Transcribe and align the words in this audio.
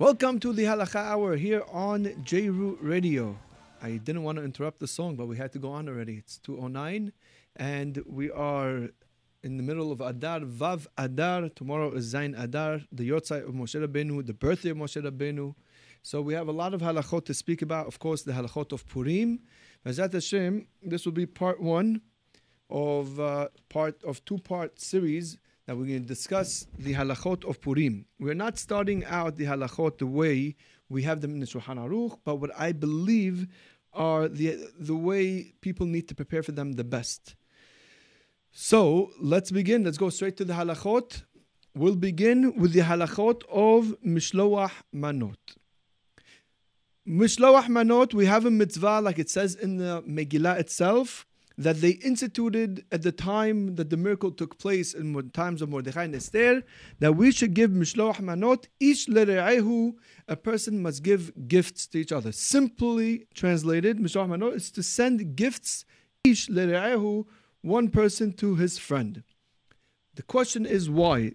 Welcome 0.00 0.38
to 0.40 0.52
the 0.52 0.62
Halakha 0.62 0.94
Hour 0.94 1.34
here 1.34 1.64
on 1.72 2.04
JRoot 2.04 2.76
Radio. 2.80 3.36
I 3.82 3.96
didn't 3.96 4.22
want 4.22 4.38
to 4.38 4.44
interrupt 4.44 4.78
the 4.78 4.86
song, 4.86 5.16
but 5.16 5.26
we 5.26 5.36
had 5.36 5.50
to 5.54 5.58
go 5.58 5.72
on 5.72 5.88
already. 5.88 6.18
It's 6.18 6.38
209, 6.38 7.12
and 7.56 8.00
we 8.06 8.30
are 8.30 8.90
in 9.42 9.56
the 9.56 9.64
middle 9.64 9.90
of 9.90 10.00
Adar, 10.00 10.42
Vav 10.42 10.86
Adar. 10.96 11.48
Tomorrow 11.48 11.94
is 11.94 12.04
Zain 12.04 12.36
Adar, 12.36 12.82
the 12.92 13.10
Yortzeit 13.10 13.48
of 13.48 13.52
Moshe 13.56 13.74
Rabbeinu, 13.74 14.24
the 14.24 14.34
birthday 14.34 14.70
of 14.70 14.76
Moshe 14.76 15.02
Rabbeinu. 15.02 15.56
So 16.04 16.22
we 16.22 16.32
have 16.34 16.46
a 16.46 16.52
lot 16.52 16.74
of 16.74 16.80
halachot 16.80 17.24
to 17.24 17.34
speak 17.34 17.60
about. 17.60 17.88
Of 17.88 17.98
course, 17.98 18.22
the 18.22 18.30
halachot 18.30 18.70
of 18.70 18.86
Purim. 18.86 19.40
Bezat 19.84 20.12
Hashem, 20.12 20.68
this 20.80 21.06
will 21.06 21.12
be 21.12 21.26
part 21.26 21.60
one 21.60 22.02
of 22.70 23.18
uh, 23.18 23.48
part 23.68 24.04
of 24.04 24.24
two-part 24.24 24.80
series 24.80 25.38
that 25.68 25.76
we're 25.76 25.84
going 25.84 26.00
to 26.00 26.08
discuss 26.08 26.66
the 26.78 26.94
halachot 26.94 27.44
of 27.44 27.60
Purim. 27.60 28.06
We're 28.18 28.32
not 28.32 28.58
starting 28.58 29.04
out 29.04 29.36
the 29.36 29.44
halachot 29.44 29.98
the 29.98 30.06
way 30.06 30.56
we 30.88 31.02
have 31.02 31.20
them 31.20 31.32
in 31.32 31.40
the 31.40 31.46
Shulchan 31.46 31.76
Aruch, 31.76 32.18
but 32.24 32.36
what 32.36 32.50
I 32.58 32.72
believe 32.72 33.46
are 33.92 34.28
the 34.28 34.56
the 34.80 34.96
way 34.96 35.52
people 35.60 35.84
need 35.84 36.08
to 36.08 36.14
prepare 36.14 36.42
for 36.42 36.52
them 36.52 36.72
the 36.72 36.84
best. 36.84 37.36
So 38.50 39.10
let's 39.20 39.50
begin. 39.50 39.84
Let's 39.84 39.98
go 39.98 40.08
straight 40.08 40.38
to 40.38 40.46
the 40.46 40.54
halachot. 40.54 41.24
We'll 41.74 41.96
begin 41.96 42.56
with 42.56 42.72
the 42.72 42.80
halachot 42.80 43.42
of 43.50 43.94
Mishloach 44.02 44.72
Manot. 44.94 45.36
Mishloach 47.06 47.66
Manot, 47.66 48.14
we 48.14 48.24
have 48.24 48.46
a 48.46 48.50
mitzvah, 48.50 49.02
like 49.02 49.18
it 49.18 49.28
says 49.28 49.54
in 49.54 49.76
the 49.76 50.02
Megillah 50.08 50.58
itself, 50.58 51.26
that 51.58 51.80
they 51.80 51.90
instituted 51.90 52.84
at 52.92 53.02
the 53.02 53.10
time 53.10 53.74
that 53.74 53.90
the 53.90 53.96
miracle 53.96 54.30
took 54.30 54.58
place 54.58 54.94
in 54.94 55.12
the 55.12 55.22
times 55.24 55.60
of 55.60 55.68
Mordechai 55.68 56.04
and 56.04 56.14
Esther, 56.14 56.62
that 57.00 57.16
we 57.16 57.32
should 57.32 57.52
give 57.52 57.72
Mishloach 57.72 58.20
Manot, 58.20 58.66
each 58.78 59.06
lere'ehu, 59.08 59.94
a 60.28 60.36
person 60.36 60.80
must 60.80 61.02
give 61.02 61.32
gifts 61.48 61.88
to 61.88 61.98
each 61.98 62.12
other. 62.12 62.30
Simply 62.30 63.26
translated, 63.34 63.98
Mishloach 63.98 64.28
Manot 64.28 64.54
is 64.54 64.70
to 64.70 64.84
send 64.84 65.34
gifts, 65.34 65.84
each 66.22 66.46
lere'ehu, 66.46 67.26
one 67.62 67.88
person 67.88 68.32
to 68.34 68.54
his 68.54 68.78
friend. 68.78 69.24
The 70.14 70.22
question 70.22 70.64
is 70.64 70.88
why? 70.88 71.32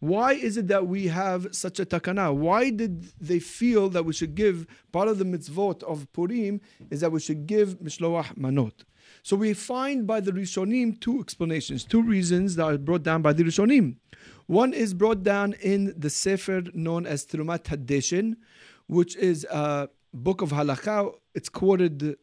Why 0.00 0.34
is 0.34 0.56
it 0.56 0.68
that 0.68 0.86
we 0.86 1.08
have 1.08 1.48
such 1.50 1.80
a 1.80 1.84
takana? 1.84 2.32
Why 2.32 2.70
did 2.70 3.10
they 3.20 3.40
feel 3.40 3.88
that 3.88 4.04
we 4.04 4.12
should 4.12 4.36
give 4.36 4.66
part 4.92 5.08
of 5.08 5.18
the 5.18 5.24
mitzvot 5.24 5.82
of 5.82 6.06
Purim 6.12 6.60
is 6.90 7.00
that 7.00 7.10
we 7.10 7.18
should 7.18 7.48
give 7.48 7.80
mishloach 7.80 8.36
manot? 8.36 8.84
So 9.22 9.36
we 9.36 9.54
find 9.54 10.06
by 10.06 10.20
the 10.20 10.32
Rishonim 10.32 11.00
two 11.00 11.20
explanations, 11.20 11.84
two 11.84 12.02
reasons 12.02 12.56
that 12.56 12.64
are 12.64 12.78
brought 12.78 13.02
down 13.02 13.22
by 13.22 13.32
the 13.32 13.44
Rishonim. 13.44 13.96
One 14.46 14.72
is 14.72 14.94
brought 14.94 15.22
down 15.22 15.54
in 15.60 15.94
the 15.96 16.10
Sefer 16.10 16.62
known 16.72 17.06
as 17.06 17.26
Terumat 17.26 17.64
Hadeshen, 17.64 18.36
which 18.86 19.16
is 19.16 19.44
a 19.44 19.88
book 20.14 20.40
of 20.42 20.50
halakha. 20.50 21.14
It's 21.34 21.48
quoted 21.48 22.16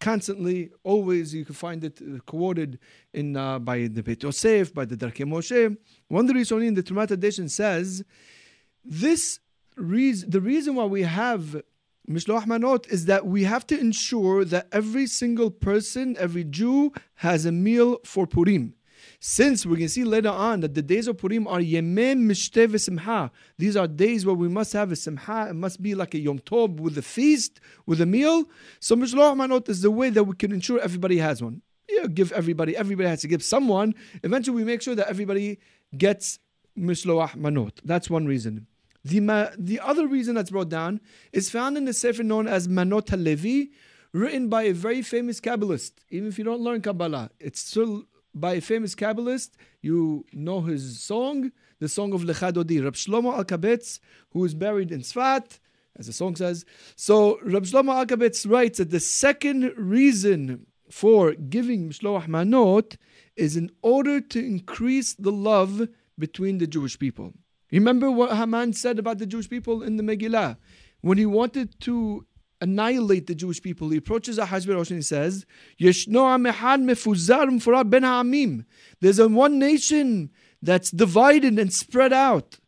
constantly, 0.00 0.70
always 0.84 1.34
you 1.34 1.44
can 1.44 1.54
find 1.54 1.82
it 1.82 2.00
quoted 2.26 2.78
in 3.12 3.36
uh, 3.36 3.58
by 3.58 3.88
the 3.88 4.02
Beit 4.02 4.22
Yosef, 4.22 4.72
by 4.72 4.84
the 4.84 4.96
Darkei 4.96 5.26
Moshe. 5.26 5.76
One 6.08 6.28
of 6.28 6.34
the 6.34 6.40
Rishonim, 6.40 6.74
the 6.74 6.82
Terumat 6.82 7.08
Hadeshen 7.08 7.50
says, 7.50 8.04
this 8.84 9.40
reason, 9.76 10.30
the 10.30 10.40
reason 10.40 10.74
why 10.74 10.84
we 10.84 11.02
have 11.02 11.62
Mishloach 12.08 12.46
Manot 12.46 12.90
is 12.90 13.04
that 13.04 13.26
we 13.26 13.44
have 13.44 13.66
to 13.66 13.78
ensure 13.78 14.42
that 14.42 14.68
every 14.72 15.06
single 15.06 15.50
person, 15.50 16.16
every 16.18 16.42
Jew, 16.42 16.90
has 17.16 17.44
a 17.44 17.52
meal 17.52 17.98
for 18.02 18.26
Purim. 18.26 18.74
Since 19.20 19.66
we 19.66 19.76
can 19.76 19.90
see 19.90 20.04
later 20.04 20.30
on 20.30 20.60
that 20.60 20.72
the 20.72 20.80
days 20.80 21.06
of 21.06 21.18
Purim 21.18 21.46
are 21.46 21.58
Yemem 21.58 22.24
Mishteh 22.24 22.80
Simha. 22.80 23.30
These 23.58 23.76
are 23.76 23.86
days 23.86 24.24
where 24.24 24.34
we 24.34 24.48
must 24.48 24.72
have 24.72 24.90
a 24.90 24.96
Simha. 24.96 25.48
It 25.50 25.54
must 25.54 25.82
be 25.82 25.94
like 25.94 26.14
a 26.14 26.18
Yom 26.18 26.38
Tov 26.38 26.80
with 26.80 26.96
a 26.96 27.02
feast, 27.02 27.60
with 27.84 28.00
a 28.00 28.06
meal. 28.06 28.44
So 28.80 28.96
Mishloach 28.96 29.36
Manot 29.36 29.68
is 29.68 29.82
the 29.82 29.90
way 29.90 30.08
that 30.08 30.24
we 30.24 30.34
can 30.34 30.50
ensure 30.50 30.80
everybody 30.80 31.18
has 31.18 31.42
one. 31.42 31.60
Yeah, 31.90 32.06
give 32.06 32.32
everybody. 32.32 32.74
Everybody 32.74 33.10
has 33.10 33.20
to 33.20 33.28
give 33.28 33.42
someone. 33.42 33.94
Eventually, 34.22 34.56
we 34.56 34.64
make 34.64 34.80
sure 34.80 34.94
that 34.94 35.08
everybody 35.08 35.58
gets 35.96 36.38
Mishloach 36.78 37.36
Manot. 37.36 37.80
That's 37.84 38.08
one 38.08 38.24
reason. 38.24 38.66
The, 39.04 39.54
the 39.56 39.80
other 39.80 40.06
reason 40.06 40.34
that's 40.34 40.50
brought 40.50 40.68
down 40.68 41.00
is 41.32 41.50
found 41.50 41.76
in 41.76 41.84
the 41.84 41.92
Sefer 41.92 42.22
known 42.22 42.46
as 42.46 42.68
Manot 42.68 43.06
HaLevi, 43.06 43.70
written 44.12 44.48
by 44.48 44.64
a 44.64 44.72
very 44.72 45.02
famous 45.02 45.40
Kabbalist. 45.40 45.92
Even 46.10 46.28
if 46.28 46.38
you 46.38 46.44
don't 46.44 46.60
learn 46.60 46.80
Kabbalah, 46.82 47.30
it's 47.38 47.60
still 47.60 48.04
by 48.34 48.54
a 48.54 48.60
famous 48.60 48.94
Kabbalist. 48.94 49.50
You 49.80 50.24
know 50.32 50.60
his 50.62 51.00
song, 51.00 51.52
the 51.78 51.88
song 51.88 52.12
of 52.12 52.22
Lecha 52.22 52.52
Dodi, 52.52 52.82
Rab 52.82 52.94
Shlomo 52.94 53.38
Alkabetz, 53.38 54.00
who 54.30 54.44
is 54.44 54.54
buried 54.54 54.90
in 54.92 55.00
Sfat, 55.00 55.58
as 55.96 56.06
the 56.06 56.12
song 56.12 56.36
says. 56.36 56.64
So 56.96 57.38
Rab 57.42 57.64
Shlomo 57.64 58.04
Alkabetz 58.04 58.50
writes 58.50 58.78
that 58.78 58.90
the 58.90 59.00
second 59.00 59.72
reason 59.76 60.66
for 60.90 61.32
giving 61.32 61.90
Mishloach 61.90 62.26
Manot 62.26 62.96
is 63.36 63.56
in 63.56 63.70
order 63.82 64.20
to 64.20 64.44
increase 64.44 65.14
the 65.14 65.32
love 65.32 65.88
between 66.18 66.58
the 66.58 66.66
Jewish 66.66 66.98
people. 66.98 67.34
Remember 67.70 68.10
what 68.10 68.36
Haman 68.36 68.72
said 68.72 68.98
about 68.98 69.18
the 69.18 69.26
Jewish 69.26 69.48
people 69.48 69.82
in 69.82 69.96
the 69.96 70.02
Megillah? 70.02 70.56
When 71.00 71.18
he 71.18 71.26
wanted 71.26 71.78
to 71.82 72.26
annihilate 72.60 73.26
the 73.26 73.34
Jewish 73.34 73.62
people, 73.62 73.90
he 73.90 73.98
approaches 73.98 74.38
Ahasuerus 74.38 74.90
and 74.90 74.98
he 74.98 75.02
says, 75.02 75.44
ben 75.78 75.94
There's 79.00 79.18
a 79.18 79.28
one 79.28 79.58
nation 79.58 80.30
that's 80.62 80.90
divided 80.90 81.58
and 81.58 81.72
spread 81.72 82.12
out. 82.12 82.58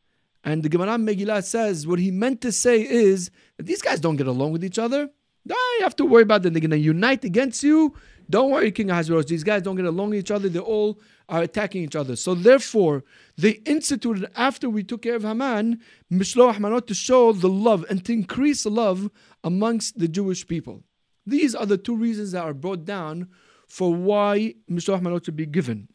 And 0.44 0.62
the 0.62 0.68
Gemara 0.68 0.96
Megillah 0.96 1.44
says 1.44 1.86
what 1.86 1.98
he 1.98 2.10
meant 2.10 2.40
to 2.42 2.52
say 2.52 2.80
is 2.82 3.30
that 3.56 3.66
these 3.66 3.82
guys 3.82 4.00
don't 4.00 4.16
get 4.16 4.26
along 4.26 4.52
with 4.52 4.64
each 4.64 4.78
other. 4.78 5.10
Don't 5.46 5.82
have 5.82 5.96
to 5.96 6.04
worry 6.04 6.22
about 6.22 6.42
them. 6.42 6.52
They're 6.52 6.60
going 6.60 6.70
to 6.70 6.78
unite 6.78 7.24
against 7.24 7.62
you. 7.62 7.94
Don't 8.30 8.50
worry, 8.50 8.70
King 8.70 8.90
Ahasuerus. 8.90 9.26
These 9.26 9.42
guys 9.42 9.62
don't 9.62 9.74
get 9.74 9.84
along 9.84 10.10
with 10.10 10.20
each 10.20 10.30
other. 10.30 10.48
They 10.48 10.60
all 10.60 11.00
are 11.28 11.42
attacking 11.42 11.82
each 11.82 11.96
other. 11.96 12.14
So 12.14 12.34
therefore, 12.34 13.02
they 13.36 13.52
instituted 13.66 14.30
after 14.36 14.70
we 14.70 14.84
took 14.84 15.02
care 15.02 15.16
of 15.16 15.22
Haman, 15.22 15.80
Mishloach 16.12 16.56
Manot 16.56 16.86
to 16.86 16.94
show 16.94 17.32
the 17.32 17.48
love 17.48 17.84
and 17.90 18.04
to 18.04 18.12
increase 18.12 18.62
the 18.62 18.70
love 18.70 19.10
amongst 19.42 19.98
the 19.98 20.06
Jewish 20.06 20.46
people. 20.46 20.84
These 21.26 21.54
are 21.56 21.66
the 21.66 21.76
two 21.76 21.96
reasons 21.96 22.32
that 22.32 22.44
are 22.44 22.54
brought 22.54 22.84
down 22.84 23.28
for 23.66 23.92
why 23.92 24.54
Mishloach 24.70 25.00
Manot 25.00 25.24
should 25.24 25.36
be 25.36 25.46
given. 25.46 25.88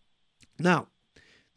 Now, 0.59 0.87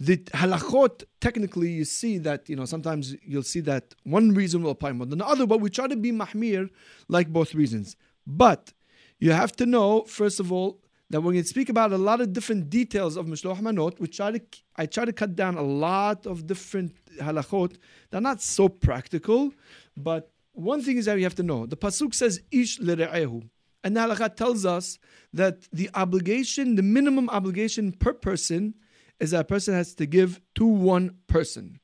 the 0.01 0.19
halachot, 0.19 1.05
technically, 1.21 1.73
you 1.73 1.85
see 1.85 2.19
that, 2.19 2.49
you 2.49 2.55
know, 2.55 2.67
sometimes 2.67 3.17
you'll 3.25 3.43
see 3.43 3.61
that 3.61 3.95
one 4.05 4.33
reason 4.33 4.63
will 4.63 4.71
apply 4.71 4.93
more 4.93 5.07
than 5.07 5.19
the 5.19 5.27
other, 5.27 5.45
but 5.45 5.61
we 5.61 5.71
try 5.71 5.89
to 5.89 5.97
be 5.97 6.13
mahmir 6.13 6.71
like 7.09 7.33
both 7.33 7.53
reasons. 7.53 7.97
But 8.25 8.73
you 9.19 9.33
have 9.33 9.53
to 9.57 9.67
know, 9.67 10.03
first 10.03 10.41
of 10.41 10.53
all, 10.53 10.81
that 11.11 11.21
we're 11.21 11.33
going 11.33 11.43
to 11.43 11.49
speak 11.49 11.69
about 11.69 11.93
a 11.93 11.99
lot 11.99 12.21
of 12.21 12.33
different 12.33 12.69
details 12.69 13.17
of 13.17 13.27
Mishloach 13.27 13.61
Manot. 13.61 13.99
We 13.99 14.09
try 14.09 14.33
to, 14.33 14.41
I 14.77 14.87
try 14.87 15.05
to 15.05 15.13
cut 15.13 15.35
down 15.35 15.57
a 15.57 15.63
lot 15.63 16.27
of 16.27 16.47
different 16.47 16.95
halachot. 17.19 17.77
They're 18.11 18.21
not 18.21 18.43
so 18.43 18.69
practical, 18.69 19.53
but 19.97 20.31
one 20.53 20.83
thing 20.83 20.99
is 20.99 21.07
that 21.07 21.17
you 21.17 21.25
have 21.25 21.35
to 21.37 21.43
know. 21.43 21.67
The 21.67 21.77
Pasuk 21.77 22.15
says, 22.15 22.41
Ish 22.51 22.79
lere'ehu. 22.81 23.49
And 23.85 23.97
the 23.97 24.01
halakha 24.01 24.35
tells 24.35 24.67
us 24.67 24.99
that 25.33 25.63
the 25.73 25.89
obligation, 25.95 26.75
the 26.75 26.83
minimum 26.83 27.31
obligation 27.31 27.93
per 27.93 28.13
person, 28.13 28.75
is 29.21 29.31
that 29.31 29.41
a 29.41 29.45
person 29.45 29.75
has 29.75 29.95
to 29.95 30.07
give 30.07 30.41
to 30.57 30.67
one 30.67 31.17
person. 31.27 31.81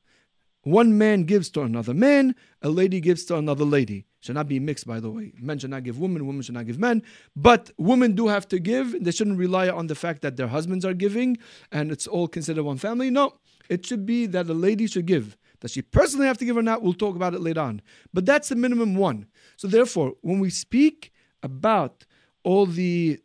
One 0.63 0.97
man 0.97 1.23
gives 1.23 1.49
to 1.51 1.61
another 1.61 1.93
man, 1.93 2.35
a 2.61 2.69
lady 2.69 2.99
gives 2.99 3.25
to 3.25 3.37
another 3.37 3.65
lady. 3.65 4.05
Should 4.25 4.33
not 4.33 4.47
be 4.47 4.59
mixed, 4.59 4.87
by 4.87 4.99
the 4.99 5.11
way. 5.11 5.33
Men 5.39 5.59
should 5.59 5.69
not 5.69 5.83
give 5.83 5.99
women, 5.99 6.25
women 6.25 6.41
should 6.41 6.55
not 6.55 6.65
give 6.65 6.79
men. 6.79 7.03
But 7.35 7.69
women 7.77 8.15
do 8.15 8.27
have 8.27 8.47
to 8.47 8.57
give. 8.57 8.95
They 8.99 9.11
shouldn't 9.11 9.37
rely 9.37 9.69
on 9.69 9.85
the 9.85 9.93
fact 9.93 10.23
that 10.23 10.35
their 10.35 10.47
husbands 10.47 10.83
are 10.83 10.95
giving 10.95 11.37
and 11.71 11.91
it's 11.91 12.07
all 12.07 12.27
considered 12.27 12.63
one 12.63 12.79
family. 12.79 13.11
No, 13.11 13.35
it 13.69 13.85
should 13.85 14.03
be 14.03 14.25
that 14.25 14.49
a 14.49 14.53
lady 14.55 14.87
should 14.87 15.05
give. 15.05 15.37
Does 15.59 15.73
she 15.73 15.83
personally 15.83 16.25
have 16.25 16.39
to 16.39 16.45
give 16.45 16.57
or 16.57 16.63
not? 16.63 16.81
We'll 16.81 16.93
talk 16.93 17.15
about 17.15 17.35
it 17.35 17.41
later 17.41 17.61
on. 17.61 17.83
But 18.15 18.25
that's 18.25 18.49
the 18.49 18.55
minimum 18.55 18.95
one. 18.95 19.27
So 19.57 19.67
therefore, 19.67 20.13
when 20.21 20.39
we 20.39 20.49
speak 20.49 21.13
about 21.43 22.07
all 22.43 22.65
the 22.65 23.19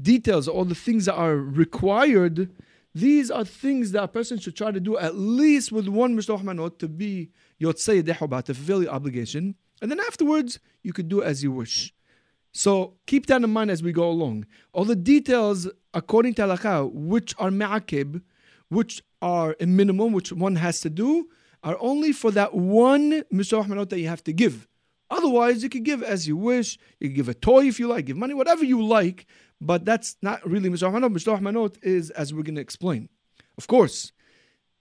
details, 0.00 0.48
all 0.48 0.64
the 0.64 0.74
things 0.74 1.04
that 1.04 1.14
are 1.16 1.36
required, 1.36 2.50
these 2.94 3.30
are 3.30 3.44
things 3.44 3.92
that 3.92 4.02
a 4.02 4.08
person 4.08 4.38
should 4.38 4.56
try 4.56 4.70
to 4.70 4.80
do 4.80 4.96
at 4.96 5.14
least 5.14 5.72
with 5.72 5.88
one 5.88 6.16
Mishloach 6.16 6.42
Manot 6.42 6.78
to 6.78 6.88
be 6.88 7.32
Yotzei 7.60 8.02
Dehoba, 8.02 8.42
to 8.44 8.54
fulfill 8.54 8.80
the 8.80 8.88
obligation. 8.88 9.54
And 9.80 9.90
then 9.90 10.00
afterwards, 10.00 10.58
you 10.82 10.92
could 10.92 11.08
do 11.08 11.22
as 11.22 11.42
you 11.42 11.52
wish. 11.52 11.92
So 12.52 12.94
keep 13.06 13.26
that 13.26 13.42
in 13.42 13.50
mind 13.50 13.70
as 13.70 13.82
we 13.82 13.92
go 13.92 14.08
along. 14.08 14.46
All 14.72 14.84
the 14.84 14.96
details, 14.96 15.68
according 15.94 16.34
to 16.34 16.42
halakha, 16.42 16.90
which 16.92 17.34
are 17.38 17.50
ma'akib, 17.50 18.22
which 18.68 19.02
are 19.22 19.56
a 19.60 19.66
minimum, 19.66 20.12
which 20.12 20.32
one 20.32 20.56
has 20.56 20.80
to 20.80 20.90
do, 20.90 21.28
are 21.62 21.76
only 21.80 22.12
for 22.12 22.30
that 22.32 22.54
one 22.54 23.22
mishloach 23.32 23.66
manot 23.66 23.90
that 23.90 24.00
you 24.00 24.08
have 24.08 24.24
to 24.24 24.32
give. 24.32 24.66
Otherwise, 25.10 25.62
you 25.62 25.68
could 25.68 25.84
give 25.84 26.02
as 26.02 26.28
you 26.28 26.36
wish. 26.36 26.78
You 27.00 27.08
give 27.08 27.28
a 27.28 27.34
toy 27.34 27.66
if 27.66 27.80
you 27.80 27.88
like, 27.88 28.06
give 28.06 28.16
money, 28.16 28.34
whatever 28.34 28.64
you 28.64 28.84
like. 28.84 29.26
But 29.60 29.84
that's 29.84 30.16
not 30.22 30.46
really 30.48 30.68
mishloach 30.68 30.92
manot. 30.92 31.12
Mishloach 31.12 31.40
manot 31.40 31.76
is, 31.82 32.10
as 32.10 32.32
we're 32.32 32.42
going 32.42 32.56
to 32.56 32.60
explain. 32.60 33.08
Of 33.56 33.66
course, 33.66 34.12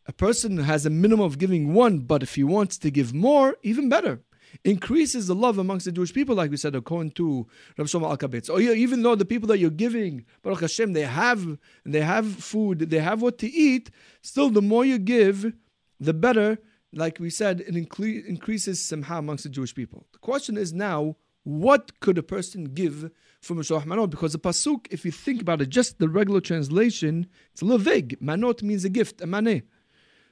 a 0.05 0.13
person 0.13 0.57
has 0.59 0.85
a 0.85 0.89
minimum 0.89 1.25
of 1.25 1.37
giving 1.37 1.73
one, 1.73 1.99
but 1.99 2.23
if 2.23 2.35
he 2.35 2.43
wants 2.43 2.77
to 2.79 2.91
give 2.91 3.13
more, 3.13 3.57
even 3.63 3.89
better. 3.89 4.21
Increases 4.63 5.27
the 5.27 5.35
love 5.35 5.57
amongst 5.57 5.85
the 5.85 5.91
Jewish 5.91 6.13
people, 6.13 6.35
like 6.35 6.51
we 6.51 6.57
said, 6.57 6.75
according 6.75 7.11
to 7.11 7.47
Rabbi 7.77 7.87
Shlomo 7.87 8.17
Alkabetz. 8.17 8.49
Or 8.49 8.53
oh, 8.53 8.59
even 8.59 9.03
though 9.03 9.15
the 9.15 9.25
people 9.25 9.47
that 9.47 9.59
you're 9.59 9.69
giving, 9.69 10.25
Baruch 10.41 10.61
Hashem, 10.61 10.93
they 10.93 11.03
have 11.03 11.57
they 11.85 12.01
have 12.01 12.27
food, 12.27 12.79
they 12.79 12.99
have 12.99 13.21
what 13.21 13.37
to 13.39 13.47
eat, 13.47 13.89
still 14.21 14.49
the 14.49 14.61
more 14.61 14.85
you 14.85 14.97
give, 14.97 15.53
the 15.99 16.13
better. 16.13 16.57
Like 16.93 17.19
we 17.19 17.29
said, 17.29 17.61
it 17.61 17.75
incre- 17.75 18.25
increases 18.25 18.83
simha 18.83 19.17
amongst 19.17 19.43
the 19.43 19.49
Jewish 19.49 19.75
people. 19.75 20.07
The 20.13 20.19
question 20.19 20.57
is 20.57 20.73
now, 20.73 21.17
what 21.43 21.99
could 21.99 22.17
a 22.17 22.23
person 22.23 22.65
give 22.65 23.11
for 23.41 23.55
Mishloach 23.55 23.85
Manot? 23.85 24.09
Because 24.09 24.33
the 24.33 24.39
Pasuk, 24.39 24.87
if 24.89 25.05
you 25.05 25.11
think 25.11 25.41
about 25.41 25.61
it, 25.61 25.69
just 25.69 25.99
the 25.99 26.09
regular 26.09 26.41
translation, 26.41 27.27
it's 27.51 27.61
a 27.61 27.65
little 27.65 27.79
vague. 27.79 28.17
Manot 28.21 28.63
means 28.63 28.83
a 28.85 28.89
gift, 28.89 29.21
a 29.21 29.27
maneh. 29.27 29.63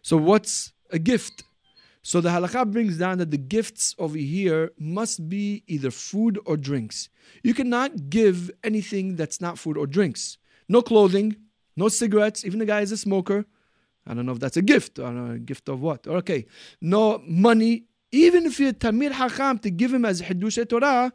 So 0.01 0.17
what's 0.17 0.73
a 0.91 0.99
gift? 0.99 1.43
So 2.05 2.21
the 2.21 2.29
halakha 2.29 2.71
brings 2.71 2.99
down 2.99 3.17
that 3.17 3.31
the 3.31 3.37
gifts 3.39 3.95
over 3.97 4.15
here 4.15 4.71
must 4.77 5.27
be 5.27 5.63
either 5.65 5.89
food 5.89 6.37
or 6.45 6.55
drinks. 6.55 7.09
You 7.41 7.55
cannot 7.55 8.11
give 8.11 8.51
anything 8.63 9.15
that's 9.15 9.41
not 9.41 9.57
food 9.57 9.75
or 9.75 9.87
drinks. 9.87 10.37
No 10.69 10.83
clothing, 10.83 11.35
no 11.75 11.89
cigarettes. 11.89 12.45
Even 12.45 12.59
the 12.59 12.67
guy 12.67 12.81
is 12.81 12.91
a 12.91 12.97
smoker. 12.97 13.45
I 14.05 14.13
don't 14.13 14.27
know 14.27 14.33
if 14.33 14.39
that's 14.39 14.55
a 14.55 14.61
gift. 14.61 14.99
I 14.99 15.33
a 15.33 15.39
gift 15.39 15.67
of 15.67 15.81
what? 15.81 16.05
Okay. 16.05 16.45
No 16.79 17.23
money. 17.25 17.85
Even 18.11 18.45
if 18.45 18.59
you're 18.59 18.73
Tamir 18.73 19.11
Hakam 19.11 19.59
to 19.63 19.71
give 19.71 19.91
him 19.91 20.05
as 20.05 20.21
Hiddush 20.21 20.59
Torah, 20.69 21.11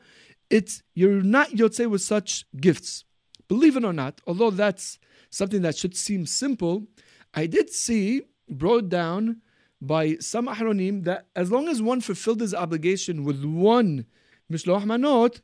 it's 0.51 0.83
you're 0.95 1.23
not 1.23 1.51
Yotze 1.51 1.89
with 1.89 2.03
such 2.03 2.47
gifts. 2.61 3.05
Believe 3.47 3.77
it 3.77 3.85
or 3.85 3.93
not, 3.93 4.21
although 4.27 4.51
that's 4.51 4.99
something 5.31 5.63
that 5.63 5.79
should 5.79 5.97
seem 5.97 6.27
simple, 6.27 6.89
I 7.33 7.47
did 7.47 7.71
see 7.71 8.23
brought 8.49 8.89
down 8.89 9.43
by 9.81 10.17
some 10.17 10.47
ahronim 10.47 11.05
that 11.05 11.27
as 11.35 11.51
long 11.51 11.69
as 11.69 11.81
one 11.81 12.01
fulfilled 12.01 12.41
his 12.41 12.55
obligation 12.55 13.25
with 13.25 13.45
one 13.45 14.05
mishloach 14.53 14.85
manot, 14.85 15.41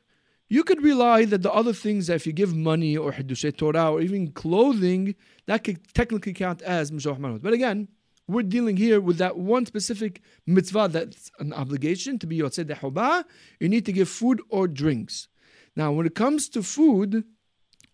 you 0.49 0.63
could 0.63 0.81
rely 0.81 1.25
that 1.25 1.41
the 1.41 1.51
other 1.51 1.73
things, 1.73 2.09
if 2.09 2.25
you 2.25 2.33
give 2.33 2.55
money 2.55 2.95
or 2.95 3.11
hiddush 3.11 3.45
Torah 3.57 3.91
or 3.91 4.01
even 4.01 4.31
clothing, 4.31 5.15
that 5.45 5.63
could 5.63 5.93
technically 5.93 6.33
count 6.33 6.61
as 6.61 6.91
mishloach 6.91 7.19
manot. 7.19 7.41
But 7.41 7.53
again, 7.53 7.87
we're 8.27 8.43
dealing 8.43 8.77
here 8.77 8.99
with 8.99 9.17
that 9.17 9.37
one 9.37 9.65
specific 9.65 10.21
mitzvah 10.45 10.89
that's 10.91 11.31
an 11.39 11.53
obligation 11.53 12.19
to 12.19 12.27
be 12.27 12.39
yotzei 12.39 12.65
dehobah. 12.65 13.23
You 13.59 13.69
need 13.69 13.85
to 13.85 13.93
give 13.93 14.09
food 14.09 14.41
or 14.49 14.67
drinks. 14.67 15.29
Now, 15.75 15.91
when 15.91 16.05
it 16.05 16.15
comes 16.15 16.49
to 16.49 16.63
food, 16.63 17.23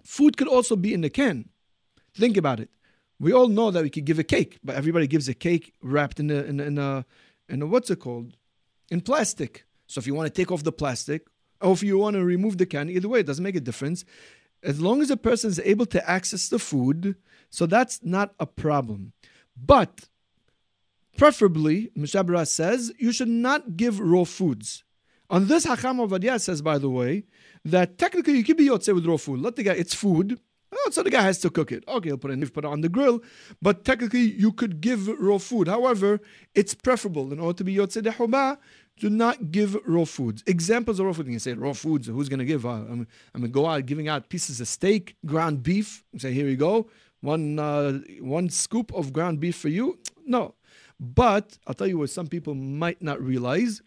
food 0.04 0.38
could 0.38 0.48
also 0.48 0.76
be 0.76 0.94
in 0.94 1.02
the 1.02 1.10
can. 1.10 1.50
Think 2.16 2.38
about 2.38 2.60
it 2.60 2.70
we 3.20 3.32
all 3.32 3.48
know 3.48 3.72
that 3.72 3.84
we 3.84 3.90
could 3.90 4.06
give 4.06 4.20
a 4.20 4.24
cake, 4.24 4.60
but 4.64 4.76
everybody 4.76 5.08
gives 5.08 5.28
a 5.28 5.34
cake 5.34 5.74
wrapped 5.82 6.20
in 6.20 6.30
a 6.30 6.44
in 6.44 6.60
in 6.60 6.78
a, 6.78 7.06
in 7.48 7.62
a 7.62 7.66
what's 7.66 7.90
it 7.90 8.00
called, 8.00 8.36
in 8.90 9.02
plastic. 9.02 9.66
So 9.88 10.00
if 10.00 10.08
you 10.08 10.14
want 10.14 10.34
to 10.34 10.42
take 10.42 10.52
off 10.52 10.64
the 10.64 10.72
plastic, 10.72 11.28
or 11.62 11.74
if 11.74 11.84
you 11.84 11.98
want 11.98 12.16
to 12.16 12.24
remove 12.24 12.58
the 12.58 12.66
can, 12.66 12.90
either 12.90 13.10
way, 13.10 13.20
it 13.20 13.26
doesn't 13.26 13.44
make 13.44 13.56
a 13.56 13.62
difference. 13.62 14.06
As 14.64 14.80
long 14.80 15.02
as 15.02 15.12
a 15.12 15.18
person 15.18 15.50
is 15.50 15.60
able 15.60 15.86
to 15.88 16.10
access 16.10 16.48
the 16.48 16.58
food, 16.58 17.16
so 17.50 17.66
that's 17.66 18.02
not 18.04 18.34
a 18.40 18.46
problem. 18.46 19.14
But 19.56 20.08
preferably, 21.18 21.92
Mishna 21.96 22.24
Brura 22.24 22.48
says, 22.48 22.94
you 22.98 23.12
should 23.12 23.28
not 23.28 23.76
give 23.76 24.00
raw 24.00 24.24
foods. 24.24 24.84
On 25.30 25.48
this, 25.48 25.66
Hacham 25.66 25.98
Ovadia 25.98 26.40
says, 26.40 26.62
by 26.62 26.78
the 26.78 26.90
way, 26.90 27.26
that 27.66 27.98
technically 27.98 28.38
you 28.38 28.44
could 28.44 28.58
be 28.58 28.68
yotze 28.68 28.94
with 28.94 29.06
raw 29.06 29.18
food. 29.18 29.42
Let 29.42 29.56
the 29.56 29.64
guy, 29.64 29.74
it's 29.74 29.94
food. 29.94 30.40
Oh, 30.76 30.90
so 30.92 31.04
the 31.04 31.10
guy 31.10 31.22
has 31.22 31.40
to 31.40 31.50
cook 31.50 31.72
it. 31.72 31.84
Okay, 31.88 32.10
he'll 32.10 32.18
put 32.18 32.32
it, 32.32 32.54
put 32.54 32.66
it 32.66 32.68
on 32.68 32.82
the 32.82 32.90
grill. 32.90 33.22
But 33.62 33.86
technically, 33.86 34.22
you 34.22 34.52
could 34.52 34.82
give 34.82 35.08
raw 35.08 35.38
food. 35.38 35.68
However, 35.68 36.20
it's 36.56 36.74
preferable 36.74 37.32
in 37.32 37.40
order 37.40 37.58
to 37.58 37.64
be 37.64 37.76
Yotze 37.76 38.02
Dehoba, 38.02 38.58
do 39.00 39.10
not 39.10 39.52
give 39.52 39.76
raw 39.86 40.06
foods. 40.06 40.44
Examples 40.46 41.00
of 41.00 41.06
raw 41.06 41.14
food. 41.14 41.26
You 41.28 41.34
can 41.34 41.40
say 41.40 41.54
raw 41.54 41.74
foods. 41.74 42.08
Who's 42.08 42.30
going 42.30 42.40
to 42.40 42.46
give? 42.46 42.66
Uh, 42.66 42.70
I'm, 42.70 43.08
I'm 43.34 43.42
going 43.42 43.44
to 43.44 43.48
go 43.50 43.66
out 43.66 43.86
giving 43.86 44.08
out 44.08 44.30
pieces 44.30 44.62
of 44.62 44.68
steak, 44.68 45.16
ground 45.26 45.64
beef. 45.64 46.04
Say 46.18 46.32
here 46.34 46.48
you 46.48 46.58
go, 46.58 46.90
one 47.22 47.58
uh, 47.60 48.00
one 48.20 48.50
scoop 48.50 48.94
of 48.94 49.12
ground 49.12 49.40
beef 49.40 49.56
for 49.56 49.70
you. 49.70 50.00
No, 50.26 50.56
but 51.00 51.58
I'll 51.66 51.74
tell 51.74 51.88
you 51.88 51.98
what 51.98 52.10
some 52.10 52.28
people 52.28 52.54
might 52.54 53.02
not 53.02 53.22
realize 53.22 53.82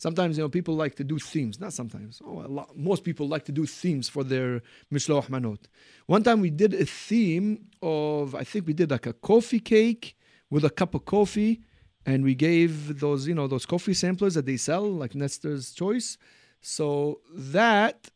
sometimes 0.00 0.36
you 0.36 0.42
know 0.42 0.48
people 0.48 0.74
like 0.74 0.94
to 0.96 1.04
do 1.04 1.18
themes. 1.18 1.60
Not 1.60 1.72
sometimes. 1.72 2.20
Oh, 2.24 2.44
lot, 2.48 2.76
most 2.76 3.04
people 3.04 3.28
like 3.28 3.44
to 3.44 3.52
do 3.52 3.66
themes 3.66 4.08
for 4.08 4.24
their 4.24 4.62
mishloach 4.92 5.28
manot. 5.28 5.60
One 6.06 6.22
time 6.22 6.40
we 6.40 6.50
did 6.50 6.72
a 6.74 6.86
theme 6.86 7.66
of 7.82 8.34
I 8.34 8.44
think 8.44 8.66
we 8.66 8.72
did 8.72 8.90
like 8.90 9.06
a 9.06 9.12
coffee 9.12 9.60
cake 9.60 10.16
with 10.48 10.64
a 10.64 10.70
cup 10.70 10.94
of 10.94 11.04
coffee, 11.04 11.60
and 12.06 12.24
we 12.24 12.34
gave 12.34 12.98
those 12.98 13.28
you 13.28 13.34
know 13.34 13.46
those 13.46 13.66
coffee 13.66 13.94
samplers 13.94 14.34
that 14.34 14.46
they 14.46 14.56
sell 14.56 14.90
like 14.90 15.14
Nestor's 15.14 15.72
Choice. 15.72 16.16
So 16.62 17.20
that 17.32 18.10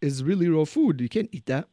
is 0.00 0.22
really 0.22 0.48
raw 0.48 0.64
food. 0.64 1.00
You 1.00 1.08
can't 1.08 1.28
eat 1.32 1.46
that. 1.46 1.68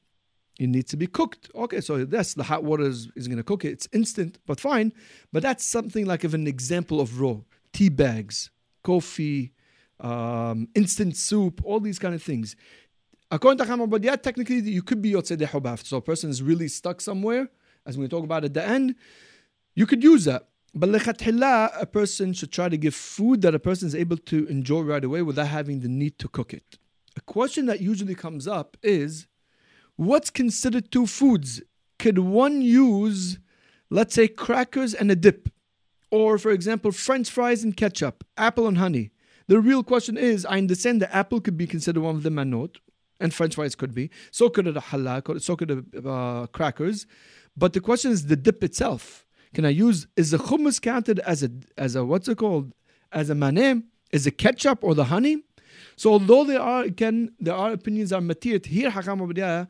It 0.60 0.68
needs 0.68 0.92
to 0.92 0.98
be 0.98 1.08
cooked. 1.08 1.50
Okay, 1.56 1.82
so 1.82 1.96
yes, 1.96 2.34
the 2.36 2.44
hot 2.44 2.64
water 2.64 2.84
is, 2.84 3.10
is 3.16 3.28
going 3.28 3.38
to 3.38 3.44
cook 3.44 3.66
it. 3.66 3.70
It's 3.70 3.88
instant, 3.94 4.38
but 4.46 4.60
fine. 4.60 4.94
But 5.32 5.42
that's 5.42 5.64
something 5.64 6.06
like 6.06 6.24
of 6.24 6.36
an 6.36 6.46
example 6.46 7.02
of 7.02 7.20
raw 7.20 7.38
tea 7.74 7.90
bags, 7.90 8.52
coffee, 8.84 9.54
um, 10.00 10.68
instant 10.76 11.16
soup, 11.16 11.62
all 11.64 11.80
these 11.80 12.00
kind 12.00 12.16
of 12.16 12.24
things. 12.24 12.56
According 13.30 13.66
to 13.66 13.72
Chama 13.72 14.22
technically 14.22 14.60
you 14.60 14.82
could 14.82 15.02
be 15.02 15.14
Yotzei 15.14 15.38
Dehobaf. 15.38 15.86
So 15.86 15.98
a 15.98 16.02
person 16.02 16.30
is 16.30 16.44
really 16.44 16.68
stuck 16.68 17.00
somewhere, 17.00 17.50
as 17.86 17.98
we 17.98 18.08
talk 18.08 18.24
about 18.24 18.44
at 18.44 18.54
the 18.54 18.66
end, 18.66 18.96
you 19.74 19.86
could 19.86 20.04
use 20.04 20.26
that. 20.26 20.48
But 20.74 20.90
lechatchila, 20.90 21.82
a 21.82 21.86
person 21.86 22.34
should 22.34 22.52
try 22.52 22.70
to 22.70 22.78
give 22.78 22.96
food 22.96 23.42
that 23.42 23.54
a 23.54 23.60
person 23.60 23.88
is 23.88 23.96
able 23.96 24.18
to 24.18 24.46
enjoy 24.48 24.82
right 24.82 25.04
away 25.04 25.22
without 25.22 25.48
having 25.48 25.82
the 25.82 25.90
need 25.90 26.18
to 26.20 26.28
cook 26.28 26.54
it. 26.54 26.78
A 27.18 27.22
question 27.22 27.66
that 27.66 27.82
usually 27.82 28.16
comes 28.16 28.48
up 28.48 28.78
is 28.82 29.28
what's 29.98 30.30
considered 30.30 30.92
two 30.92 31.06
foods? 31.06 31.62
Could 32.00 32.20
one 32.20 32.62
use, 32.62 33.38
let's 33.90 34.16
say, 34.16 34.28
crackers 34.28 34.94
and 34.94 35.12
a 35.12 35.16
dip? 35.16 35.50
Or, 36.12 36.38
for 36.38 36.52
example, 36.52 36.92
French 36.92 37.30
fries 37.30 37.64
and 37.64 37.76
ketchup, 37.76 38.24
apple 38.38 38.68
and 38.68 38.78
honey. 38.78 39.12
The 39.48 39.60
real 39.60 39.84
question 39.84 40.18
is 40.18 40.46
I 40.46 40.58
understand 40.58 41.02
that 41.02 41.16
apple 41.16 41.42
could 41.42 41.58
be 41.58 41.66
considered 41.66 42.02
one 42.02 42.16
of 42.16 42.24
the 42.24 42.30
manot, 42.30 42.78
and 43.20 43.34
French 43.34 43.56
fries 43.56 43.76
could 43.76 43.94
be. 43.94 44.10
So 44.30 44.50
could 44.50 44.68
a 44.68 44.74
halak, 44.74 45.42
so 45.42 45.56
could 45.56 45.72
a, 45.72 46.08
uh, 46.08 46.48
crackers. 46.48 47.08
But 47.56 47.74
the 47.74 47.80
question 47.80 48.12
is 48.12 48.28
the 48.28 48.36
dip 48.36 48.64
itself. 48.64 49.26
Can 49.54 49.66
I 49.66 49.70
use, 49.70 50.08
is 50.16 50.32
the 50.32 50.38
hummus 50.38 50.82
counted 50.82 51.20
as 51.20 51.44
a, 51.44 51.52
as 51.78 51.96
a 51.96 52.06
what's 52.06 52.28
it 52.28 52.38
called? 52.38 52.74
As 53.12 53.30
a 53.30 53.34
manem? 53.34 53.84
Is 54.12 54.28
it 54.28 54.38
ketchup 54.38 54.80
or 54.84 54.96
the 54.96 55.06
honey? 55.06 55.44
So 55.96 56.12
although 56.12 56.44
there 56.44 56.62
are, 56.62 56.84
again, 56.84 57.32
there 57.40 57.56
are 57.56 57.72
opinions 57.72 58.12
are 58.12 58.22
matir, 58.22 58.66
here 58.66 58.90
Hakam 58.90 59.68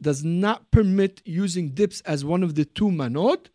does 0.00 0.24
not 0.24 0.70
permit 0.70 1.22
using 1.24 1.70
dips 1.70 2.00
as 2.02 2.24
one 2.24 2.42
of 2.42 2.54
the 2.54 2.64
two 2.64 2.88
manot. 2.88 3.46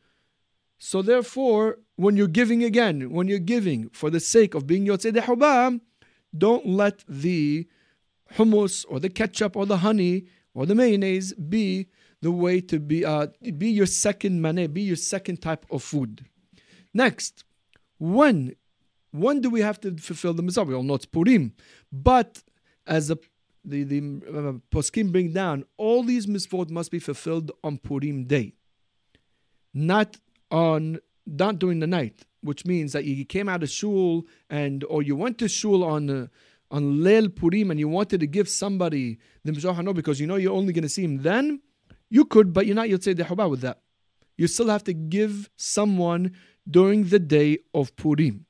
So 0.77 1.01
therefore, 1.01 1.79
when 1.95 2.17
you're 2.17 2.27
giving 2.27 2.63
again, 2.63 3.11
when 3.11 3.27
you're 3.27 3.39
giving 3.39 3.89
for 3.89 4.09
the 4.09 4.19
sake 4.19 4.55
of 4.55 4.65
being 4.65 4.85
Yotzei 4.85 5.11
Dehobah, 5.11 5.79
don't 6.35 6.65
let 6.65 7.03
the 7.07 7.67
hummus 8.35 8.85
or 8.89 8.99
the 8.99 9.09
ketchup 9.09 9.55
or 9.55 9.65
the 9.65 9.77
honey 9.77 10.25
or 10.53 10.65
the 10.65 10.75
mayonnaise 10.75 11.33
be 11.33 11.87
the 12.21 12.31
way 12.31 12.61
to 12.61 12.79
be 12.79 13.05
uh, 13.05 13.27
be 13.57 13.69
your 13.69 13.85
second 13.85 14.39
maneh, 14.41 14.73
be 14.73 14.81
your 14.81 14.95
second 14.95 15.41
type 15.41 15.65
of 15.69 15.83
food. 15.83 16.25
Next, 16.93 17.43
when 17.99 18.55
when 19.11 19.41
do 19.41 19.49
we 19.49 19.61
have 19.61 19.79
to 19.81 19.95
fulfill 19.97 20.33
the 20.33 20.41
mitzvah? 20.41 20.63
We 20.63 20.73
all 20.73 20.83
know 20.83 20.95
it's 20.95 21.05
Purim, 21.05 21.53
but 21.91 22.41
as 22.87 23.11
a, 23.11 23.17
the 23.63 23.83
the 23.83 23.99
uh, 23.99 24.75
poskim 24.75 25.11
bring 25.11 25.33
down, 25.33 25.65
all 25.77 26.03
these 26.03 26.25
mitzvot 26.25 26.69
must 26.69 26.91
be 26.91 26.99
fulfilled 26.99 27.51
on 27.63 27.77
Purim 27.77 28.23
day, 28.23 28.53
not 29.73 30.17
on 30.49 30.99
not 31.25 31.59
during 31.59 31.79
the 31.79 31.87
night, 31.87 32.25
which 32.41 32.65
means 32.65 32.93
that 32.93 33.05
you 33.05 33.25
came 33.25 33.49
out 33.49 33.63
of 33.63 33.69
shul 33.69 34.25
and 34.49 34.83
or 34.85 35.01
you 35.01 35.15
went 35.15 35.37
to 35.39 35.47
shul 35.47 35.83
on 35.83 36.09
uh, 36.09 36.27
on 36.71 36.97
Leil 37.03 37.33
Purim 37.33 37.69
and 37.71 37.79
you 37.79 37.87
wanted 37.87 38.19
to 38.19 38.27
give 38.27 38.49
somebody 38.49 39.19
the 39.43 39.51
Mizrah 39.51 39.93
because 39.93 40.19
you 40.19 40.27
know 40.27 40.35
you're 40.35 40.53
only 40.53 40.73
going 40.73 40.83
to 40.83 40.89
see 40.89 41.03
him 41.03 41.21
then, 41.21 41.61
you 42.09 42.25
could, 42.25 42.51
but 42.51 42.65
you're 42.65 42.75
not 42.75 42.89
Yotzei 42.89 43.15
Dehobah 43.15 43.49
with 43.49 43.61
that. 43.61 43.81
You 44.37 44.47
still 44.47 44.69
have 44.69 44.83
to 44.85 44.93
give 44.93 45.49
someone 45.55 46.31
during 46.69 47.05
the 47.05 47.19
day 47.19 47.59
of 47.73 47.95
Purim. 47.95 48.47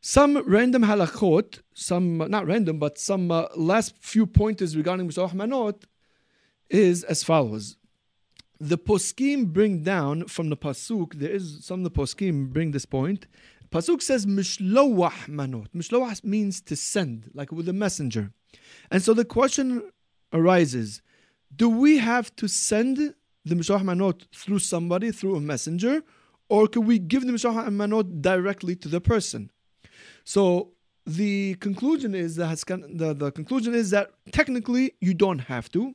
Some 0.00 0.38
random 0.46 0.82
halachot, 0.84 1.60
some 1.74 2.18
not 2.18 2.46
random, 2.46 2.78
but 2.78 2.98
some 2.98 3.30
uh, 3.30 3.46
last 3.56 3.96
few 4.00 4.26
pointers 4.26 4.76
regarding 4.76 5.08
Mishloach 5.08 5.34
Manot 5.34 5.84
is 6.70 7.04
as 7.04 7.22
follows 7.22 7.76
the 8.60 8.78
poskim 8.78 9.46
bring 9.46 9.82
down 9.82 10.26
from 10.26 10.48
the 10.48 10.56
pasuk. 10.56 11.14
There 11.14 11.30
is 11.30 11.64
some 11.64 11.80
of 11.80 11.84
the 11.84 11.90
poskim 11.90 12.50
bring 12.50 12.72
this 12.72 12.86
point. 12.86 13.26
Pasuk 13.70 14.02
says 14.02 14.26
mishloach 14.26 15.28
manot. 15.28 15.68
Mishloach 15.74 16.24
means 16.24 16.60
to 16.62 16.74
send, 16.74 17.30
like 17.34 17.52
with 17.52 17.68
a 17.68 17.72
messenger. 17.72 18.32
And 18.90 19.02
so 19.02 19.14
the 19.14 19.24
question 19.24 19.90
arises: 20.32 21.02
Do 21.54 21.68
we 21.68 21.98
have 21.98 22.34
to 22.36 22.48
send 22.48 23.14
the 23.44 23.54
mishloach 23.54 23.82
manot 23.82 24.26
through 24.34 24.60
somebody, 24.60 25.12
through 25.12 25.36
a 25.36 25.40
messenger, 25.40 26.02
or 26.48 26.66
can 26.66 26.86
we 26.86 26.98
give 26.98 27.26
the 27.26 27.32
mishloach 27.32 27.68
manot 27.68 28.22
directly 28.22 28.74
to 28.76 28.88
the 28.88 29.00
person? 29.00 29.50
So 30.24 30.72
the 31.06 31.54
conclusion 31.56 32.14
is 32.14 32.36
that 32.36 32.62
the, 32.66 33.14
the 33.14 33.32
conclusion 33.32 33.74
is 33.74 33.90
that 33.90 34.10
technically 34.32 34.94
you 35.00 35.14
don't 35.14 35.38
have 35.38 35.70
to. 35.72 35.94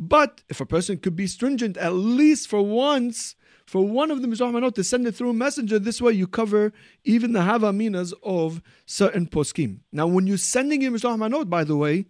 But 0.00 0.42
if 0.48 0.62
a 0.62 0.66
person 0.66 0.96
could 0.96 1.14
be 1.14 1.26
stringent 1.26 1.76
at 1.76 1.92
least 1.92 2.48
for 2.48 2.62
once, 2.62 3.36
for 3.66 3.86
one 3.86 4.10
of 4.10 4.22
the 4.22 4.28
Mishloach 4.28 4.50
Manot 4.50 4.74
to 4.76 4.82
send 4.82 5.06
it 5.06 5.14
through 5.14 5.30
a 5.30 5.34
messenger, 5.34 5.78
this 5.78 6.00
way 6.00 6.12
you 6.12 6.26
cover 6.26 6.72
even 7.04 7.32
the 7.32 7.40
Havaminas 7.40 8.14
of 8.22 8.62
certain 8.86 9.26
poskim. 9.26 9.80
Now, 9.92 10.06
when 10.06 10.26
you're 10.26 10.38
sending 10.38 10.86
a 10.86 10.90
Mishloach 10.90 11.18
Manot, 11.18 11.50
by 11.50 11.64
the 11.64 11.76
way, 11.76 12.06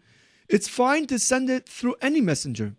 it's 0.49 0.69
fine 0.69 1.09
to 1.09 1.19
send 1.19 1.51
it 1.51 1.69
through 1.69 1.97
any 2.01 2.21
messenger. 2.21 2.77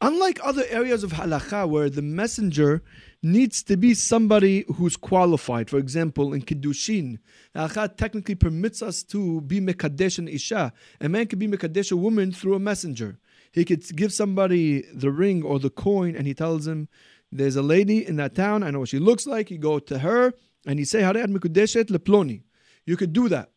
Unlike 0.00 0.40
other 0.42 0.64
areas 0.68 1.04
of 1.04 1.12
halacha 1.12 1.68
where 1.68 1.90
the 1.90 2.02
messenger 2.02 2.82
needs 3.22 3.62
to 3.62 3.76
be 3.76 3.92
somebody 3.94 4.64
who's 4.76 4.96
qualified. 4.96 5.68
For 5.70 5.78
example, 5.78 6.32
in 6.32 6.40
Kiddushin, 6.42 7.18
halacha 7.54 7.96
technically 7.98 8.34
permits 8.34 8.80
us 8.80 9.02
to 9.04 9.42
be 9.42 9.60
Mekadesh 9.60 10.18
and 10.18 10.28
Isha. 10.28 10.72
A 11.02 11.08
man 11.08 11.26
can 11.26 11.38
be 11.38 11.46
Mekadesh 11.46 11.92
a 11.92 11.96
woman 11.96 12.32
through 12.32 12.54
a 12.54 12.58
messenger. 12.58 13.18
He 13.52 13.64
could 13.64 13.84
give 13.96 14.12
somebody 14.12 14.82
the 14.92 15.10
ring 15.10 15.42
or 15.42 15.58
the 15.58 15.70
coin 15.70 16.16
and 16.16 16.26
he 16.26 16.34
tells 16.34 16.66
him, 16.66 16.88
There's 17.30 17.56
a 17.56 17.62
lady 17.62 18.06
in 18.06 18.16
that 18.16 18.34
town, 18.34 18.62
I 18.62 18.70
know 18.70 18.80
what 18.80 18.88
she 18.88 18.98
looks 18.98 19.26
like. 19.26 19.50
You 19.50 19.58
go 19.58 19.78
to 19.78 19.98
her 20.00 20.32
and 20.66 20.78
you 20.78 20.84
say, 20.84 21.02
Leploni. 21.02 22.42
You 22.86 22.96
could 22.96 23.12
do 23.12 23.28
that. 23.28 23.50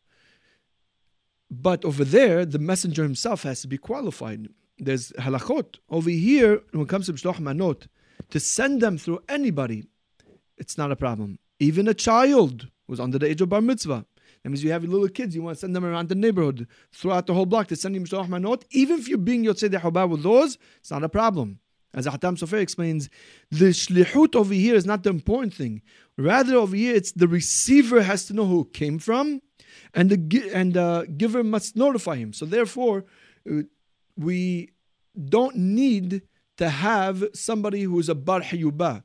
But 1.50 1.86
over 1.86 2.04
there, 2.04 2.46
the 2.46 2.60
messenger 2.60 3.04
himself 3.04 3.44
has 3.44 3.62
to 3.62 3.68
be 3.68 3.78
qualified 3.78 4.50
there's 4.78 5.12
halachot. 5.14 5.78
Over 5.90 6.10
here, 6.10 6.62
when 6.72 6.84
it 6.84 6.90
comes 6.90 7.08
to 7.08 7.14
Mishloach 7.14 7.40
Manot, 7.40 7.88
to 8.30 8.40
send 8.40 8.82
them 8.82 8.98
through 8.98 9.20
anybody, 9.30 9.86
it's 10.58 10.78
not 10.78 10.92
a 10.92 10.96
problem. 10.96 11.40
Even 11.60 11.88
a 11.88 11.94
child 11.94 12.68
who's 12.88 13.00
under 13.00 13.18
the 13.18 13.28
age 13.28 13.42
of 13.42 13.50
bar 13.50 13.62
mitzvah. 13.62 14.06
That 14.46 14.52
means 14.52 14.64
you 14.64 14.72
have 14.74 14.84
little 14.84 15.10
kids, 15.10 15.36
you 15.36 15.42
want 15.42 15.58
to 15.58 15.60
send 15.60 15.76
them 15.76 15.84
around 15.84 16.08
the 16.08 16.14
neighborhood, 16.14 16.68
throughout 16.94 17.26
the 17.26 17.34
whole 17.34 17.48
block 17.48 17.66
to 17.70 17.76
send 17.76 17.96
them 17.96 18.06
Mishloach 18.06 18.28
Manot. 18.28 18.62
Even 18.70 19.00
if 19.00 19.08
you're 19.08 19.18
being 19.18 19.44
Yotzei 19.44 19.70
Dehobah 19.70 20.08
with 20.08 20.22
those, 20.22 20.60
it's 20.78 20.92
not 20.92 21.04
a 21.04 21.10
problem. 21.10 21.58
As 21.96 22.06
Hatam 22.06 22.38
Sofer 22.38 22.60
explains, 22.60 23.10
the 23.50 23.70
shlihut 23.70 24.36
over 24.36 24.54
here 24.54 24.76
is 24.76 24.86
not 24.86 25.02
the 25.02 25.10
important 25.10 25.56
thing. 25.56 25.82
Rather, 26.16 26.58
over 26.58 26.76
here, 26.76 26.94
it's 26.94 27.12
the 27.12 27.28
receiver 27.28 28.04
has 28.04 28.26
to 28.26 28.34
know 28.36 28.46
who 28.46 28.66
came 28.66 29.00
from, 29.00 29.42
and 29.96 30.12
the 30.12 30.52
and 30.54 30.76
the 30.76 31.12
giver 31.18 31.44
must 31.44 31.76
notify 31.76 32.18
him. 32.18 32.32
So 32.32 32.46
therefore, 32.46 33.06
uh, 33.50 33.64
we 34.16 34.70
don't 35.28 35.56
need 35.56 36.22
to 36.58 36.70
have 36.70 37.24
somebody 37.34 37.82
who's 37.82 38.10
a 38.10 38.16
bar 38.16 38.42
hiyubah. 38.42 39.02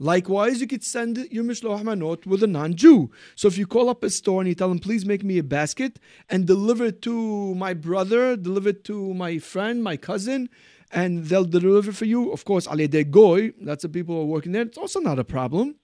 Likewise, 0.00 0.60
you 0.60 0.66
could 0.66 0.82
send 0.82 1.18
your 1.30 1.44
mishloach 1.44 1.82
manot 1.82 2.26
with 2.26 2.42
a 2.42 2.46
non-Jew. 2.46 3.10
So 3.36 3.46
if 3.46 3.56
you 3.56 3.66
call 3.66 3.88
up 3.88 4.02
a 4.02 4.10
store 4.10 4.40
and 4.40 4.48
you 4.48 4.54
tell 4.54 4.68
them, 4.68 4.80
please 4.80 5.06
make 5.06 5.22
me 5.22 5.38
a 5.38 5.44
basket 5.44 6.00
and 6.28 6.46
deliver 6.46 6.86
it 6.86 7.00
to 7.02 7.54
my 7.54 7.74
brother, 7.74 8.36
deliver 8.36 8.70
it 8.70 8.84
to 8.84 9.14
my 9.14 9.38
friend, 9.38 9.84
my 9.84 9.96
cousin, 9.96 10.48
and 10.90 11.24
they'll 11.26 11.44
deliver 11.44 11.92
for 11.92 12.06
you. 12.06 12.32
Of 12.32 12.44
course, 12.44 12.66
de 12.66 13.04
goy, 13.04 13.52
that's 13.60 13.82
the 13.82 13.88
people 13.88 14.16
who 14.16 14.22
are 14.22 14.26
working 14.26 14.52
there. 14.52 14.62
It's 14.62 14.78
also 14.78 14.98
not 14.98 15.18
a 15.18 15.24
problem. 15.24 15.76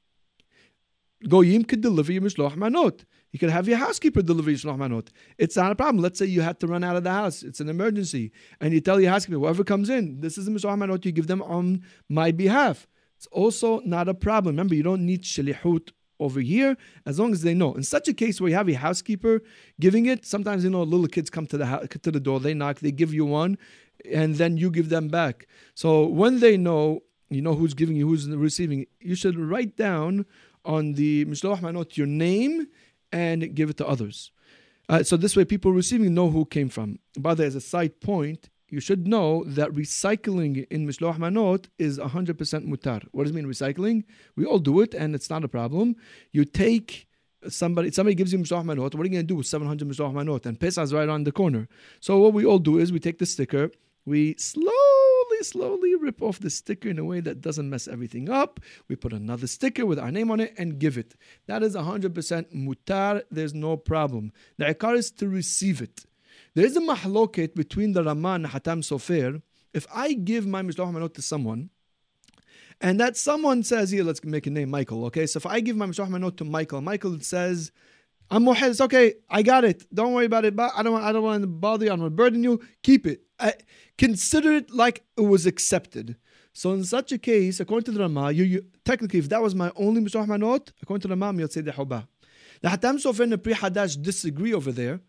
Goyim 1.28 1.64
could 1.64 1.80
deliver 1.80 2.12
your 2.12 2.22
mishloach 2.22 2.56
manot. 2.56 3.04
You 3.32 3.38
could 3.38 3.50
have 3.50 3.68
your 3.68 3.78
housekeeper 3.78 4.22
deliver 4.22 4.50
Yishlach 4.50 4.76
Manot. 4.76 5.08
It's 5.38 5.56
not 5.56 5.70
a 5.70 5.76
problem. 5.76 6.02
Let's 6.02 6.18
say 6.18 6.26
you 6.26 6.40
had 6.40 6.58
to 6.60 6.66
run 6.66 6.82
out 6.82 6.96
of 6.96 7.04
the 7.04 7.10
house. 7.10 7.42
It's 7.42 7.60
an 7.60 7.68
emergency. 7.68 8.32
And 8.60 8.74
you 8.74 8.80
tell 8.80 9.00
your 9.00 9.10
housekeeper, 9.12 9.38
whoever 9.38 9.62
comes 9.62 9.88
in, 9.88 10.20
this 10.20 10.36
is 10.36 10.46
the 10.46 10.50
Mishloach 10.50 10.76
Manot, 10.76 11.04
you 11.04 11.12
give 11.12 11.28
them 11.28 11.42
on 11.42 11.84
my 12.08 12.32
behalf. 12.32 12.88
It's 13.20 13.26
also 13.32 13.80
not 13.80 14.08
a 14.08 14.14
problem. 14.14 14.54
Remember, 14.54 14.74
you 14.74 14.82
don't 14.82 15.04
need 15.04 15.24
Shalihut 15.24 15.90
over 16.18 16.40
here 16.40 16.74
as 17.04 17.18
long 17.18 17.32
as 17.32 17.42
they 17.42 17.52
know. 17.52 17.74
In 17.74 17.82
such 17.82 18.08
a 18.08 18.14
case 18.14 18.40
where 18.40 18.48
you 18.48 18.56
have 18.56 18.70
a 18.70 18.72
housekeeper 18.72 19.42
giving 19.78 20.06
it, 20.06 20.24
sometimes 20.24 20.64
you 20.64 20.70
know 20.70 20.82
little 20.84 21.06
kids 21.06 21.28
come 21.28 21.46
to 21.48 21.58
the 21.58 21.66
house, 21.66 21.86
to 22.00 22.10
the 22.10 22.18
door, 22.18 22.40
they 22.40 22.54
knock, 22.54 22.78
they 22.78 22.90
give 22.90 23.12
you 23.12 23.26
one, 23.26 23.58
and 24.10 24.36
then 24.36 24.56
you 24.56 24.70
give 24.70 24.88
them 24.88 25.08
back. 25.08 25.46
So 25.74 26.06
when 26.06 26.40
they 26.40 26.56
know, 26.56 27.00
you 27.28 27.42
know 27.42 27.54
who's 27.54 27.74
giving 27.74 27.94
you, 27.94 28.08
who's 28.08 28.26
receiving, 28.26 28.86
you 29.00 29.14
should 29.14 29.38
write 29.38 29.76
down 29.76 30.24
on 30.64 30.94
the 30.94 31.26
Mishloach 31.26 31.60
Manot 31.60 31.98
your 31.98 32.06
name 32.06 32.68
and 33.12 33.54
give 33.54 33.68
it 33.68 33.76
to 33.76 33.86
others. 33.86 34.32
Uh, 34.88 35.02
so 35.02 35.18
this 35.18 35.36
way, 35.36 35.44
people 35.44 35.72
receiving 35.72 36.14
know 36.14 36.30
who 36.30 36.46
came 36.46 36.70
from. 36.70 36.98
By 37.18 37.34
the 37.34 37.42
way, 37.42 37.48
as 37.48 37.54
a 37.54 37.60
side 37.60 38.00
point, 38.00 38.48
you 38.70 38.80
should 38.80 39.06
know 39.06 39.44
that 39.44 39.70
recycling 39.72 40.66
in 40.70 40.86
Mishloach 40.86 41.18
Manot 41.18 41.66
is 41.78 41.98
100% 41.98 42.34
mutar. 42.66 43.04
What 43.12 43.24
does 43.24 43.32
it 43.32 43.34
mean 43.34 43.46
recycling? 43.46 44.04
We 44.36 44.44
all 44.44 44.58
do 44.58 44.80
it 44.80 44.94
and 44.94 45.14
it's 45.14 45.28
not 45.28 45.44
a 45.44 45.48
problem. 45.48 45.96
You 46.32 46.44
take 46.44 47.08
somebody 47.48 47.90
somebody 47.90 48.14
gives 48.14 48.32
you 48.32 48.38
Mishloach 48.38 48.64
Manot, 48.64 48.94
what 48.94 49.00
are 49.00 49.04
you 49.04 49.10
going 49.10 49.26
to 49.26 49.34
do 49.34 49.36
with 49.36 49.46
700 49.46 49.88
Mishloach 49.88 50.14
Manot? 50.14 50.46
And 50.46 50.58
Pesach 50.58 50.84
is 50.84 50.94
right 50.94 51.08
on 51.08 51.24
the 51.24 51.32
corner. 51.32 51.68
So 52.00 52.18
what 52.18 52.32
we 52.32 52.44
all 52.46 52.58
do 52.58 52.78
is 52.78 52.92
we 52.92 53.00
take 53.00 53.18
the 53.18 53.26
sticker, 53.26 53.70
we 54.06 54.34
slowly 54.38 54.76
slowly 55.42 55.94
rip 55.94 56.22
off 56.22 56.38
the 56.38 56.50
sticker 56.50 56.88
in 56.88 56.98
a 56.98 57.04
way 57.04 57.20
that 57.20 57.40
doesn't 57.40 57.68
mess 57.68 57.88
everything 57.88 58.28
up. 58.28 58.60
We 58.88 58.96
put 58.96 59.12
another 59.12 59.46
sticker 59.46 59.86
with 59.86 59.98
our 59.98 60.10
name 60.10 60.30
on 60.30 60.40
it 60.40 60.54
and 60.58 60.78
give 60.78 60.98
it. 60.98 61.14
That 61.46 61.62
is 61.62 61.74
100% 61.74 62.54
mutar. 62.54 63.22
There's 63.30 63.54
no 63.54 63.76
problem. 63.76 64.32
The 64.58 64.66
ikar 64.74 64.96
is 64.96 65.10
to 65.12 65.28
receive 65.28 65.80
it. 65.80 66.04
There 66.54 66.64
is 66.64 66.76
a 66.76 66.80
mahloket 66.80 67.54
between 67.54 67.92
the 67.92 68.02
Raman 68.02 68.44
and 68.44 68.52
Hatam 68.52 68.82
Sofer. 68.82 69.40
If 69.72 69.86
I 69.94 70.14
give 70.14 70.46
my 70.46 70.62
Mishloach 70.62 70.92
Manot 70.92 71.14
to 71.14 71.22
someone, 71.22 71.70
and 72.80 72.98
that 72.98 73.16
someone 73.16 73.62
says, 73.62 73.90
here, 73.90 74.02
let's 74.02 74.24
make 74.24 74.46
a 74.46 74.50
name, 74.50 74.70
Michael, 74.70 75.04
okay? 75.06 75.26
So 75.26 75.36
if 75.36 75.46
I 75.46 75.60
give 75.60 75.76
my 75.76 75.86
Mishloach 75.86 76.08
Manot 76.08 76.36
to 76.38 76.44
Michael, 76.44 76.80
Michael 76.80 77.20
says, 77.20 77.70
I'm 78.30 78.44
muhid. 78.44 78.70
It's 78.70 78.80
okay. 78.80 79.14
I 79.28 79.42
got 79.42 79.64
it. 79.64 79.92
Don't 79.92 80.12
worry 80.12 80.26
about 80.26 80.44
it. 80.44 80.54
But 80.54 80.72
I 80.76 80.82
don't. 80.82 80.92
Want, 80.92 81.04
I 81.04 81.12
don't 81.12 81.22
want 81.22 81.42
to 81.42 81.48
bother 81.48 81.86
you. 81.86 81.90
I 81.90 81.94
don't 81.94 82.02
want 82.02 82.12
to 82.12 82.16
burden 82.16 82.44
you. 82.44 82.60
Keep 82.82 83.06
it. 83.06 83.22
I, 83.40 83.54
consider 83.98 84.52
it 84.52 84.70
like 84.70 85.04
it 85.16 85.22
was 85.22 85.46
accepted. 85.46 86.16
So 86.52 86.72
in 86.72 86.84
such 86.84 87.12
a 87.12 87.18
case, 87.18 87.58
according 87.58 87.84
to 87.86 87.90
the 87.92 88.00
Rama, 88.00 88.30
you, 88.30 88.44
you 88.44 88.64
technically, 88.84 89.18
if 89.18 89.28
that 89.30 89.42
was 89.42 89.54
my 89.54 89.72
only 89.74 90.00
Mishloach 90.00 90.26
Manot, 90.26 90.70
according 90.80 91.02
to 91.02 91.08
the 91.08 91.16
Rama, 91.16 91.40
you'd 91.40 91.52
say 91.52 91.60
the 91.60 91.72
Hubah. 91.72 92.06
The 92.62 92.68
Hatam 92.68 93.02
Sofer 93.02 93.20
and 93.20 93.32
the 93.32 93.38
Pri 93.38 93.54
Hadash 93.54 94.00
disagree 94.00 94.52
over 94.52 94.70
there, 94.70 95.00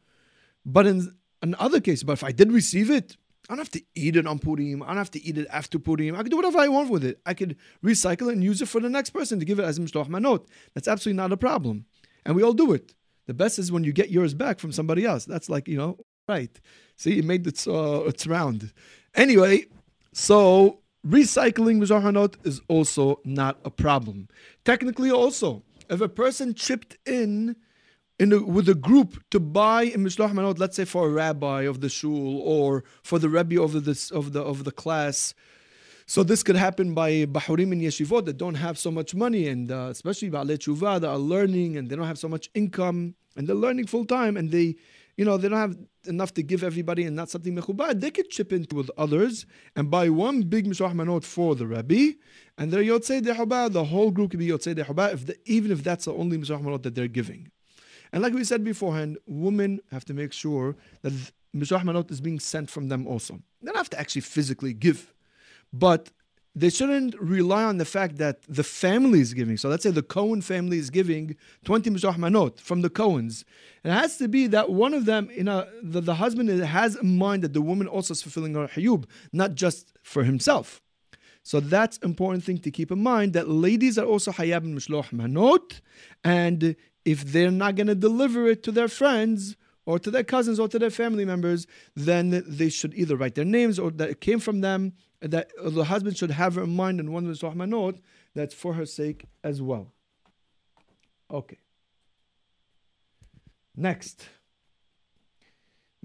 but 0.65 0.87
in 0.87 1.11
another 1.41 1.79
case, 1.79 2.03
but 2.03 2.13
if 2.13 2.23
I 2.23 2.31
did 2.31 2.51
receive 2.51 2.89
it, 2.89 3.17
I 3.49 3.53
don't 3.53 3.59
have 3.59 3.71
to 3.71 3.83
eat 3.95 4.15
it 4.15 4.27
on 4.27 4.39
Purim. 4.39 4.83
I 4.83 4.87
don't 4.87 4.97
have 4.97 5.11
to 5.11 5.23
eat 5.23 5.37
it 5.37 5.47
after 5.51 5.79
Purim. 5.79 6.15
I 6.15 6.19
can 6.19 6.29
do 6.29 6.37
whatever 6.37 6.59
I 6.59 6.67
want 6.67 6.89
with 6.89 7.03
it. 7.03 7.19
I 7.25 7.33
could 7.33 7.57
recycle 7.83 8.29
it 8.29 8.33
and 8.33 8.43
use 8.43 8.61
it 8.61 8.67
for 8.67 8.79
the 8.79 8.89
next 8.89 9.09
person 9.09 9.39
to 9.39 9.45
give 9.45 9.59
it 9.59 9.63
as 9.63 9.79
Mishloach 9.79 10.07
Manot. 10.07 10.47
That's 10.73 10.87
absolutely 10.87 11.17
not 11.17 11.31
a 11.31 11.37
problem. 11.37 11.85
And 12.25 12.35
we 12.35 12.43
all 12.43 12.53
do 12.53 12.71
it. 12.71 12.93
The 13.27 13.33
best 13.33 13.59
is 13.59 13.71
when 13.71 13.83
you 13.83 13.93
get 13.93 14.09
yours 14.09 14.33
back 14.33 14.59
from 14.59 14.71
somebody 14.71 15.05
else. 15.05 15.25
That's 15.25 15.49
like, 15.49 15.67
you 15.67 15.77
know, 15.77 15.97
right. 16.29 16.57
See, 16.95 17.19
it 17.19 17.25
made 17.25 17.45
its, 17.47 17.67
uh, 17.67 18.03
its 18.05 18.27
round. 18.27 18.71
Anyway, 19.15 19.65
so 20.13 20.79
recycling 21.05 21.81
Mizrahanot 21.81 22.35
is 22.45 22.61
also 22.67 23.19
not 23.25 23.59
a 23.65 23.71
problem. 23.71 24.27
Technically, 24.63 25.11
also, 25.11 25.63
if 25.89 25.99
a 25.99 26.09
person 26.09 26.53
chipped 26.53 26.97
in 27.05 27.55
in 28.21 28.31
a, 28.31 28.39
with 28.39 28.69
a 28.69 28.75
group 28.75 29.09
to 29.31 29.39
buy 29.39 29.81
a 29.83 29.97
mishloach 29.97 30.31
manot, 30.31 30.59
let's 30.59 30.75
say 30.75 30.85
for 30.85 31.07
a 31.07 31.09
rabbi 31.09 31.61
of 31.63 31.81
the 31.81 31.89
shul 31.89 32.39
or 32.41 32.83
for 33.01 33.17
the 33.17 33.27
rebbe 33.27 33.59
of 33.59 33.71
the 33.85 34.11
of 34.13 34.33
the 34.33 34.41
of 34.41 34.63
the 34.63 34.71
class, 34.71 35.33
so 36.05 36.21
this 36.21 36.43
could 36.43 36.55
happen 36.55 36.93
by 36.93 37.25
bahurim 37.25 37.71
and 37.71 37.81
yeshivot 37.81 38.25
that 38.25 38.37
don't 38.37 38.55
have 38.55 38.77
so 38.77 38.91
much 38.91 39.15
money, 39.15 39.47
and 39.47 39.71
uh, 39.71 39.87
especially 39.89 40.29
ba'alei 40.29 40.57
tshuva 40.59 41.01
that 41.01 41.09
are 41.09 41.17
learning 41.17 41.77
and 41.77 41.89
they 41.89 41.95
don't 41.95 42.05
have 42.05 42.19
so 42.19 42.27
much 42.27 42.49
income, 42.53 43.15
and 43.35 43.47
they're 43.47 43.55
learning 43.55 43.87
full 43.87 44.05
time, 44.05 44.37
and 44.37 44.51
they, 44.51 44.75
you 45.17 45.25
know, 45.25 45.37
they 45.37 45.49
don't 45.49 45.57
have 45.57 45.77
enough 46.05 46.31
to 46.33 46.43
give 46.43 46.63
everybody 46.63 47.05
and 47.05 47.15
not 47.15 47.29
something 47.29 47.55
mechubad. 47.55 48.01
They 48.01 48.11
could 48.11 48.29
chip 48.29 48.53
in 48.53 48.67
with 48.71 48.91
others 48.97 49.47
and 49.75 49.89
buy 49.89 50.09
one 50.09 50.43
big 50.43 50.67
mishloach 50.67 50.93
manot 50.93 51.23
for 51.23 51.55
the 51.55 51.65
rabbi, 51.65 52.11
and 52.57 52.71
they're 52.71 52.83
yotzei 52.83 53.21
dehubah. 53.21 53.71
The 53.71 53.85
whole 53.85 54.11
group 54.11 54.29
could 54.31 54.39
be 54.39 54.49
yotzei 54.49 54.75
dehubah, 54.75 55.13
if 55.13 55.25
the, 55.25 55.37
even 55.45 55.71
if 55.71 55.83
that's 55.83 56.05
the 56.05 56.13
only 56.13 56.37
mishloach 56.37 56.61
manot 56.61 56.83
that 56.83 56.93
they're 56.93 57.07
giving. 57.07 57.50
And 58.13 58.21
like 58.21 58.33
we 58.33 58.43
said 58.43 58.63
beforehand, 58.63 59.17
women 59.25 59.79
have 59.91 60.05
to 60.05 60.13
make 60.13 60.33
sure 60.33 60.75
that 61.01 61.13
mishloach 61.55 61.83
manot 61.83 62.11
is 62.11 62.21
being 62.21 62.39
sent 62.39 62.69
from 62.69 62.89
them 62.89 63.07
also. 63.07 63.39
They 63.61 63.67
don't 63.67 63.77
have 63.77 63.89
to 63.91 63.99
actually 63.99 64.21
physically 64.21 64.73
give 64.73 65.13
but 65.73 66.11
they 66.53 66.69
shouldn't 66.69 67.17
rely 67.19 67.63
on 67.63 67.77
the 67.77 67.85
fact 67.85 68.17
that 68.17 68.41
the 68.47 68.63
family 68.63 69.21
is 69.21 69.33
giving. 69.33 69.55
So 69.55 69.69
let's 69.69 69.83
say 69.83 69.91
the 69.91 70.03
Cohen 70.03 70.41
family 70.41 70.77
is 70.77 70.89
giving 70.89 71.37
20 71.63 71.89
Mishloach 71.91 72.17
Manot 72.17 72.59
from 72.59 72.81
the 72.81 72.89
Cohens. 72.89 73.45
It 73.85 73.91
has 73.91 74.17
to 74.17 74.27
be 74.27 74.47
that 74.47 74.69
one 74.69 74.93
of 74.93 75.05
them, 75.05 75.29
you 75.33 75.45
know, 75.45 75.65
the, 75.81 76.01
the 76.01 76.15
husband 76.15 76.49
has 76.49 76.97
in 76.97 77.17
mind 77.17 77.43
that 77.43 77.53
the 77.53 77.61
woman 77.61 77.87
also 77.87 78.11
is 78.11 78.21
fulfilling 78.21 78.55
her 78.55 78.67
hayub, 78.67 79.05
not 79.31 79.55
just 79.55 79.93
for 80.03 80.25
himself. 80.25 80.81
So 81.43 81.61
that's 81.61 81.97
important 81.99 82.43
thing 82.43 82.59
to 82.59 82.69
keep 82.69 82.91
in 82.91 83.01
mind 83.01 83.33
that 83.33 83.47
ladies 83.47 83.97
are 83.97 84.05
also 84.05 84.31
hayab 84.31 84.65
in 84.65 84.75
Mishloach 84.75 85.11
Manot. 85.11 85.79
And 86.25 86.75
if 87.05 87.23
they're 87.23 87.51
not 87.51 87.75
going 87.75 87.87
to 87.87 87.95
deliver 87.95 88.47
it 88.47 88.63
to 88.63 88.71
their 88.71 88.87
friends, 88.87 89.55
or 89.85 89.99
to 89.99 90.11
their 90.11 90.23
cousins 90.23 90.59
or 90.59 90.67
to 90.67 90.79
their 90.79 90.89
family 90.89 91.25
members, 91.25 91.67
then 91.95 92.43
they 92.47 92.69
should 92.69 92.93
either 92.93 93.15
write 93.15 93.35
their 93.35 93.45
names 93.45 93.79
or 93.79 93.91
that 93.91 94.09
it 94.09 94.21
came 94.21 94.39
from 94.39 94.61
them, 94.61 94.93
that 95.21 95.51
the 95.63 95.85
husband 95.85 96.17
should 96.17 96.31
have 96.31 96.55
her 96.55 96.63
in 96.63 96.75
mind 96.75 96.99
and 96.99 97.11
one 97.11 97.25
the 97.25 97.65
note 97.65 97.99
that's 98.35 98.53
for 98.53 98.73
her 98.73 98.85
sake 98.85 99.25
as 99.43 99.61
well. 99.61 99.91
Okay. 101.29 101.57
Next, 103.75 104.27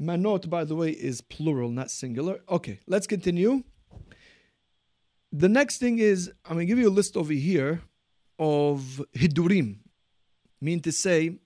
Manot, 0.00 0.48
by 0.48 0.64
the 0.64 0.76
way, 0.76 0.90
is 0.90 1.20
plural, 1.20 1.70
not 1.70 1.90
singular. 1.90 2.40
Okay, 2.48 2.80
let's 2.86 3.06
continue. 3.06 3.64
The 5.32 5.48
next 5.48 5.78
thing 5.78 5.98
is 5.98 6.30
I'm 6.44 6.56
going 6.56 6.66
to 6.66 6.70
give 6.70 6.78
you 6.78 6.88
a 6.88 6.90
list 6.90 7.16
over 7.16 7.32
here 7.32 7.82
of 8.38 9.02
hidurim, 9.14 9.78
mean 10.60 10.80
to 10.80 10.92
say 10.92 11.38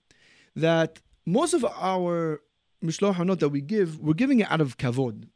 that 0.56 1.00
most 1.26 1.54
of 1.54 1.64
our 1.64 2.40
mishloach 2.84 3.14
hanot 3.14 3.38
that 3.40 3.50
we 3.50 3.60
give, 3.60 3.98
we're 4.00 4.14
giving 4.14 4.40
it 4.40 4.50
out 4.50 4.60
of 4.60 4.76
kavod, 4.78 5.28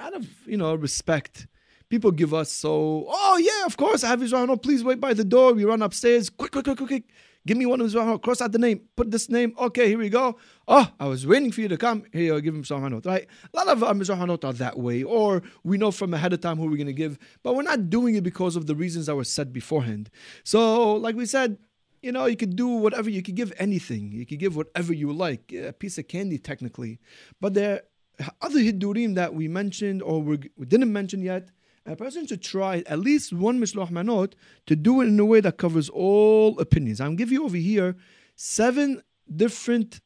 out 0.00 0.14
of 0.14 0.26
you 0.46 0.56
know 0.56 0.74
respect. 0.74 1.46
People 1.88 2.10
give 2.10 2.34
us 2.34 2.52
so, 2.52 3.06
oh 3.08 3.38
yeah, 3.38 3.64
of 3.64 3.76
course 3.76 4.04
I 4.04 4.08
have 4.08 4.20
mishloach 4.20 4.46
hanot. 4.46 4.62
Please 4.62 4.84
wait 4.84 5.00
by 5.00 5.14
the 5.14 5.24
door. 5.24 5.52
We 5.54 5.64
run 5.64 5.82
upstairs, 5.82 6.28
quick, 6.28 6.52
quick, 6.52 6.64
quick, 6.64 6.76
quick, 6.76 6.88
quick. 6.88 7.04
Give 7.46 7.56
me 7.56 7.64
one 7.64 7.80
of 7.80 7.86
mishloach 7.86 8.20
Cross 8.20 8.42
out 8.42 8.52
the 8.52 8.58
name. 8.58 8.82
Put 8.94 9.10
this 9.10 9.30
name. 9.30 9.54
Okay, 9.58 9.88
here 9.88 9.98
we 9.98 10.10
go. 10.10 10.36
Oh, 10.66 10.86
I 11.00 11.06
was 11.06 11.26
waiting 11.26 11.50
for 11.50 11.62
you 11.62 11.68
to 11.68 11.78
come. 11.78 12.04
Here, 12.12 12.38
give 12.42 12.54
him 12.54 12.62
mishloach 12.62 12.80
hanot. 12.80 13.06
Right? 13.06 13.26
A 13.54 13.56
lot 13.56 13.68
of 13.68 13.82
uh, 13.82 13.86
our 13.86 13.94
mishloach 13.94 14.18
hanot 14.18 14.44
are 14.44 14.52
that 14.52 14.78
way, 14.78 15.02
or 15.02 15.42
we 15.64 15.78
know 15.78 15.90
from 15.90 16.12
ahead 16.12 16.34
of 16.34 16.42
time 16.42 16.58
who 16.58 16.66
we're 16.66 16.76
going 16.76 16.88
to 16.88 16.92
give, 16.92 17.18
but 17.42 17.54
we're 17.54 17.62
not 17.62 17.88
doing 17.88 18.16
it 18.16 18.22
because 18.22 18.54
of 18.54 18.66
the 18.66 18.74
reasons 18.74 19.06
that 19.06 19.16
were 19.16 19.24
said 19.24 19.52
beforehand. 19.52 20.10
So, 20.44 20.94
like 20.96 21.16
we 21.16 21.24
said, 21.24 21.56
you 22.02 22.12
know, 22.12 22.26
you 22.26 22.36
could 22.36 22.56
do 22.56 22.68
whatever, 22.68 23.10
you 23.10 23.22
could 23.22 23.34
give 23.34 23.52
anything. 23.58 24.12
You 24.12 24.26
could 24.26 24.38
give 24.38 24.56
whatever 24.56 24.92
you 24.92 25.12
like, 25.12 25.52
a 25.52 25.72
piece 25.72 25.98
of 25.98 26.08
candy, 26.08 26.38
technically. 26.38 26.98
But 27.40 27.54
there 27.54 27.82
are 28.20 28.30
other 28.42 28.60
hidurim 28.60 29.14
that 29.14 29.34
we 29.34 29.48
mentioned 29.48 30.02
or 30.02 30.22
we 30.22 30.38
didn't 30.66 30.92
mention 30.92 31.22
yet. 31.22 31.50
A 31.86 31.96
person 31.96 32.26
should 32.26 32.42
try 32.42 32.82
at 32.86 32.98
least 32.98 33.32
one 33.32 33.58
mishloach 33.58 33.90
manot 33.90 34.34
to 34.66 34.76
do 34.76 35.00
it 35.00 35.06
in 35.06 35.18
a 35.18 35.24
way 35.24 35.40
that 35.40 35.56
covers 35.56 35.88
all 35.88 36.58
opinions. 36.60 37.00
I'm 37.00 37.16
give 37.16 37.32
you 37.32 37.44
over 37.44 37.56
here 37.56 37.96
seven 38.36 39.02
different 39.34 40.00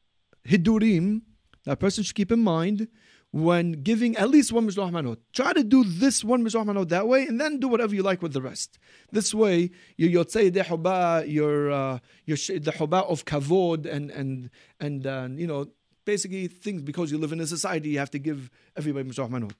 hidurim 0.47 1.21
that 1.65 1.73
a 1.73 1.75
person 1.75 2.03
should 2.03 2.15
keep 2.15 2.31
in 2.31 2.39
mind 2.39 2.87
when 3.33 3.71
giving 3.71 4.15
at 4.15 4.29
least 4.29 4.53
one 4.53 4.67
mishloach 4.67 4.91
manot. 4.91 5.17
Try 5.33 5.53
to 5.53 5.63
do 5.63 5.83
this 5.83 6.23
one 6.23 6.45
mishloach 6.45 6.65
manot 6.65 6.89
that 6.89 7.07
way, 7.07 7.25
and 7.25 7.41
then 7.41 7.59
do 7.59 7.67
whatever 7.67 7.95
you 7.95 8.03
like 8.03 8.21
with 8.21 8.31
the 8.31 8.41
rest. 8.41 8.77
This 9.11 9.33
way, 9.33 9.71
your 9.97 10.23
yotzei 10.23 10.51
dehuba, 10.51 11.27
your 11.27 11.71
uh, 11.71 11.99
your 12.25 12.37
the 12.37 12.71
huba 12.71 13.03
of 13.09 13.25
kavod, 13.25 13.87
and 13.87 14.11
and 14.11 14.51
and 14.79 15.07
uh, 15.07 15.27
you 15.31 15.47
know 15.47 15.65
basically 16.05 16.47
things 16.47 16.83
because 16.83 17.11
you 17.11 17.17
live 17.17 17.31
in 17.31 17.39
a 17.39 17.47
society, 17.47 17.89
you 17.89 17.99
have 17.99 18.11
to 18.11 18.19
give 18.19 18.51
everybody 18.77 19.09
mishloach 19.09 19.31
manot. 19.31 19.53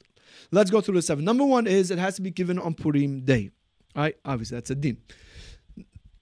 Let's 0.52 0.70
go 0.70 0.80
through 0.80 0.96
the 0.96 1.02
seven. 1.02 1.26
Number 1.26 1.44
one 1.44 1.66
is 1.66 1.90
it 1.90 1.98
has 1.98 2.16
to 2.18 2.22
be 2.22 2.30
given 2.30 2.60
on 2.60 2.76
Purim 2.76 3.22
day. 3.22 3.50
Right? 3.96 4.16
Obviously, 4.24 4.58
that's 4.58 4.70
a 4.70 4.76
din. 4.76 4.98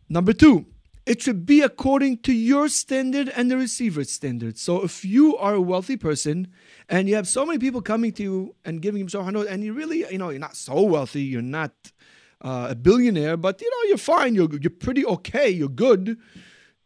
Number 0.07 0.31
two, 0.31 0.65
it 1.05 1.21
should 1.21 1.45
be 1.45 1.61
according 1.61 2.17
to 2.19 2.33
your 2.33 2.69
standard 2.69 3.29
and 3.29 3.49
the 3.49 3.57
receiver's 3.57 4.11
standard. 4.11 4.57
So 4.57 4.83
if 4.83 5.03
you 5.03 5.35
are 5.37 5.55
a 5.55 5.61
wealthy 5.61 5.97
person 5.97 6.47
and 6.89 7.09
you 7.09 7.15
have 7.15 7.27
so 7.27 7.45
many 7.45 7.57
people 7.57 7.81
coming 7.81 8.11
to 8.13 8.23
you 8.23 8.55
and 8.65 8.81
giving 8.81 8.99
you 8.99 9.07
hanot, 9.07 9.47
and 9.47 9.63
you 9.63 9.73
really, 9.73 10.05
you 10.11 10.17
know, 10.17 10.29
you're 10.29 10.39
not 10.39 10.55
so 10.55 10.81
wealthy, 10.81 11.23
you're 11.23 11.41
not 11.41 11.71
uh, 12.41 12.67
a 12.69 12.75
billionaire, 12.75 13.35
but 13.35 13.61
you 13.61 13.69
know, 13.69 13.89
you're 13.89 13.97
fine, 13.97 14.35
you're 14.35 14.49
you're 14.59 14.69
pretty 14.69 15.05
okay, 15.05 15.49
you're 15.49 15.69
good. 15.69 16.17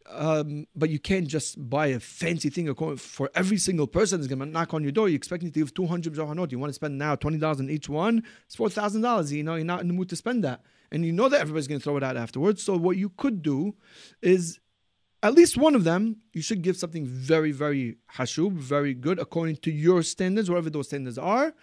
Um, 0.07 0.67
but 0.75 0.91
you 0.91 0.99
can't 0.99 1.27
just 1.27 1.67
buy 1.67 1.87
a 1.87 1.99
fancy 1.99 2.51
thing 2.51 2.73
for 2.97 3.31
every 3.33 3.57
single 3.57 3.87
person 3.87 4.21
that's 4.21 4.31
to 4.31 4.45
knock 4.45 4.75
on 4.75 4.83
your 4.83 4.91
door. 4.91 5.09
You're 5.09 5.15
expecting 5.15 5.51
to 5.51 5.59
give 5.59 5.73
200 5.73 6.13
hanot. 6.13 6.51
You 6.51 6.59
want 6.59 6.69
to 6.69 6.75
spend 6.75 6.99
now 6.99 7.15
$20 7.15 7.59
on 7.59 7.71
each 7.71 7.89
one. 7.89 8.23
It's 8.45 8.55
$4,000. 8.55 9.31
You 9.31 9.41
know, 9.41 9.55
you're 9.55 9.65
not 9.65 9.81
in 9.81 9.87
the 9.87 9.95
mood 9.95 10.09
to 10.09 10.15
spend 10.15 10.43
that 10.43 10.61
and 10.91 11.05
you 11.05 11.11
know 11.11 11.29
that 11.29 11.41
everybody's 11.41 11.67
going 11.67 11.79
to 11.79 11.83
throw 11.83 11.97
it 11.97 12.03
out 12.03 12.17
afterwards. 12.17 12.63
So 12.63 12.77
what 12.77 12.97
you 12.97 13.09
could 13.09 13.41
do 13.41 13.75
is 14.21 14.59
at 15.23 15.33
least 15.33 15.57
one 15.57 15.73
of 15.73 15.83
them, 15.83 16.17
you 16.33 16.41
should 16.41 16.61
give 16.61 16.77
something 16.77 17.05
very, 17.05 17.51
very 17.51 17.97
hashub, 18.13 18.53
very 18.53 18.93
good 18.93 19.17
according 19.19 19.57
to 19.57 19.71
your 19.71 20.03
standards, 20.03 20.49
whatever 20.49 20.69
those 20.69 20.87
standards 20.87 21.17
are. 21.17 21.53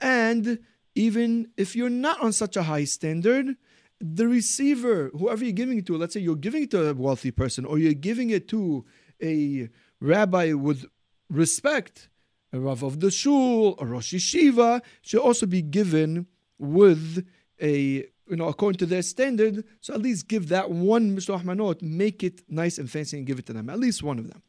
And 0.00 0.60
even 0.94 1.48
if 1.56 1.74
you're 1.74 1.90
not 1.90 2.20
on 2.20 2.32
such 2.32 2.56
a 2.56 2.62
high 2.62 2.84
standard, 2.84 3.56
the 4.00 4.28
receiver, 4.28 5.10
whoever 5.18 5.44
you're 5.44 5.52
giving 5.52 5.78
it 5.78 5.86
to, 5.86 5.96
let's 5.96 6.14
say 6.14 6.20
you're 6.20 6.36
giving 6.36 6.62
it 6.62 6.70
to 6.70 6.88
a 6.88 6.94
wealthy 6.94 7.32
person 7.32 7.64
or 7.64 7.78
you're 7.78 7.92
giving 7.92 8.30
it 8.30 8.46
to 8.48 8.84
a 9.20 9.68
rabbi 10.00 10.52
with 10.52 10.86
respect, 11.28 12.08
a 12.52 12.60
rav 12.60 12.82
of 12.82 13.00
the 13.00 13.10
shul, 13.10 13.74
a 13.80 13.86
rosh 13.86 14.14
yeshiva, 14.14 14.80
should 15.02 15.20
also 15.20 15.46
be 15.46 15.62
given 15.62 16.26
with 16.58 17.26
a 17.60 18.06
you 18.28 18.36
know, 18.36 18.48
according 18.48 18.78
to 18.78 18.86
their 18.86 19.02
standard, 19.02 19.64
so 19.80 19.94
at 19.94 20.00
least 20.00 20.28
give 20.28 20.48
that 20.48 20.70
one 20.70 21.16
Mishloach 21.16 21.44
Manot, 21.44 21.82
make 21.82 22.22
it 22.22 22.42
nice 22.48 22.78
and 22.78 22.90
fancy 22.90 23.16
and 23.16 23.26
give 23.26 23.38
it 23.38 23.46
to 23.46 23.52
them, 23.52 23.70
at 23.70 23.78
least 23.78 24.02
one 24.02 24.18
of 24.18 24.28
them. 24.28 24.42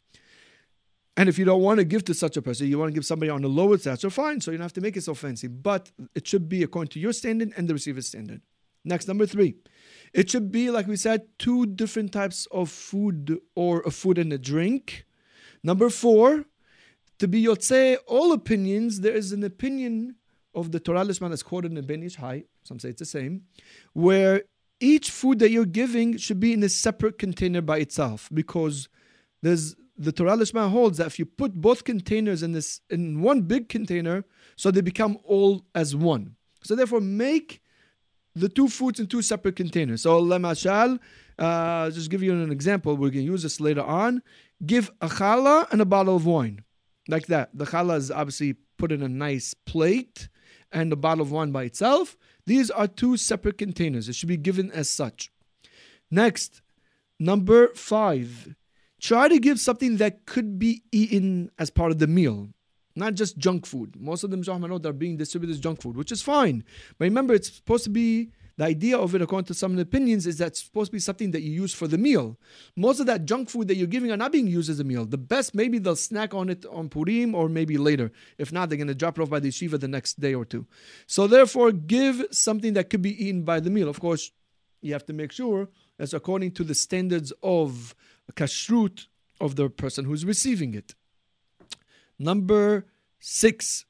And 1.17 1.27
if 1.27 1.37
you 1.37 1.43
don't 1.43 1.61
want 1.61 1.79
to 1.79 1.83
give 1.83 2.05
to 2.05 2.13
such 2.13 2.37
a 2.37 2.41
person, 2.41 2.67
you 2.67 2.79
want 2.79 2.91
to 2.91 2.93
give 2.93 3.05
somebody 3.05 3.29
on 3.29 3.41
the 3.41 3.49
lower 3.49 3.77
stature, 3.77 4.09
fine, 4.09 4.39
so 4.39 4.51
you 4.51 4.57
don't 4.57 4.63
have 4.63 4.73
to 4.73 4.81
make 4.81 4.95
it 4.95 5.03
so 5.03 5.13
fancy. 5.13 5.47
But 5.47 5.91
it 6.15 6.27
should 6.27 6.47
be 6.47 6.63
according 6.63 6.91
to 6.91 6.99
your 6.99 7.11
standard 7.11 7.51
and 7.57 7.67
the 7.67 7.73
receiver's 7.73 8.07
standard. 8.07 8.41
Next, 8.85 9.07
number 9.07 9.25
three. 9.25 9.55
It 10.13 10.29
should 10.29 10.51
be, 10.51 10.71
like 10.71 10.87
we 10.87 10.95
said, 10.95 11.27
two 11.37 11.65
different 11.65 12.13
types 12.13 12.47
of 12.51 12.69
food 12.69 13.39
or 13.53 13.81
a 13.81 13.91
food 13.91 14.17
and 14.17 14.31
a 14.31 14.37
drink. 14.37 15.05
Number 15.61 15.89
four, 15.89 16.45
to 17.19 17.27
be 17.27 17.43
Yotze, 17.43 17.97
all 18.07 18.31
opinions, 18.31 19.01
there 19.01 19.13
is 19.13 19.33
an 19.33 19.43
opinion 19.43 20.15
of 20.53 20.71
the 20.71 20.79
Torah 20.79 21.05
Lishma 21.05 21.29
that's 21.29 21.43
quoted 21.43 21.71
in 21.71 21.75
the 21.75 21.83
Ben 21.83 22.03
Ish 22.03 22.15
Hai, 22.15 22.43
some 22.63 22.79
say 22.79 22.89
it's 22.89 22.99
the 22.99 23.05
same, 23.05 23.43
where 23.93 24.43
each 24.79 25.11
food 25.11 25.39
that 25.39 25.51
you're 25.51 25.65
giving 25.65 26.17
should 26.17 26.39
be 26.39 26.53
in 26.53 26.63
a 26.63 26.69
separate 26.69 27.17
container 27.17 27.61
by 27.61 27.77
itself 27.77 28.29
because 28.33 28.87
there's 29.41 29.75
the 29.97 30.13
Torah 30.13 30.37
Lishma 30.37 30.69
holds 30.69 30.97
that 30.97 31.07
if 31.07 31.19
you 31.19 31.25
put 31.25 31.53
both 31.53 31.83
containers 31.83 32.41
in 32.41 32.53
this 32.53 32.79
in 32.89 33.21
one 33.21 33.41
big 33.41 33.67
container, 33.67 34.23
so 34.55 34.71
they 34.71 34.81
become 34.81 35.17
all 35.25 35.65
as 35.75 35.95
one. 35.95 36.35
So 36.63 36.75
therefore, 36.75 37.01
make 37.01 37.61
the 38.33 38.47
two 38.47 38.69
foods 38.69 38.99
in 38.99 39.07
two 39.07 39.21
separate 39.21 39.57
containers. 39.57 40.03
So 40.03 40.21
lemashal, 40.21 40.99
uh, 41.37 41.89
just 41.91 42.09
give 42.09 42.23
you 42.23 42.33
an 42.33 42.51
example. 42.51 42.95
We're 42.95 43.11
to 43.11 43.21
use 43.21 43.43
this 43.43 43.59
later 43.59 43.81
on. 43.81 44.21
Give 44.65 44.89
a 45.01 45.07
challah 45.07 45.71
and 45.71 45.81
a 45.81 45.85
bottle 45.85 46.15
of 46.15 46.25
wine, 46.25 46.63
like 47.07 47.27
that. 47.27 47.49
The 47.53 47.65
challah 47.65 47.97
is 47.97 48.11
obviously 48.11 48.55
put 48.77 48.91
in 48.91 49.01
a 49.01 49.09
nice 49.09 49.53
plate, 49.53 50.29
and 50.71 50.91
a 50.91 50.95
bottle 50.95 51.21
of 51.21 51.31
wine 51.31 51.51
by 51.51 51.63
itself. 51.63 52.17
These 52.45 52.69
are 52.71 52.87
two 52.87 53.17
separate 53.17 53.57
containers. 53.57 54.09
It 54.09 54.15
should 54.15 54.29
be 54.29 54.37
given 54.37 54.71
as 54.71 54.89
such. 54.89 55.31
Next, 56.11 56.61
number 57.19 57.69
five, 57.75 58.55
try 58.99 59.27
to 59.27 59.39
give 59.39 59.59
something 59.59 59.97
that 59.97 60.25
could 60.25 60.57
be 60.57 60.83
eaten 60.91 61.51
as 61.59 61.69
part 61.69 61.91
of 61.91 61.99
the 61.99 62.07
meal, 62.07 62.49
not 62.95 63.13
just 63.13 63.37
junk 63.37 63.65
food. 63.65 63.95
Most 63.99 64.23
of 64.23 64.31
them, 64.31 64.43
are 64.47 64.93
being 64.93 65.17
distributed 65.17 65.53
as 65.53 65.59
junk 65.59 65.81
food, 65.81 65.95
which 65.95 66.11
is 66.11 66.21
fine. 66.21 66.63
But 66.97 67.05
remember, 67.05 67.33
it's 67.33 67.51
supposed 67.53 67.83
to 67.83 67.89
be 67.89 68.31
the 68.59 68.65
idea 68.65 68.97
of 68.97 69.15
it, 69.15 69.21
according 69.21 69.45
to 69.45 69.53
some 69.53 69.79
opinions, 69.79 70.27
is 70.27 70.39
that 70.39 70.47
it's 70.47 70.63
supposed 70.65 70.91
to 70.91 70.91
be 70.91 70.99
something 70.99 71.31
that 71.31 71.43
you 71.43 71.49
use 71.49 71.73
for 71.73 71.87
the 71.87 71.97
meal. 71.97 72.37
Most 72.75 72.99
of 72.99 73.05
that 73.05 73.23
junk 73.23 73.49
food 73.49 73.69
that 73.69 73.77
you're 73.77 73.87
giving 73.87 74.11
are 74.11 74.17
not 74.17 74.33
being 74.33 74.47
used 74.47 74.69
as 74.69 74.81
a 74.81 74.83
meal. 74.83 75.05
The 75.05 75.17
best, 75.17 75.55
maybe 75.55 75.79
they'll 75.79 75.95
snack 75.95 76.33
on 76.33 76.49
it 76.49 76.65
on 76.65 76.89
Purim 76.89 77.35
or 77.35 77.47
maybe 77.47 77.77
later. 77.77 78.11
If 78.37 78.51
not, 78.51 78.67
they're 78.67 78.77
going 78.77 78.89
to 78.89 78.93
drop 78.93 79.17
it 79.17 79.21
off 79.21 79.29
by 79.29 79.39
the 79.39 79.47
yeshiva 79.47 79.79
the 79.79 79.87
next 79.87 80.19
day 80.19 80.33
or 80.33 80.43
two. 80.43 80.67
So 81.07 81.25
therefore, 81.25 81.71
give 81.71 82.25
something 82.31 82.73
that 82.73 82.89
could 82.89 83.01
be 83.01 83.15
eaten 83.25 83.43
by 83.43 83.61
the 83.61 83.69
meal. 83.69 83.87
Of 83.87 84.01
course, 84.01 84.29
you 84.81 84.91
have 84.91 85.05
to 85.05 85.13
make 85.13 85.31
sure 85.31 85.69
that's 85.97 86.11
according 86.11 86.51
to 86.55 86.65
the 86.65 86.75
standards 86.75 87.31
of 87.41 87.95
kashrut 88.33 89.05
of 89.39 89.55
the 89.55 89.69
person 89.69 90.03
who's 90.03 90.25
receiving 90.25 90.73
it. 90.73 90.95
Number 92.19 92.87
six, 93.21 93.85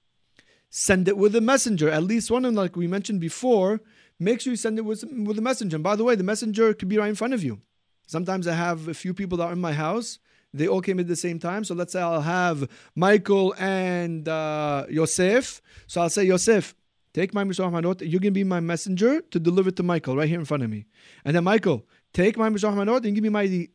send 0.69 1.07
it 1.07 1.17
with 1.17 1.35
a 1.35 1.41
messenger. 1.41 1.89
At 1.89 2.03
least 2.03 2.29
one 2.29 2.45
of 2.45 2.49
them, 2.49 2.63
like 2.63 2.75
we 2.75 2.85
mentioned 2.85 3.19
before, 3.19 3.81
make 4.19 4.41
sure 4.41 4.51
you 4.51 4.57
send 4.57 4.77
it 4.77 4.83
with, 4.83 5.03
with 5.03 5.37
a 5.37 5.41
messenger. 5.41 5.77
And 5.77 5.83
by 5.83 5.95
the 5.95 6.03
way, 6.03 6.15
the 6.15 6.23
messenger 6.23 6.73
could 6.73 6.89
be 6.89 6.97
right 6.97 7.09
in 7.09 7.15
front 7.15 7.33
of 7.33 7.43
you. 7.43 7.61
Sometimes 8.07 8.47
I 8.47 8.55
have 8.55 8.87
a 8.87 8.93
few 8.93 9.13
people 9.13 9.37
that 9.37 9.45
are 9.45 9.53
in 9.53 9.61
my 9.61 9.73
house. 9.73 10.19
They 10.53 10.67
all 10.67 10.81
came 10.81 10.99
at 10.99 11.07
the 11.07 11.15
same 11.15 11.39
time. 11.39 11.63
So 11.63 11.75
let's 11.75 11.93
say 11.93 12.01
I'll 12.01 12.21
have 12.21 12.67
Michael 12.95 13.53
and 13.59 14.27
uh, 14.27 14.85
Yosef. 14.89 15.61
So 15.85 16.01
I'll 16.01 16.09
say, 16.09 16.23
Yosef, 16.23 16.75
take 17.13 17.33
my 17.33 17.43
Mishloach 17.43 17.71
Manot. 17.71 18.01
You're 18.01 18.19
going 18.19 18.33
to 18.33 18.39
be 18.39 18.43
my 18.43 18.59
messenger 18.59 19.21
to 19.21 19.39
deliver 19.39 19.69
it 19.69 19.75
to 19.75 19.83
Michael 19.83 20.17
right 20.17 20.27
here 20.27 20.39
in 20.39 20.45
front 20.45 20.63
of 20.63 20.69
me. 20.69 20.87
And 21.23 21.35
then 21.35 21.43
Michael, 21.43 21.85
take 22.13 22.35
my 22.35 22.49
Mishloach 22.49 22.73
Manot 22.73 23.05
and 23.05 23.13
give 23.13 23.23
me 23.23 23.29
my 23.29 23.67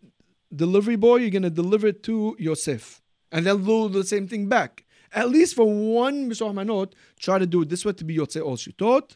delivery 0.54 0.96
boy. 0.96 1.16
You're 1.16 1.30
going 1.30 1.42
to 1.42 1.50
deliver 1.50 1.86
it 1.86 2.02
to 2.04 2.36
Yosef. 2.40 3.00
And 3.30 3.46
they'll 3.46 3.58
do 3.58 3.88
the 3.88 4.04
same 4.04 4.26
thing 4.26 4.48
back. 4.48 4.84
At 5.12 5.28
least 5.30 5.54
for 5.54 5.64
one 5.64 6.28
Mishloach 6.28 6.54
Manot, 6.54 6.92
try 7.20 7.38
to 7.38 7.46
do 7.46 7.62
it 7.62 7.68
this 7.68 7.84
way 7.84 7.92
to 7.92 8.04
be 8.04 8.16
Yotze 8.16 8.42
Shitot. 8.42 9.14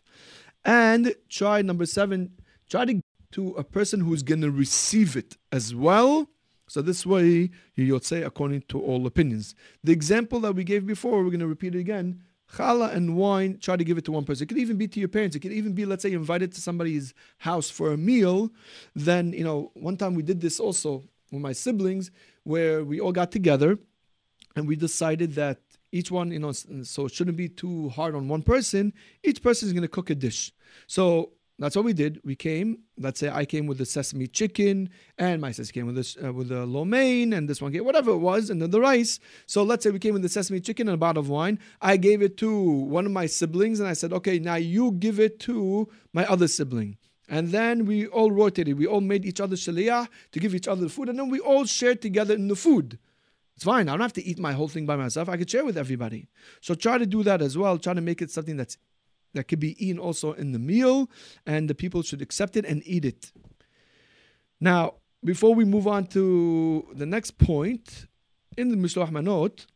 And 0.68 1.14
try 1.30 1.62
number 1.62 1.86
seven, 1.86 2.30
try 2.68 2.84
to 2.84 3.00
to 3.32 3.52
a 3.52 3.64
person 3.64 4.00
who's 4.00 4.22
going 4.22 4.42
to 4.42 4.50
receive 4.50 5.16
it 5.16 5.38
as 5.50 5.74
well. 5.74 6.28
So 6.66 6.82
this 6.82 7.06
way, 7.06 7.50
you 7.74 7.98
say 8.00 8.22
according 8.22 8.62
to 8.68 8.80
all 8.80 9.06
opinions. 9.06 9.54
The 9.82 9.92
example 9.92 10.40
that 10.40 10.54
we 10.54 10.64
gave 10.64 10.86
before, 10.86 11.22
we're 11.22 11.30
going 11.30 11.40
to 11.40 11.46
repeat 11.46 11.74
it 11.74 11.78
again. 11.78 12.22
Challah 12.54 12.94
and 12.94 13.16
wine, 13.16 13.58
try 13.60 13.76
to 13.76 13.84
give 13.84 13.96
it 13.96 14.04
to 14.06 14.12
one 14.12 14.24
person. 14.24 14.44
It 14.44 14.48
could 14.48 14.58
even 14.58 14.76
be 14.76 14.88
to 14.88 15.00
your 15.00 15.08
parents. 15.08 15.34
It 15.36 15.40
could 15.40 15.52
even 15.52 15.72
be, 15.72 15.86
let's 15.86 16.02
say, 16.02 16.12
invited 16.12 16.52
to 16.52 16.60
somebody's 16.60 17.14
house 17.38 17.70
for 17.70 17.92
a 17.92 17.96
meal. 17.96 18.50
Then, 18.94 19.32
you 19.32 19.44
know, 19.44 19.70
one 19.74 19.96
time 19.96 20.14
we 20.14 20.22
did 20.22 20.42
this 20.42 20.60
also 20.60 21.04
with 21.32 21.40
my 21.40 21.52
siblings, 21.52 22.10
where 22.44 22.84
we 22.84 23.00
all 23.00 23.12
got 23.12 23.32
together 23.32 23.78
and 24.54 24.68
we 24.68 24.76
decided 24.76 25.34
that 25.34 25.60
each 25.92 26.10
one, 26.10 26.30
you 26.30 26.38
know, 26.38 26.52
so 26.52 27.06
it 27.06 27.12
shouldn't 27.12 27.36
be 27.36 27.48
too 27.48 27.88
hard 27.90 28.14
on 28.14 28.28
one 28.28 28.42
person. 28.42 28.92
Each 29.22 29.42
person 29.42 29.68
is 29.68 29.72
going 29.72 29.82
to 29.82 29.88
cook 29.88 30.10
a 30.10 30.14
dish. 30.14 30.52
So 30.86 31.32
that's 31.58 31.74
what 31.74 31.84
we 31.84 31.92
did. 31.92 32.20
We 32.24 32.36
came. 32.36 32.78
Let's 32.98 33.18
say 33.18 33.30
I 33.30 33.44
came 33.44 33.66
with 33.66 33.78
the 33.78 33.84
sesame 33.84 34.28
chicken, 34.28 34.90
and 35.18 35.40
my 35.40 35.50
sister 35.50 35.72
came 35.72 35.86
with 35.86 35.96
this 35.96 36.16
uh, 36.22 36.32
with 36.32 36.50
the 36.50 36.64
lo 36.64 36.84
mein, 36.84 37.32
and 37.32 37.48
this 37.48 37.60
one 37.60 37.72
came 37.72 37.84
whatever 37.84 38.12
it 38.12 38.18
was, 38.18 38.48
and 38.48 38.62
then 38.62 38.70
the 38.70 38.80
rice. 38.80 39.18
So 39.46 39.64
let's 39.64 39.82
say 39.82 39.90
we 39.90 39.98
came 39.98 40.12
with 40.12 40.22
the 40.22 40.28
sesame 40.28 40.60
chicken 40.60 40.88
and 40.88 40.94
a 40.94 40.98
bottle 40.98 41.20
of 41.20 41.28
wine. 41.28 41.58
I 41.80 41.96
gave 41.96 42.22
it 42.22 42.36
to 42.38 42.60
one 42.60 43.06
of 43.06 43.12
my 43.12 43.26
siblings, 43.26 43.80
and 43.80 43.88
I 43.88 43.94
said, 43.94 44.12
"Okay, 44.12 44.38
now 44.38 44.54
you 44.54 44.92
give 44.92 45.18
it 45.18 45.40
to 45.40 45.88
my 46.12 46.24
other 46.26 46.46
sibling." 46.46 46.96
And 47.28 47.48
then 47.48 47.86
we 47.86 48.06
all 48.06 48.30
rotated. 48.30 48.78
We 48.78 48.86
all 48.86 49.00
made 49.00 49.26
each 49.26 49.40
other 49.40 49.56
shaliyah 49.56 50.08
to 50.32 50.40
give 50.40 50.54
each 50.54 50.68
other 50.68 50.82
the 50.82 50.88
food, 50.88 51.08
and 51.08 51.18
then 51.18 51.28
we 51.28 51.40
all 51.40 51.64
shared 51.64 52.00
together 52.00 52.34
in 52.34 52.46
the 52.46 52.56
food. 52.56 52.98
It's 53.58 53.64
fine. 53.64 53.88
I 53.88 53.92
don't 53.94 54.02
have 54.02 54.12
to 54.12 54.24
eat 54.24 54.38
my 54.38 54.52
whole 54.52 54.68
thing 54.68 54.86
by 54.86 54.94
myself. 54.94 55.28
I 55.28 55.36
could 55.36 55.50
share 55.50 55.64
with 55.64 55.76
everybody. 55.76 56.28
So 56.60 56.76
try 56.76 56.96
to 56.96 57.04
do 57.04 57.24
that 57.24 57.42
as 57.42 57.58
well. 57.58 57.76
Try 57.76 57.92
to 57.92 58.00
make 58.00 58.22
it 58.22 58.30
something 58.30 58.56
that's 58.56 58.78
that 59.34 59.48
could 59.48 59.58
be 59.58 59.74
eaten 59.84 59.98
also 59.98 60.32
in 60.34 60.52
the 60.52 60.60
meal, 60.60 61.10
and 61.44 61.68
the 61.68 61.74
people 61.74 62.02
should 62.02 62.22
accept 62.22 62.56
it 62.56 62.64
and 62.64 62.84
eat 62.86 63.04
it. 63.04 63.32
Now, 64.60 64.94
before 65.24 65.56
we 65.56 65.64
move 65.64 65.88
on 65.88 66.06
to 66.06 66.86
the 66.94 67.04
next 67.04 67.32
point 67.38 68.06
in 68.56 68.68
the 68.68 68.76
Mishloach 68.76 69.10
Manot, 69.10 69.66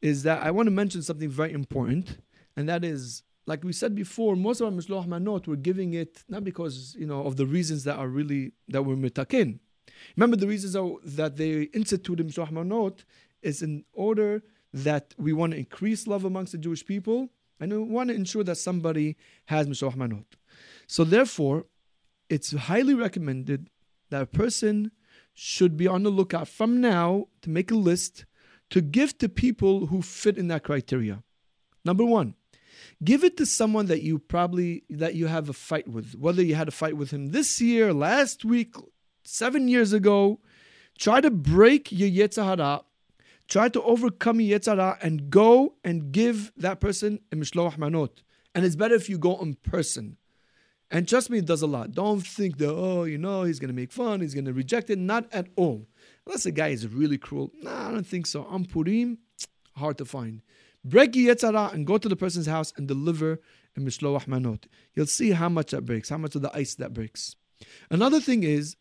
is 0.00 0.22
that 0.22 0.42
I 0.42 0.50
want 0.50 0.68
to 0.68 0.70
mention 0.70 1.02
something 1.02 1.28
very 1.28 1.52
important, 1.52 2.22
and 2.56 2.70
that 2.70 2.86
is 2.86 3.22
like 3.44 3.62
we 3.64 3.74
said 3.74 3.94
before, 3.94 4.34
most 4.34 4.62
of 4.62 4.66
our 4.68 4.72
Mishloach 4.72 5.06
Manot, 5.06 5.46
we're 5.46 5.56
giving 5.56 5.92
it 5.92 6.24
not 6.26 6.42
because, 6.42 6.96
you 6.98 7.04
know, 7.04 7.26
of 7.26 7.36
the 7.36 7.44
reasons 7.44 7.84
that 7.84 7.98
are 7.98 8.08
really, 8.08 8.52
that 8.68 8.82
we're 8.82 8.96
mitakin. 8.96 9.58
Remember 10.16 10.36
the 10.36 10.46
reasons 10.46 10.74
that 11.04 11.36
they 11.36 11.62
instituted 11.62 12.26
Mishloach 12.26 12.50
Manot 12.50 13.04
is 13.42 13.62
in 13.62 13.84
order 13.92 14.42
that 14.72 15.14
we 15.18 15.32
want 15.32 15.52
to 15.52 15.58
increase 15.58 16.06
love 16.06 16.24
amongst 16.24 16.52
the 16.52 16.58
Jewish 16.58 16.84
people 16.84 17.30
and 17.58 17.72
we 17.72 17.78
want 17.78 18.08
to 18.08 18.14
ensure 18.14 18.44
that 18.44 18.56
somebody 18.56 19.16
has 19.46 19.66
Mishloach 19.66 19.96
Manot. 19.96 20.24
So 20.86 21.04
therefore, 21.04 21.66
it's 22.28 22.52
highly 22.52 22.94
recommended 22.94 23.68
that 24.10 24.22
a 24.22 24.26
person 24.26 24.92
should 25.34 25.76
be 25.76 25.86
on 25.86 26.02
the 26.02 26.10
lookout 26.10 26.48
from 26.48 26.80
now 26.80 27.26
to 27.42 27.50
make 27.50 27.70
a 27.70 27.76
list 27.76 28.24
to 28.70 28.80
give 28.80 29.18
to 29.18 29.28
people 29.28 29.86
who 29.86 30.02
fit 30.02 30.38
in 30.38 30.48
that 30.48 30.62
criteria. 30.62 31.22
Number 31.84 32.04
one, 32.04 32.34
give 33.02 33.24
it 33.24 33.36
to 33.36 33.46
someone 33.46 33.86
that 33.86 34.02
you 34.02 34.18
probably 34.18 34.84
that 34.90 35.14
you 35.14 35.26
have 35.26 35.48
a 35.48 35.52
fight 35.52 35.88
with 35.88 36.14
whether 36.14 36.42
you 36.42 36.54
had 36.54 36.68
a 36.68 36.72
fight 36.72 36.96
with 36.96 37.10
him 37.10 37.28
this 37.30 37.60
year 37.60 37.92
last 37.92 38.44
week 38.44 38.74
seven 39.24 39.68
years 39.68 39.92
ago 39.92 40.40
try 40.98 41.20
to 41.20 41.30
break 41.30 41.90
your 41.90 42.08
yetzer 42.08 42.82
try 43.50 43.68
to 43.68 43.82
overcome 43.82 44.40
your 44.40 44.58
yetzer 44.58 44.96
and 45.02 45.28
go 45.28 45.74
and 45.84 46.12
give 46.12 46.52
that 46.56 46.80
person 46.80 47.18
a 47.32 47.36
mishloach 47.36 47.76
manot. 47.76 48.22
And 48.54 48.64
it's 48.64 48.76
better 48.76 48.94
if 48.94 49.10
you 49.10 49.18
go 49.18 49.38
in 49.40 49.54
person. 49.56 50.16
And 50.90 51.06
trust 51.06 51.30
me 51.30 51.38
it 51.38 51.46
does 51.46 51.62
a 51.62 51.66
lot. 51.66 51.92
Don't 51.92 52.26
think 52.26 52.58
that 52.58 52.72
oh 52.72 53.04
you 53.04 53.18
know 53.18 53.42
he's 53.42 53.58
going 53.58 53.68
to 53.68 53.74
make 53.74 53.92
fun 53.92 54.20
he's 54.20 54.34
going 54.34 54.46
to 54.46 54.52
reject 54.52 54.88
it. 54.88 54.98
Not 54.98 55.26
at 55.32 55.48
all. 55.56 55.86
Unless 56.26 56.44
the 56.44 56.52
guy 56.52 56.68
is 56.68 56.86
really 56.86 57.18
cruel. 57.18 57.50
Nah, 57.62 57.88
i 57.88 57.90
don't 57.90 58.06
think 58.06 58.26
so. 58.26 58.44
On 58.44 58.64
purim 58.64 59.18
hard 59.76 59.98
to 59.98 60.04
find. 60.04 60.42
Break 60.84 61.14
your 61.14 61.34
yetzer 61.34 61.72
and 61.74 61.86
go 61.86 61.98
to 61.98 62.08
the 62.08 62.16
person's 62.16 62.46
house 62.46 62.72
and 62.76 62.88
deliver 62.88 63.40
a 63.76 63.80
mishloach 63.80 64.26
manot. 64.26 64.64
You'll 64.94 65.06
see 65.06 65.32
how 65.32 65.48
much 65.48 65.72
that 65.72 65.82
breaks, 65.84 66.08
how 66.08 66.18
much 66.18 66.34
of 66.34 66.42
the 66.42 66.56
ice 66.56 66.74
that 66.76 66.92
breaks. 66.94 67.36
Another 67.90 68.20
thing 68.20 68.42
is, 68.42 68.76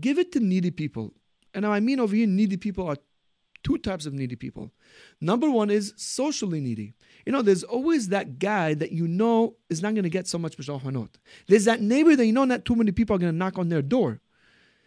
give 0.00 0.18
it 0.18 0.32
to 0.32 0.40
needy 0.40 0.70
people. 0.70 1.14
And 1.54 1.66
I 1.66 1.80
mean 1.80 2.00
over 2.00 2.14
here, 2.14 2.26
needy 2.26 2.56
people 2.56 2.86
are 2.86 2.96
two 3.62 3.78
types 3.78 4.06
of 4.06 4.12
needy 4.12 4.36
people. 4.36 4.72
Number 5.20 5.50
one 5.50 5.70
is 5.70 5.92
socially 5.96 6.60
needy. 6.60 6.94
You 7.24 7.32
know, 7.32 7.42
there's 7.42 7.62
always 7.62 8.08
that 8.08 8.38
guy 8.38 8.74
that 8.74 8.92
you 8.92 9.06
know 9.06 9.56
is 9.70 9.82
not 9.82 9.94
going 9.94 10.04
to 10.04 10.10
get 10.10 10.26
so 10.26 10.38
much 10.38 10.56
manot. 10.56 11.10
There's 11.46 11.64
that 11.66 11.80
neighbor 11.80 12.16
that 12.16 12.26
you 12.26 12.32
know 12.32 12.44
not 12.44 12.64
too 12.64 12.74
many 12.74 12.92
people 12.92 13.16
are 13.16 13.18
going 13.18 13.32
to 13.32 13.38
knock 13.38 13.58
on 13.58 13.68
their 13.68 13.82
door. 13.82 14.20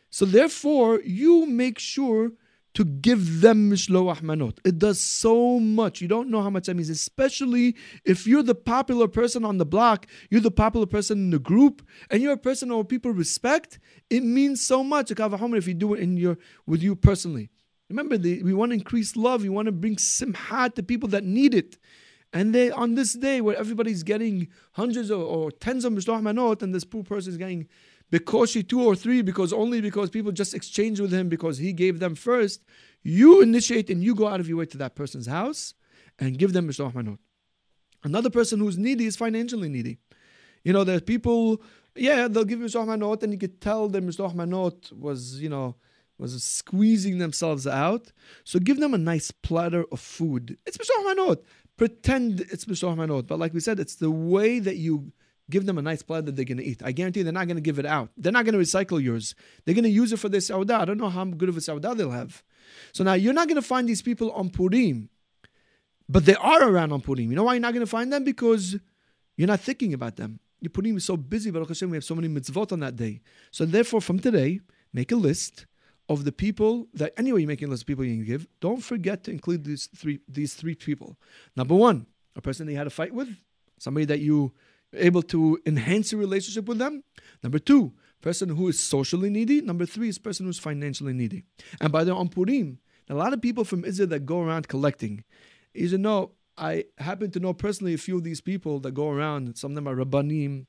So 0.09 0.25
therefore, 0.25 1.01
you 1.01 1.45
make 1.45 1.79
sure 1.79 2.31
to 2.75 2.83
give 2.83 3.41
them 3.41 3.71
mishloach 3.71 4.21
manot. 4.21 4.59
It 4.63 4.77
does 4.77 5.01
so 5.01 5.59
much. 5.59 6.01
You 6.01 6.07
don't 6.07 6.29
know 6.29 6.41
how 6.41 6.49
much 6.49 6.67
that 6.67 6.75
means, 6.75 6.89
especially 6.89 7.75
if 8.03 8.27
you're 8.27 8.43
the 8.43 8.53
popular 8.53 9.07
person 9.07 9.43
on 9.43 9.57
the 9.57 9.65
block, 9.65 10.05
you're 10.29 10.41
the 10.41 10.51
popular 10.51 10.85
person 10.85 11.17
in 11.17 11.29
the 11.31 11.39
group, 11.39 11.85
and 12.11 12.21
you're 12.21 12.33
a 12.33 12.37
person 12.37 12.69
who 12.69 12.83
people 12.83 13.11
respect. 13.11 13.79
It 14.09 14.23
means 14.23 14.65
so 14.65 14.83
much. 14.83 15.09
If 15.09 15.67
you 15.67 15.73
do 15.73 15.93
it 15.93 16.01
in 16.01 16.17
your 16.17 16.37
with 16.67 16.83
you 16.83 16.95
personally. 16.95 17.49
Remember, 17.89 18.17
the, 18.17 18.43
we 18.43 18.53
want 18.53 18.71
to 18.71 18.73
increase 18.73 19.15
love. 19.15 19.43
We 19.43 19.49
want 19.49 19.67
to 19.67 19.71
bring 19.71 19.97
simha 19.97 20.71
to 20.75 20.83
people 20.83 21.07
that 21.09 21.23
need 21.23 21.53
it. 21.53 21.77
And 22.33 22.53
they 22.53 22.71
on 22.71 22.95
this 22.95 23.13
day 23.13 23.39
where 23.39 23.55
everybody's 23.55 24.03
getting 24.03 24.49
hundreds 24.73 25.09
or, 25.09 25.23
or 25.23 25.51
tens 25.51 25.85
of 25.85 25.93
mishloach 25.93 26.21
manot, 26.21 26.61
and 26.61 26.75
this 26.75 26.83
poor 26.83 27.03
person 27.03 27.31
is 27.31 27.37
getting 27.37 27.67
because 28.11 28.51
she 28.51 28.63
two 28.63 28.83
or 28.83 28.95
three, 28.95 29.21
because 29.21 29.51
only 29.51 29.81
because 29.81 30.09
people 30.09 30.31
just 30.31 30.53
exchange 30.53 30.99
with 30.99 31.11
him 31.11 31.29
because 31.29 31.57
he 31.57 31.73
gave 31.73 31.99
them 31.99 32.15
first, 32.15 32.63
you 33.03 33.41
initiate 33.41 33.89
and 33.89 34.03
you 34.03 34.15
go 34.15 34.27
out 34.27 34.39
of 34.39 34.47
your 34.47 34.57
way 34.57 34.65
to 34.65 34.77
that 34.77 34.95
person's 34.95 35.27
house 35.27 35.73
and 36.19 36.37
give 36.37 36.53
them 36.53 36.67
mishloach 36.67 36.93
manot. 36.93 37.17
Another 38.03 38.29
person 38.29 38.59
who's 38.59 38.77
needy 38.77 39.05
is 39.05 39.15
financially 39.15 39.69
needy. 39.69 39.97
You 40.63 40.73
know, 40.73 40.83
there's 40.83 41.01
people, 41.01 41.61
yeah, 41.95 42.27
they'll 42.27 42.45
give 42.45 42.59
you 42.59 42.65
mishloach 42.65 42.87
manot, 42.87 43.23
and 43.23 43.33
you 43.33 43.39
could 43.39 43.61
tell 43.61 43.87
that 43.89 44.05
mishloach 44.05 44.33
manot 44.35 44.91
was, 44.93 45.41
you 45.41 45.49
know, 45.49 45.75
was 46.17 46.41
squeezing 46.43 47.17
themselves 47.17 47.67
out. 47.67 48.11
So 48.43 48.59
give 48.59 48.79
them 48.79 48.93
a 48.93 48.97
nice 48.97 49.31
platter 49.31 49.85
of 49.91 49.99
food. 49.99 50.57
It's 50.65 50.77
mishloach 50.77 51.15
manot. 51.15 51.43
Pretend 51.77 52.41
it's 52.41 52.65
mishloach 52.65 52.95
manot, 52.95 53.27
but 53.27 53.39
like 53.39 53.53
we 53.53 53.59
said, 53.59 53.79
it's 53.79 53.95
the 53.95 54.11
way 54.11 54.59
that 54.59 54.77
you 54.77 55.11
give 55.49 55.65
them 55.65 55.77
a 55.77 55.81
nice 55.81 56.01
platter 56.01 56.23
that 56.23 56.35
they're 56.35 56.45
going 56.45 56.57
to 56.57 56.63
eat. 56.63 56.81
I 56.83 56.91
guarantee 56.91 57.21
they're 57.21 57.33
not 57.33 57.47
going 57.47 57.57
to 57.57 57.61
give 57.61 57.79
it 57.79 57.85
out. 57.85 58.09
They're 58.17 58.31
not 58.31 58.45
going 58.45 58.57
to 58.57 58.59
recycle 58.59 59.01
yours. 59.01 59.35
They're 59.63 59.75
going 59.75 59.83
to 59.83 59.89
use 59.89 60.11
it 60.11 60.17
for 60.17 60.29
their 60.29 60.41
saudah. 60.41 60.75
I 60.81 60.85
don't 60.85 60.97
know 60.97 61.09
how 61.09 61.25
good 61.25 61.49
of 61.49 61.57
a 61.57 61.61
saudah 61.61 61.95
they'll 61.95 62.11
have. 62.11 62.43
So 62.93 63.03
now 63.03 63.13
you're 63.13 63.33
not 63.33 63.47
going 63.47 63.61
to 63.61 63.67
find 63.67 63.87
these 63.87 64.01
people 64.01 64.31
on 64.31 64.49
Purim, 64.49 65.09
but 66.09 66.25
they 66.25 66.35
are 66.35 66.67
around 66.67 66.91
on 66.91 67.01
Purim. 67.01 67.29
You 67.29 67.35
know 67.35 67.43
why 67.43 67.53
you're 67.53 67.61
not 67.61 67.73
going 67.73 67.85
to 67.85 67.89
find 67.89 68.11
them? 68.11 68.23
Because 68.23 68.77
you're 69.37 69.47
not 69.47 69.61
thinking 69.61 69.93
about 69.93 70.15
them. 70.15 70.39
Your 70.61 70.71
Purim 70.71 70.97
is 70.97 71.05
so 71.05 71.17
busy, 71.17 71.51
Baruch 71.51 71.69
Hashem, 71.69 71.89
we 71.89 71.97
have 71.97 72.03
so 72.03 72.15
many 72.15 72.27
mitzvot 72.27 72.71
on 72.71 72.79
that 72.79 72.95
day. 72.95 73.21
So 73.51 73.65
therefore, 73.65 74.01
from 74.01 74.19
today, 74.19 74.61
make 74.93 75.11
a 75.11 75.15
list 75.15 75.65
of 76.07 76.23
the 76.23 76.31
people 76.31 76.87
that 76.93 77.13
anyway 77.17 77.41
you're 77.41 77.47
making 77.47 77.67
a 77.67 77.71
list 77.71 77.83
of 77.83 77.87
people 77.87 78.05
you 78.05 78.15
can 78.15 78.25
give. 78.25 78.47
Don't 78.61 78.81
forget 78.81 79.23
to 79.25 79.31
include 79.31 79.63
these 79.63 79.87
three 79.95 80.19
these 80.27 80.53
three 80.53 80.75
people. 80.75 81.17
Number 81.55 81.75
one, 81.75 82.05
a 82.35 82.41
person 82.41 82.65
that 82.65 82.71
you 82.73 82.77
had 82.77 82.87
a 82.87 82.91
fight 82.91 83.13
with, 83.13 83.35
somebody 83.79 84.05
that 84.05 84.19
you 84.19 84.53
able 84.97 85.21
to 85.23 85.59
enhance 85.65 86.11
your 86.11 86.21
relationship 86.21 86.65
with 86.65 86.77
them. 86.77 87.03
Number 87.43 87.59
two, 87.59 87.93
person 88.21 88.49
who 88.49 88.67
is 88.67 88.79
socially 88.79 89.29
needy. 89.29 89.61
Number 89.61 89.85
three 89.85 90.09
is 90.09 90.17
person 90.17 90.45
who's 90.45 90.59
financially 90.59 91.13
needy. 91.13 91.43
And 91.79 91.91
by 91.91 92.03
the 92.03 92.13
way, 92.13 92.19
on 92.19 92.29
Purim, 92.29 92.79
a 93.09 93.13
lot 93.13 93.33
of 93.33 93.41
people 93.41 93.63
from 93.63 93.85
Israel 93.85 94.09
that 94.09 94.25
go 94.25 94.41
around 94.41 94.67
collecting. 94.67 95.23
You 95.73 95.89
should 95.89 95.99
know, 95.99 96.31
I 96.57 96.85
happen 96.97 97.31
to 97.31 97.39
know 97.39 97.53
personally 97.53 97.93
a 97.93 97.97
few 97.97 98.17
of 98.17 98.23
these 98.23 98.41
people 98.41 98.79
that 98.79 98.93
go 98.93 99.09
around. 99.09 99.57
Some 99.57 99.71
of 99.71 99.75
them 99.75 99.87
are 99.87 99.95
rabbanim. 99.95 100.65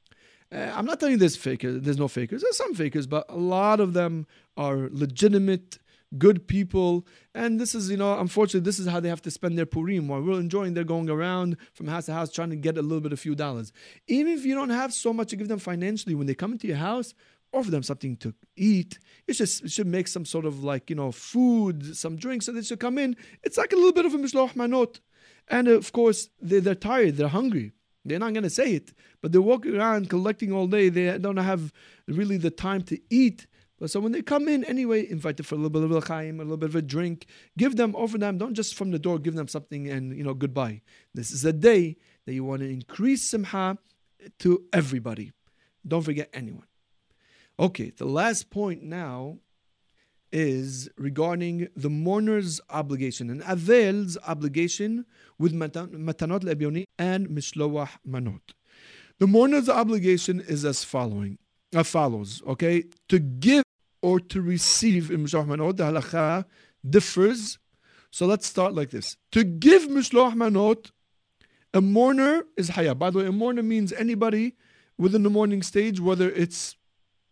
Uh, 0.53 0.71
I'm 0.75 0.85
not 0.85 1.01
telling 1.01 1.15
you 1.15 1.19
there's 1.19 1.37
fakers. 1.37 1.83
There's 1.83 1.99
no 1.99 2.09
fakers. 2.09 2.43
There's 2.43 2.57
some 2.57 2.75
fakers, 2.75 3.07
but 3.07 3.25
a 3.29 3.37
lot 3.37 3.81
of 3.81 3.95
them 3.95 4.27
are 4.57 4.89
legitimate 4.91 5.79
good 6.19 6.47
people. 6.47 7.07
And 7.35 7.61
this 7.61 7.75
is, 7.75 7.91
you 7.91 7.97
know, 7.97 8.19
unfortunately, 8.19 8.65
this 8.65 8.79
is 8.79 8.87
how 8.87 9.01
they 9.01 9.09
have 9.09 9.23
to 9.23 9.31
spend 9.31 9.59
their 9.59 9.67
Purim. 9.67 10.09
While 10.09 10.23
we're 10.23 10.41
enjoying, 10.41 10.75
they're 10.75 10.85
going 10.85 11.11
around 11.11 11.57
from 11.75 11.89
house 11.89 12.07
to 12.07 12.13
house 12.13 12.33
trying 12.33 12.51
to 12.51 12.57
get 12.57 12.79
a 12.79 12.83
little 12.83 13.01
bit, 13.01 13.13
a 13.13 13.17
few 13.17 13.35
dollars. 13.35 13.73
Even 14.07 14.33
if 14.33 14.45
you 14.45 14.55
don't 14.55 14.71
have 14.71 14.93
so 14.93 15.13
much 15.13 15.31
to 15.31 15.37
give 15.37 15.49
them 15.49 15.59
financially, 15.59 16.15
when 16.15 16.27
they 16.27 16.35
come 16.35 16.53
into 16.53 16.67
your 16.67 16.77
house, 16.77 17.15
offer 17.53 17.71
them 17.71 17.83
something 17.83 18.17
to 18.19 18.35
eat. 18.57 18.99
It 19.27 19.35
just 19.35 19.65
it 19.65 19.71
should 19.71 19.87
make 19.87 20.09
some 20.09 20.25
sort 20.25 20.45
of 20.45 20.63
like, 20.63 20.91
you 20.91 20.97
know, 20.97 21.13
food, 21.13 21.97
some 21.97 22.17
drinks, 22.17 22.47
so 22.47 22.53
they 22.53 22.63
should 22.63 22.81
come 22.81 22.99
in. 22.99 23.17
It's 23.43 23.57
like 23.57 23.73
a 23.73 23.77
little 23.77 23.93
bit 23.93 24.07
of 24.07 24.15
a 24.15 24.19
mishloach 24.19 24.55
manot. 24.55 25.01
And 25.49 25.69
of 25.69 25.93
course, 25.93 26.29
they're, 26.41 26.61
they're 26.61 26.75
tired, 26.75 27.17
they're 27.17 27.29
hungry. 27.29 27.73
They're 28.05 28.21
not 28.21 28.35
going 28.35 28.45
to 28.45 28.51
say 28.51 28.75
it, 28.75 28.93
but 29.21 29.33
they're 29.33 29.43
walking 29.43 29.77
around 29.77 30.09
collecting 30.09 30.53
all 30.53 30.69
day. 30.69 30.89
They 30.89 31.19
don't 31.19 31.37
have 31.37 31.73
really 32.07 32.37
the 32.37 32.53
time 32.53 32.83
to 32.83 33.01
eat. 33.11 33.47
But 33.79 33.91
so 33.91 34.01
when 34.01 34.13
they 34.13 34.23
come 34.23 34.49
in 34.49 34.65
anyway, 34.65 35.07
invite 35.09 35.37
them 35.37 35.45
for 35.45 35.55
a 35.55 35.59
little 35.59 35.71
bit 35.71 35.83
of 35.83 35.93
a 35.93 36.01
chaim, 36.07 36.41
a 36.41 36.45
little 36.45 36.57
bit 36.57 36.71
of 36.71 36.77
a 36.77 36.83
drink. 36.83 37.27
Give 37.59 37.77
them, 37.77 37.95
offer 37.95 38.17
them. 38.17 38.39
Don't 38.39 38.55
just 38.55 38.75
from 38.75 38.91
the 38.91 38.99
door 38.99 39.19
give 39.19 39.35
them 39.35 39.49
something 39.49 39.89
and 39.89 40.17
you 40.17 40.25
know 40.25 40.35
goodbye. 40.35 40.81
This 41.15 41.31
is 41.31 41.45
a 41.45 41.53
day 41.53 41.97
that 42.25 42.33
you 42.33 42.45
want 42.45 42.63
to 42.63 42.71
increase 42.71 43.31
simha 43.31 43.77
to 44.39 44.65
everybody. 44.73 45.33
Don't 45.87 46.03
forget 46.03 46.31
anyone. 46.33 46.67
Okay, 47.59 47.91
the 47.91 48.07
last 48.07 48.51
point 48.51 48.83
now 48.83 49.39
is 50.33 50.89
regarding 50.99 51.69
the 51.77 51.89
mourner's 51.89 52.61
obligation 52.71 53.31
and 53.31 53.43
Avel's 53.43 54.19
obligation 54.27 55.07
with 55.39 55.55
matanot 55.55 56.43
lebioni 56.43 56.85
and 56.99 57.29
mishloach 57.29 57.91
manot. 58.07 58.41
The 59.19 59.27
mourner's 59.27 59.69
obligation 59.69 60.41
is 60.41 60.65
as 60.65 60.83
following, 60.83 61.39
as 61.73 61.89
follows. 61.89 62.43
Okay, 62.47 62.85
to 63.09 63.19
give 63.19 63.63
or 64.07 64.21
to 64.21 64.41
receive 64.41 65.11
in 65.11 65.25
Mishloach 65.25 65.47
Manot, 65.49 65.77
the 65.79 65.85
halacha 65.91 66.45
differs. 66.89 67.59
So 68.13 68.25
let's 68.25 68.47
start 68.47 68.73
like 68.73 68.91
this. 68.91 69.17
To 69.33 69.43
give 69.43 69.83
mishloach 69.89 70.35
manot, 70.35 70.93
a 71.75 71.81
mourner 71.81 72.45
is 72.57 72.69
haya. 72.69 72.95
By 72.95 73.11
the 73.11 73.19
way, 73.19 73.27
a 73.27 73.33
mourner 73.33 73.65
means 73.65 73.93
anybody 73.93 74.55
within 74.97 75.25
the 75.25 75.29
mourning 75.29 75.61
stage, 75.63 75.99
whether 75.99 76.31
it's 76.31 76.77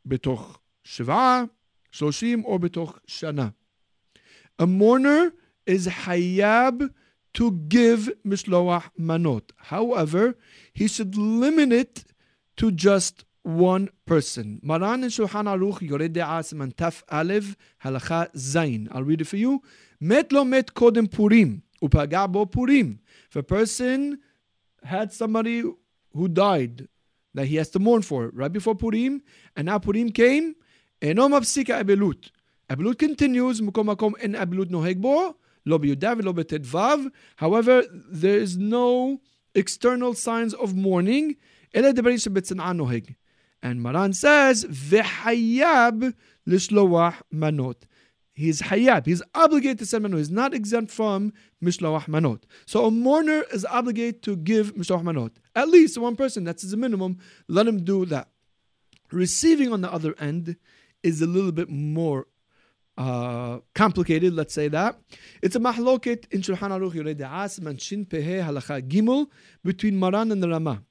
betoch 0.06 0.56
shiva, 0.82 1.48
shloshim, 1.92 2.42
or 2.44 2.58
betoch 2.58 2.98
shana. 3.08 3.54
A 4.58 4.66
mourner 4.66 5.32
is 5.66 5.86
hayab 5.86 6.90
to 7.34 7.52
give 7.68 8.10
mishloach 8.26 8.90
manot. 8.98 9.44
However, 9.56 10.36
he 10.72 10.88
should 10.88 11.16
limit 11.16 11.72
it 11.72 12.04
to 12.56 12.72
just 12.72 13.24
one 13.44 13.90
person. 14.06 14.58
Maran 14.62 15.04
and 15.04 15.12
Shulchan 15.12 15.44
Aruch 15.44 15.82
Yored 15.82 16.12
De'as 16.12 16.52
Taf 16.74 17.04
Alev 17.04 17.54
Halacha 17.84 18.36
Zain. 18.36 18.88
I'll 18.90 19.04
read 19.04 19.20
it 19.20 19.26
for 19.26 19.36
you. 19.36 19.62
Met 20.00 20.32
lo 20.32 20.44
met 20.44 20.74
kodem 20.74 21.10
Purim. 21.10 21.62
Upaga 21.82 22.50
Purim. 22.50 22.98
If 23.28 23.36
a 23.36 23.42
person 23.42 24.18
had 24.82 25.12
somebody 25.12 25.62
who 26.14 26.28
died 26.28 26.88
that 27.34 27.46
he 27.46 27.56
has 27.56 27.68
to 27.70 27.78
mourn 27.78 28.02
for 28.02 28.30
right 28.32 28.52
before 28.52 28.74
Purim, 28.74 29.22
and 29.56 29.66
now 29.66 29.78
Purim 29.78 30.10
came, 30.10 30.54
eno 31.02 31.28
mapsika 31.28 31.82
abelut. 31.82 32.30
Abelut 32.70 32.98
continues, 32.98 33.60
mukom 33.60 33.94
makom 33.94 34.14
en 34.22 34.34
abelut 34.34 34.70
noheg 34.70 35.00
bo, 35.00 35.36
lo 35.66 35.78
biyudav, 35.78 36.24
lo 36.24 36.32
betedvav. 36.32 37.10
However, 37.36 37.84
there 37.90 38.38
is 38.38 38.56
no 38.56 39.20
external 39.54 40.14
signs 40.14 40.54
of 40.54 40.74
mourning. 40.74 41.36
Ele 41.74 41.92
debarim 41.92 42.16
shebetzan'an 42.16 42.78
noheg. 42.78 43.16
And 43.64 43.82
Maran 43.82 44.12
says, 44.12 44.66
v'hayab 44.66 46.14
lishloach 46.46 47.14
manot. 47.32 47.76
He's 48.34 48.60
hayab. 48.60 49.06
He's 49.06 49.22
obligated 49.34 49.78
to 49.78 49.86
send 49.86 50.04
manot. 50.04 50.18
He's 50.18 50.30
not 50.30 50.52
exempt 50.52 50.92
from 50.92 51.32
mishloach 51.62 52.04
manot. 52.04 52.42
So 52.66 52.84
a 52.84 52.90
mourner 52.90 53.42
is 53.54 53.64
obligated 53.64 54.22
to 54.24 54.36
give 54.36 54.74
mishloach 54.74 55.02
manot. 55.02 55.30
At 55.56 55.70
least 55.70 55.96
one 55.96 56.14
person. 56.14 56.44
That's 56.44 56.62
the 56.62 56.76
minimum. 56.76 57.18
Let 57.48 57.66
him 57.66 57.84
do 57.84 58.04
that. 58.06 58.28
Receiving 59.10 59.72
on 59.72 59.80
the 59.80 59.90
other 59.90 60.14
end 60.18 60.56
is 61.02 61.22
a 61.22 61.26
little 61.26 61.52
bit 61.52 61.70
more 61.70 62.26
uh, 62.98 63.60
complicated, 63.74 64.34
let's 64.34 64.52
say 64.52 64.68
that. 64.68 64.98
It's 65.40 65.56
a 65.56 65.60
mahloket 65.60 66.30
in 66.30 66.42
Shulchan 66.42 66.70
Aruch 66.70 66.92
Yorei 66.92 67.14
De'as, 67.14 67.60
Manshin 67.60 68.06
Pehe 68.06 68.44
Halacha 68.44 68.86
Gimel, 68.86 69.28
between 69.64 69.98
Maran 69.98 70.32
and 70.32 70.42
the 70.42 70.50
Ramah. 70.50 70.82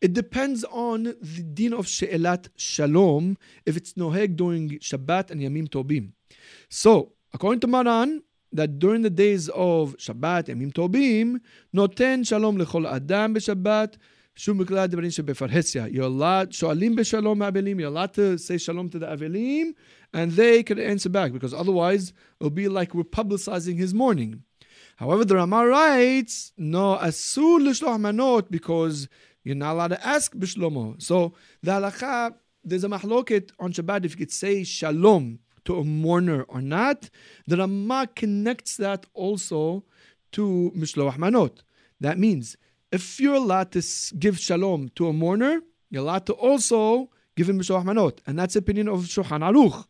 It 0.00 0.12
depends 0.12 0.64
on 0.64 1.04
the 1.04 1.42
din 1.42 1.72
of 1.72 1.86
She'elat 1.86 2.48
Shalom, 2.56 3.36
if 3.66 3.76
it's 3.76 3.92
Noheg 3.94 4.36
during 4.36 4.78
Shabbat 4.78 5.30
and 5.30 5.40
Yamim 5.40 5.68
Tobim. 5.68 6.12
So, 6.68 7.12
according 7.34 7.60
to 7.60 7.66
Maran, 7.66 8.22
that 8.52 8.78
during 8.78 9.02
the 9.02 9.10
days 9.10 9.48
of 9.50 9.96
Shabbat, 9.96 10.46
Yamim 10.46 10.72
Tobim, 10.72 11.40
noten 11.74 12.26
Shalom 12.26 12.58
lechol 12.58 12.90
Adam 12.90 13.34
b'Shabbat, 13.34 13.96
שום 14.36 14.58
מקלט 14.58 14.90
דברים 14.90 15.10
שבפרהסיה. 15.10 15.86
You're 15.88 16.04
allowed, 16.04 16.52
שואלים 16.52 16.96
בשלום 16.96 17.42
האבלים, 17.42 17.80
you're 17.80 17.88
allowed 17.88 18.14
to 18.14 18.38
say 18.38 18.56
shalom 18.56 18.88
to 18.88 18.98
the 18.98 19.06
abelim, 19.06 19.74
and 20.14 20.32
they 20.32 20.62
can 20.62 20.78
answer 20.78 21.10
back, 21.10 21.32
because 21.32 21.52
otherwise 21.52 22.14
it'll 22.40 22.48
be 22.48 22.68
like 22.68 22.94
we're 22.94 23.02
publicizing 23.02 23.76
his 23.76 23.92
mourning. 23.92 24.42
However, 24.96 25.26
the 25.26 25.36
Rama 25.36 25.66
writes, 25.66 26.52
no, 26.56 26.96
asur 26.96 27.60
l'shloch 27.60 28.00
manot, 28.00 28.50
because 28.50 29.08
you're 29.45 29.55
not 29.55 29.73
allowed 29.73 29.87
to 29.89 30.05
ask 30.05 30.33
bishlomo. 30.35 31.01
So 31.01 31.33
the 31.63 31.71
halacha, 31.71 32.33
there's 32.63 32.83
a 32.83 32.89
mahloket 32.89 33.51
on 33.59 33.71
Shabbat 33.71 34.03
if 34.03 34.11
you 34.11 34.17
could 34.17 34.31
say 34.31 34.63
shalom 34.65 35.39
to 35.65 35.77
a 35.77 35.83
mourner 35.83 36.43
or 36.49 36.61
not. 36.61 37.09
The 37.47 37.57
Rama 37.57 38.09
connects 38.13 38.75
that 38.77 39.05
also 39.13 39.85
to 40.33 40.73
mishloach 40.75 41.17
manot. 41.17 41.59
That 42.01 42.17
means 42.17 42.57
if 42.91 43.19
you're 43.19 43.35
allowed 43.35 43.71
to 43.73 43.83
give 44.17 44.39
shalom 44.39 44.89
to 44.95 45.07
a 45.07 45.13
mourner, 45.13 45.61
you're 45.91 46.01
allowed 46.01 46.25
to 46.25 46.33
also 46.33 47.11
give 47.35 47.47
him 47.47 47.59
mishloach 47.59 47.85
manot, 47.85 48.17
and 48.25 48.37
that's 48.37 48.55
the 48.55 48.59
opinion 48.59 48.87
of 48.87 49.01
Shulchan 49.01 49.41
Aruch. 49.41 49.85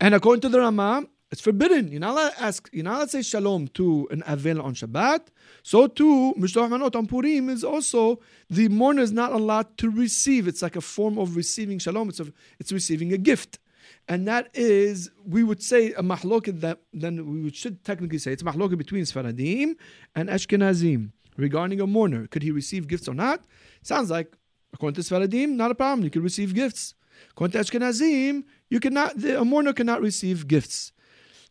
And 0.00 0.14
according 0.14 0.40
to 0.42 0.48
the 0.48 0.60
Rama, 0.60 1.04
it's 1.34 1.40
forbidden. 1.40 1.90
You're 1.90 1.98
not 1.98 2.12
allowed 2.12 2.30
to 2.30 2.42
ask, 2.44 2.70
you're 2.72 2.84
not 2.84 2.94
allowed 2.94 3.04
to 3.06 3.10
say 3.10 3.22
shalom 3.22 3.66
to 3.74 4.06
an 4.12 4.22
avil 4.24 4.62
on 4.62 4.72
Shabbat. 4.72 5.22
So 5.64 5.88
too, 5.88 6.32
Mishloach 6.38 6.68
Manot 6.68 6.94
on 6.94 7.08
Purim 7.08 7.48
is 7.48 7.64
also, 7.64 8.20
the 8.48 8.68
mourner 8.68 9.02
is 9.02 9.10
not 9.10 9.32
allowed 9.32 9.76
to 9.78 9.90
receive. 9.90 10.46
It's 10.46 10.62
like 10.62 10.76
a 10.76 10.80
form 10.80 11.18
of 11.18 11.34
receiving 11.34 11.80
shalom. 11.80 12.08
It's, 12.08 12.20
a, 12.20 12.32
it's 12.60 12.70
receiving 12.70 13.12
a 13.12 13.18
gift. 13.18 13.58
And 14.06 14.28
that 14.28 14.48
is, 14.54 15.10
we 15.26 15.42
would 15.42 15.60
say 15.60 15.90
a 15.94 16.04
mahloket 16.04 16.60
that, 16.60 16.78
then 16.92 17.42
we 17.42 17.50
should 17.50 17.82
technically 17.84 18.18
say 18.18 18.30
it's 18.30 18.44
a 18.44 18.76
between 18.76 19.02
Sfaradim 19.02 19.74
and 20.14 20.28
Ashkenazim 20.28 21.10
regarding 21.36 21.80
a 21.80 21.86
mourner. 21.88 22.28
Could 22.28 22.44
he 22.44 22.52
receive 22.52 22.86
gifts 22.86 23.08
or 23.08 23.14
not? 23.14 23.42
Sounds 23.82 24.08
like, 24.08 24.36
according 24.72 25.02
to 25.02 25.08
Sfaradim, 25.08 25.56
not 25.56 25.72
a 25.72 25.74
problem. 25.74 26.04
You 26.04 26.10
could 26.10 26.22
receive 26.22 26.54
gifts. 26.54 26.94
According 27.32 27.60
to 27.60 27.64
Ashkenazim, 27.66 28.44
you 28.70 28.78
cannot, 28.78 29.18
the, 29.18 29.40
a 29.40 29.44
mourner 29.44 29.72
cannot 29.72 30.00
receive 30.00 30.46
gifts. 30.46 30.92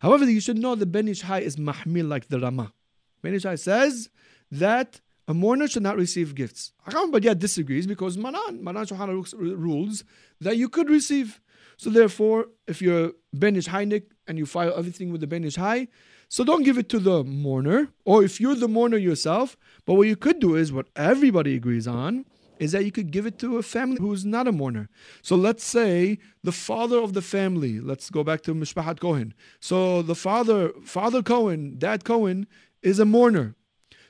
However, 0.03 0.29
you 0.29 0.41
should 0.41 0.57
know 0.57 0.75
the 0.75 0.85
Ben 0.85 1.07
Ish 1.07 1.21
Hai 1.21 1.39
is 1.39 1.55
mahmil 1.55 2.09
like 2.09 2.27
the 2.27 2.37
Rama. 2.37 2.73
Ben 3.21 3.33
Ish 3.33 3.43
Hai 3.43 3.55
says 3.55 4.09
that 4.51 4.99
a 5.29 5.33
mourner 5.33 5.65
should 5.65 5.81
not 5.81 5.95
receive 5.95 6.35
gifts. 6.35 6.73
But 6.85 7.23
disagrees 7.39 7.87
because 7.87 8.17
Manan, 8.17 8.61
Maran 8.61 8.85
Shulchan 8.85 9.33
rules 9.39 10.03
that 10.41 10.57
you 10.57 10.67
could 10.67 10.89
receive. 10.89 11.39
So 11.77 11.89
therefore, 11.89 12.47
if 12.67 12.81
you're 12.81 13.13
Ben 13.33 13.55
Ish 13.55 13.69
Hainik 13.69 14.07
and 14.27 14.37
you 14.37 14.45
file 14.45 14.73
everything 14.77 15.09
with 15.09 15.21
the 15.21 15.27
Ben 15.27 15.45
Ish 15.45 15.55
Hai, 15.55 15.87
so 16.27 16.43
don't 16.43 16.63
give 16.63 16.77
it 16.77 16.89
to 16.89 16.99
the 16.99 17.23
mourner, 17.23 17.87
or 18.03 18.25
if 18.25 18.41
you're 18.41 18.55
the 18.55 18.67
mourner 18.67 18.97
yourself. 18.97 19.55
But 19.85 19.93
what 19.93 20.07
you 20.07 20.17
could 20.17 20.41
do 20.41 20.55
is 20.55 20.73
what 20.73 20.87
everybody 20.97 21.55
agrees 21.55 21.87
on 21.87 22.25
is 22.63 22.71
that 22.71 22.85
you 22.85 22.91
could 22.91 23.11
give 23.11 23.25
it 23.25 23.37
to 23.39 23.57
a 23.57 23.63
family 23.63 23.97
who's 23.99 24.25
not 24.25 24.47
a 24.47 24.51
mourner. 24.51 24.87
So 25.21 25.35
let's 25.35 25.63
say 25.63 26.17
the 26.43 26.51
father 26.53 26.97
of 26.97 27.13
the 27.13 27.21
family, 27.21 27.79
let's 27.79 28.09
go 28.09 28.23
back 28.23 28.41
to 28.43 28.55
Mishpahat 28.55 28.99
Cohen. 28.99 29.33
So 29.59 30.01
the 30.01 30.15
father, 30.15 30.71
Father 30.83 31.21
Cohen, 31.21 31.75
Dad 31.77 32.05
Cohen, 32.05 32.47
is 32.81 32.99
a 32.99 33.05
mourner. 33.05 33.55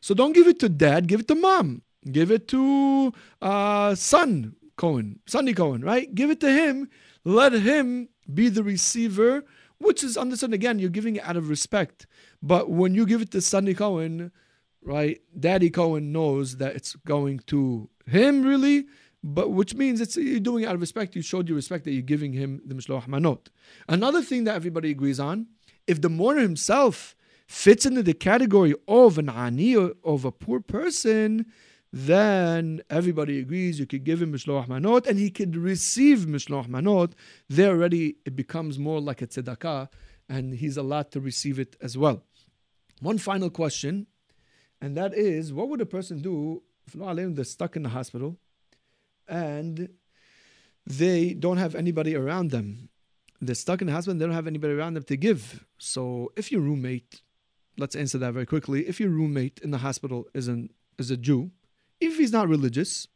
So 0.02 0.14
don't 0.14 0.34
give 0.34 0.48
it 0.48 0.60
to 0.60 0.70
dad, 0.70 1.08
give 1.08 1.22
it 1.22 1.28
to 1.30 1.36
mom. 1.36 1.82
Give 2.12 2.32
it 2.32 2.48
to 2.50 3.14
uh, 3.42 3.96
son 3.96 4.56
Cohen, 4.76 5.20
Sonny 5.26 5.54
Cohen, 5.54 5.82
right? 5.82 6.14
Give 6.14 6.30
it 6.30 6.40
to 6.42 6.52
him. 6.52 6.90
Let 7.24 7.54
him 7.54 8.10
be 8.34 8.50
the 8.50 8.64
receiver, 8.64 9.46
which 9.78 10.04
is 10.04 10.18
understood. 10.18 10.54
Again, 10.54 10.80
you're 10.80 10.90
giving 10.90 11.16
it 11.16 11.24
out 11.24 11.38
of 11.38 11.50
respect. 11.50 12.06
But 12.42 12.70
when 12.70 12.94
you 12.94 13.06
give 13.06 13.22
it 13.22 13.32
to 13.32 13.42
Sonny 13.42 13.74
Cohen, 13.74 14.32
right, 14.86 15.22
Daddy 15.40 15.70
Cohen 15.70 16.12
knows 16.12 16.58
that 16.58 16.76
it's 16.76 16.96
going 17.06 17.40
to 17.48 17.90
him 18.06 18.44
really, 18.44 18.86
but 19.24 19.52
which 19.52 19.76
means 19.76 20.02
it's 20.02 20.18
you're 20.18 20.40
doing 20.40 20.64
it 20.64 20.68
out 20.68 20.76
of 20.76 20.82
respect. 20.82 21.16
You 21.16 21.22
showed 21.22 21.48
your 21.48 21.56
respect 21.56 21.86
that 21.86 21.92
you're 21.92 22.02
giving 22.02 22.34
him 22.34 22.62
the 22.66 22.76
mishloach 22.76 23.08
manot. 23.08 23.48
Another 23.88 24.22
thing 24.22 24.44
that 24.44 24.56
everybody 24.56 24.92
agrees 24.92 25.20
on, 25.20 25.48
if 25.88 26.02
the 26.02 26.10
mourner 26.10 26.42
himself 26.42 27.16
fits 27.48 27.86
into 27.86 28.04
the 28.04 28.14
category 28.14 28.74
of 28.88 29.18
an 29.18 29.30
ani 29.30 29.76
of 29.76 30.26
a 30.26 30.32
poor 30.32 30.60
person, 30.60 31.46
then 31.92 32.82
everybody 32.90 33.40
agrees 33.40 33.80
you 33.80 33.86
could 33.86 34.04
give 34.04 34.22
him 34.22 34.34
mishloach 34.34 34.68
manot 34.68 35.06
and 35.08 35.20
he 35.20 35.30
could 35.30 35.56
receive 35.56 36.20
mishloach 36.20 36.68
manot. 36.68 37.14
There 37.48 37.72
already 37.72 38.18
it 38.26 38.36
becomes 38.36 38.80
more 38.80 39.00
like 39.00 39.22
a 39.22 39.28
tzedakah, 39.28 39.90
and 40.28 40.56
he's 40.56 40.78
allowed 40.78 41.12
to 41.12 41.20
receive 41.20 41.60
it 41.60 41.76
as 41.82 41.98
well. 41.98 42.24
One 43.00 43.18
final 43.18 43.50
question, 43.50 44.08
and 44.84 44.98
that 44.98 45.14
is, 45.14 45.54
what 45.54 45.70
would 45.70 45.80
a 45.80 45.86
person 45.86 46.22
do 46.22 46.62
if 46.86 46.94
they're 47.36 47.46
stuck 47.46 47.78
in 47.78 47.84
the 47.84 47.90
hospital 47.90 48.36
and 49.30 49.88
they 50.86 51.34
don't 51.34 51.56
have 51.56 51.74
anybody 51.74 52.18
around 52.18 52.52
them. 52.52 52.90
They're 53.40 53.56
stuck 53.56 53.80
in 53.80 53.88
the 53.88 53.94
hospital, 53.94 54.20
they 54.20 54.26
don't 54.26 54.36
have 54.36 54.46
anybody 54.46 54.74
around 54.74 54.96
them 54.96 55.04
to 55.04 55.16
give. 55.16 55.66
So 55.78 56.34
if 56.36 56.52
your 56.52 56.60
roommate, 56.60 57.22
let's 57.78 57.96
answer 57.96 58.18
that 58.18 58.34
very 58.34 58.46
quickly. 58.46 58.86
If 58.86 59.00
your 59.00 59.10
roommate 59.10 59.62
in 59.64 59.72
the 59.72 59.78
hospital 59.78 60.28
is 60.34 60.50
an 60.50 60.70
is 61.00 61.10
a 61.10 61.16
Jew, 61.16 61.52
if 62.02 62.18
he's 62.18 62.34
not 62.34 62.50
religious, 62.50 63.08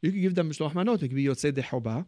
you 0.00 0.12
can 0.12 0.22
give 0.22 0.36
them 0.36 0.50
mishloach 0.50 0.72
manot. 0.72 1.02
It 1.02 1.08
could 1.08 1.16
be 1.16 1.26
yotzei 1.26 1.52
dehoba. 1.52 2.06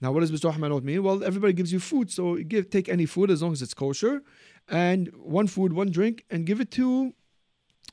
Now, 0.00 0.10
what 0.10 0.20
does 0.20 0.32
mishloach 0.32 0.56
manot 0.56 0.82
mean? 0.84 1.02
Well, 1.02 1.22
everybody 1.22 1.52
gives 1.52 1.70
you 1.70 1.80
food, 1.80 2.10
so 2.10 2.36
give 2.36 2.70
take 2.70 2.88
any 2.88 3.04
food 3.04 3.30
as 3.30 3.42
long 3.42 3.52
as 3.52 3.60
it's 3.60 3.74
kosher, 3.74 4.22
and 4.70 5.08
one 5.14 5.48
food, 5.48 5.74
one 5.74 5.90
drink, 5.90 6.24
and 6.30 6.46
give 6.46 6.62
it 6.62 6.70
to 6.72 7.12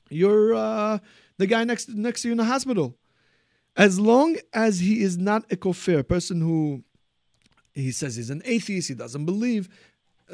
your 0.10 0.54
uh, 0.54 0.99
the 1.38 1.47
guy 1.47 1.63
next 1.63 1.89
next 1.89 2.21
to 2.21 2.27
you 2.27 2.32
in 2.34 2.38
the 2.38 2.45
hospital. 2.45 2.97
As 3.77 3.99
long 3.99 4.36
as 4.54 4.80
he 4.80 5.01
is 5.01 5.17
not 5.17 5.49
a 5.51 5.56
kofir, 5.56 5.99
a 5.99 6.04
person 6.04 6.41
who 6.41 6.84
he 7.73 7.91
says 7.91 8.17
he's 8.17 8.30
an 8.30 8.41
atheist, 8.43 8.89
he 8.89 8.93
doesn't 8.93 9.25
believe, 9.25 9.69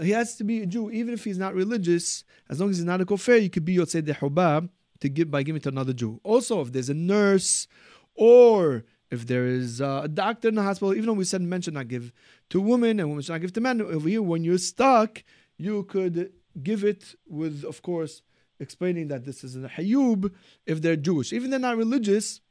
he 0.01 0.09
has 0.11 0.35
to 0.37 0.43
be 0.43 0.63
a 0.63 0.65
Jew, 0.65 0.89
even 0.89 1.13
if 1.13 1.23
he's 1.23 1.37
not 1.37 1.53
religious. 1.53 2.23
As 2.49 2.59
long 2.59 2.71
as 2.71 2.77
he's 2.77 2.85
not 2.85 3.01
a 3.01 3.05
kofir, 3.05 3.41
you 3.41 3.49
could 3.49 3.65
be 3.65 3.77
yotzei 3.77 4.01
dehubab 4.01 4.69
to 5.01 5.09
give 5.09 5.29
by 5.29 5.43
giving 5.43 5.61
to 5.61 5.69
another 5.69 5.93
Jew. 5.93 6.19
Also, 6.23 6.61
if 6.61 6.71
there's 6.71 6.89
a 6.89 6.95
nurse 6.95 7.67
or 8.15 8.83
if 9.11 9.27
there 9.27 9.45
is 9.45 9.79
a 9.79 10.09
doctor 10.11 10.49
in 10.49 10.55
the 10.55 10.63
hospital, 10.63 10.93
even 10.93 11.05
though 11.05 11.13
we 11.13 11.23
said 11.23 11.41
men 11.41 11.61
should 11.61 11.73
not 11.73 11.87
give 11.87 12.11
to 12.49 12.59
women 12.59 12.99
and 12.99 13.09
women 13.09 13.21
should 13.21 13.33
not 13.33 13.41
give 13.41 13.53
to 13.53 13.61
men, 13.61 13.81
over 13.81 14.09
here 14.09 14.21
when 14.21 14.43
you're 14.43 14.57
stuck, 14.57 15.23
you 15.57 15.83
could 15.83 16.31
give 16.61 16.83
it 16.83 17.15
with, 17.27 17.63
of 17.63 17.81
course, 17.81 18.21
explaining 18.59 19.07
that 19.09 19.25
this 19.25 19.43
is 19.43 19.55
a 19.55 19.69
hayub 19.69 20.31
if 20.65 20.81
they're 20.81 20.95
Jewish. 20.95 21.33
Even 21.33 21.49
they're 21.49 21.59
not 21.59 21.77
religious, 21.77 22.41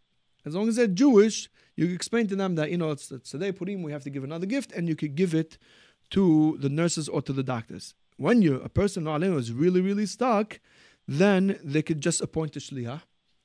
as 0.45 0.55
long 0.55 0.69
as 0.69 0.77
they're 0.77 0.87
Jewish, 0.87 1.51
you 1.75 1.87
explain 1.93 2.27
to 2.29 2.37
them 2.37 2.55
that, 2.55 2.71
you 2.71 2.79
know, 2.79 2.91
it's, 2.91 3.11
it's 3.11 3.31
today 3.31 3.53
Purim, 3.53 3.83
we 3.83 3.93
have 3.93 4.05
to 4.05 4.11
give 4.11 4.25
another 4.25 4.47
gift, 4.47 4.73
and 4.73 4.89
you 4.89 4.97
could 4.97 5.15
give 5.15 5.35
it 5.35 5.59
to 6.11 6.57
the 6.61 6.69
nurses 6.69 7.09
or 7.09 7.21
to 7.23 7.33
the 7.33 7.43
doctors. 7.43 7.95
When 8.17 8.41
you 8.41 8.61
a 8.61 8.69
person 8.69 9.07
is 9.07 9.53
really, 9.53 9.81
really 9.81 10.07
stuck, 10.07 10.61
then 11.07 11.59
they 11.63 11.83
could 11.83 12.01
just 12.01 12.21
appoint 12.21 12.57
a 12.57 12.61
shliach. 12.61 13.03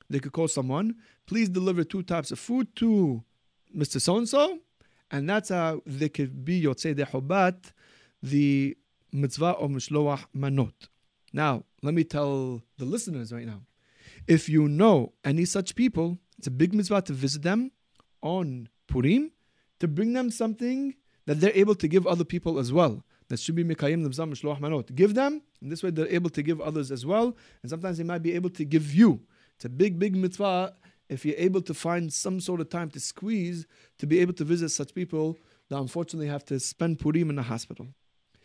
They 0.08 0.18
could 0.18 0.32
call 0.32 0.48
someone, 0.48 0.96
please 1.26 1.48
deliver 1.48 1.84
two 1.84 2.02
types 2.02 2.30
of 2.30 2.38
food 2.38 2.74
to 2.76 3.22
Mr. 3.76 4.00
So 4.00 4.16
and 4.16 4.28
so, 4.28 4.58
and 5.10 5.28
that's 5.28 5.48
how 5.48 5.82
they 5.86 6.08
could 6.08 6.44
be 6.44 6.62
yotzei 6.62 6.94
dehobat, 6.94 7.72
the 8.22 8.76
mitzvah 9.12 9.56
of 9.58 9.70
mishloach 9.70 10.24
manot. 10.36 10.88
Now, 11.32 11.64
let 11.82 11.94
me 11.94 12.04
tell 12.04 12.62
the 12.78 12.84
listeners 12.84 13.32
right 13.32 13.46
now, 13.46 13.62
if 14.26 14.48
you 14.48 14.68
know 14.68 15.12
any 15.24 15.44
such 15.44 15.74
people, 15.74 16.18
it's 16.38 16.46
a 16.46 16.50
big 16.50 16.74
mitzvah 16.74 17.02
to 17.02 17.12
visit 17.12 17.42
them 17.42 17.72
on 18.22 18.68
Purim, 18.86 19.32
to 19.80 19.88
bring 19.88 20.12
them 20.12 20.30
something 20.30 20.94
that 21.26 21.40
they're 21.40 21.54
able 21.54 21.74
to 21.74 21.88
give 21.88 22.06
other 22.06 22.24
people 22.24 22.58
as 22.58 22.72
well. 22.72 23.04
That 23.28 23.40
should 23.40 23.54
be 23.54 23.64
mikayim 23.64 24.06
nivzam 24.06 24.32
mishloach 24.32 24.60
manot. 24.60 24.94
Give 24.94 25.14
them, 25.14 25.42
and 25.60 25.72
this 25.72 25.82
way 25.82 25.90
they're 25.90 26.08
able 26.08 26.30
to 26.30 26.42
give 26.42 26.60
others 26.60 26.90
as 26.90 27.06
well. 27.06 27.36
And 27.62 27.70
sometimes 27.70 27.98
they 27.98 28.04
might 28.04 28.22
be 28.22 28.34
able 28.34 28.50
to 28.50 28.64
give 28.64 28.94
you. 28.94 29.20
It's 29.56 29.64
a 29.64 29.68
big, 29.68 29.98
big 29.98 30.14
mitzvah 30.14 30.74
if 31.08 31.24
you're 31.24 31.36
able 31.36 31.62
to 31.62 31.74
find 31.74 32.12
some 32.12 32.40
sort 32.40 32.60
of 32.60 32.70
time 32.70 32.90
to 32.90 33.00
squeeze 33.00 33.66
to 33.98 34.06
be 34.06 34.20
able 34.20 34.32
to 34.34 34.44
visit 34.44 34.70
such 34.70 34.94
people 34.94 35.36
that 35.68 35.78
unfortunately 35.78 36.28
have 36.28 36.44
to 36.46 36.60
spend 36.60 36.98
Purim 37.00 37.30
in 37.30 37.36
the 37.36 37.42
hospital. 37.42 37.88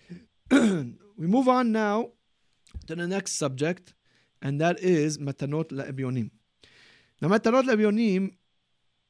we 0.52 0.96
move 1.18 1.48
on 1.48 1.72
now 1.72 2.12
to 2.88 2.96
the 2.96 3.08
next 3.08 3.38
subject, 3.38 3.94
and 4.42 4.62
that 4.62 4.80
is 4.80 5.18
matanot 5.18 5.70
la'ebyonim. 5.70 6.32
Now, 7.22 7.30
matanot 7.30 7.64
la'ebyonim 7.64 8.32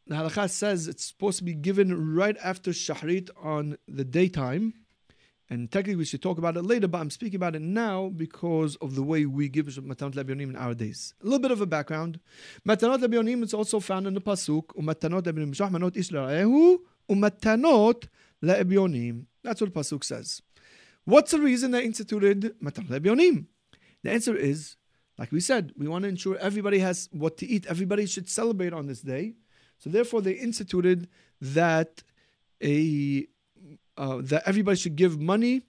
the 0.07 0.15
halakha 0.15 0.49
says 0.49 0.87
it's 0.87 1.05
supposed 1.05 1.37
to 1.39 1.43
be 1.43 1.53
given 1.53 2.15
right 2.15 2.37
after 2.41 2.71
shahrit 2.71 3.29
on 3.43 3.77
the 3.87 4.05
daytime. 4.05 4.73
And 5.49 5.71
technically, 5.71 5.97
we 5.97 6.05
should 6.05 6.21
talk 6.21 6.37
about 6.37 6.57
it 6.57 6.63
later, 6.63 6.87
but 6.87 6.99
I'm 6.99 7.09
speaking 7.09 7.35
about 7.35 7.55
it 7.55 7.61
now 7.61 8.09
because 8.09 8.75
of 8.77 8.95
the 8.95 9.03
way 9.03 9.25
we 9.25 9.47
give 9.47 9.67
Matanot 9.67 10.13
Lebionim 10.13 10.49
in 10.49 10.55
our 10.57 10.73
days. 10.73 11.13
A 11.21 11.25
little 11.25 11.39
bit 11.39 11.51
of 11.51 11.61
a 11.61 11.65
background. 11.65 12.19
Matanot 12.67 13.01
Lebionim 13.01 13.43
is 13.43 13.53
also 13.53 13.79
found 13.79 14.07
in 14.07 14.13
the 14.13 14.21
Pasuk, 14.21 14.67
Umatanot 14.77 15.23
Lebionim, 15.23 15.55
Shahmanot 15.55 15.91
Israehu, 15.91 16.79
Umatanot. 17.09 18.07
That's 18.41 19.61
what 19.61 19.73
the 19.73 19.79
Pasuk 19.79 20.03
says. 20.03 20.41
What's 21.07 21.31
the 21.31 21.39
reason 21.39 21.71
they 21.71 21.85
instituted 21.85 22.53
Matanot 22.61 22.89
Lebionim? 22.89 23.45
The 24.03 24.11
answer 24.11 24.35
is, 24.35 24.75
like 25.17 25.31
we 25.31 25.39
said, 25.39 25.71
we 25.77 25.87
want 25.87 26.03
to 26.03 26.09
ensure 26.09 26.35
everybody 26.37 26.79
has 26.79 27.07
what 27.13 27.37
to 27.37 27.45
eat. 27.47 27.65
Everybody 27.65 28.05
should 28.05 28.27
celebrate 28.29 28.73
on 28.73 28.87
this 28.87 28.99
day. 28.99 29.35
So 29.79 29.89
therefore, 29.89 30.21
they 30.21 30.33
instituted 30.33 31.07
that 31.39 32.03
a 32.61 33.25
uh, 33.95 34.17
that 34.23 34.43
everybody 34.45 34.75
should 34.75 34.97
give 34.97 35.17
money 35.17 35.61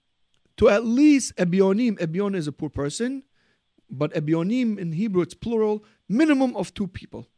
to 0.57 0.71
at 0.71 0.85
least 0.85 1.37
ebionim. 1.37 2.01
Ebion 2.01 2.35
is 2.35 2.49
a 2.49 2.53
poor 2.53 2.69
person, 2.69 3.23
but 3.89 4.13
ebionim 4.15 4.77
in 4.77 4.91
Hebrew 4.91 5.23
it's 5.23 5.35
plural, 5.35 5.85
minimum 6.09 6.57
of 6.57 6.75
two 6.75 6.89
people. 6.89 7.29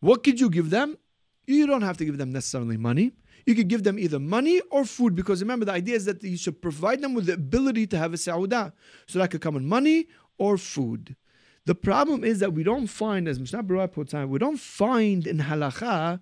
What 0.00 0.22
could 0.22 0.38
you 0.40 0.50
give 0.50 0.68
them? 0.68 0.98
You 1.46 1.66
don't 1.66 1.80
have 1.80 1.96
to 1.96 2.04
give 2.04 2.18
them 2.18 2.32
necessarily 2.32 2.76
money. 2.76 3.12
You 3.48 3.54
could 3.54 3.68
give 3.68 3.82
them 3.82 3.98
either 3.98 4.18
money 4.18 4.60
or 4.70 4.84
food 4.84 5.14
because 5.14 5.40
remember 5.40 5.64
the 5.64 5.72
idea 5.72 5.96
is 5.96 6.04
that 6.04 6.22
you 6.22 6.36
should 6.36 6.60
provide 6.60 7.00
them 7.00 7.14
with 7.14 7.24
the 7.24 7.32
ability 7.32 7.86
to 7.86 7.96
have 7.96 8.12
a 8.12 8.18
sauda. 8.18 8.72
So 9.06 9.18
that 9.18 9.30
could 9.30 9.40
come 9.40 9.56
in 9.56 9.64
money 9.64 10.08
or 10.36 10.58
food. 10.58 11.16
The 11.64 11.74
problem 11.74 12.24
is 12.24 12.40
that 12.40 12.52
we 12.52 12.62
don't 12.62 12.88
find, 12.88 13.26
as 13.26 13.40
Mishna 13.40 13.62
Brura 13.62 13.90
puts 13.90 14.12
on, 14.12 14.28
we 14.28 14.38
don't 14.38 14.60
find 14.60 15.26
in 15.26 15.38
halacha 15.38 16.20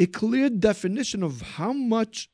a 0.00 0.06
clear 0.06 0.50
definition 0.50 1.22
of 1.22 1.42
how 1.42 1.72
much 1.72 2.28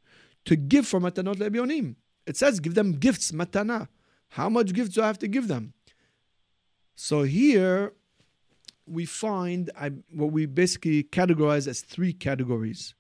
to 0.47 0.57
give 0.57 0.87
for 0.87 1.01
matanot 1.01 1.35
le'ebionim. 1.35 1.97
It 2.27 2.39
says 2.39 2.61
give 2.61 2.75
them 2.75 2.93
gifts, 2.93 3.33
matana. 3.33 3.89
How 4.31 4.49
much 4.49 4.73
gifts 4.73 4.95
do 4.95 5.03
I 5.03 5.07
have 5.09 5.19
to 5.19 5.29
give 5.29 5.49
them? 5.49 5.75
So 6.95 7.25
here 7.25 7.93
we 8.87 9.05
find 9.05 9.71
I, 9.79 9.91
what 10.11 10.33
we 10.33 10.47
basically 10.47 11.03
categorize 11.03 11.69
as 11.69 11.83
three 11.83 12.15
categories. 12.15 12.95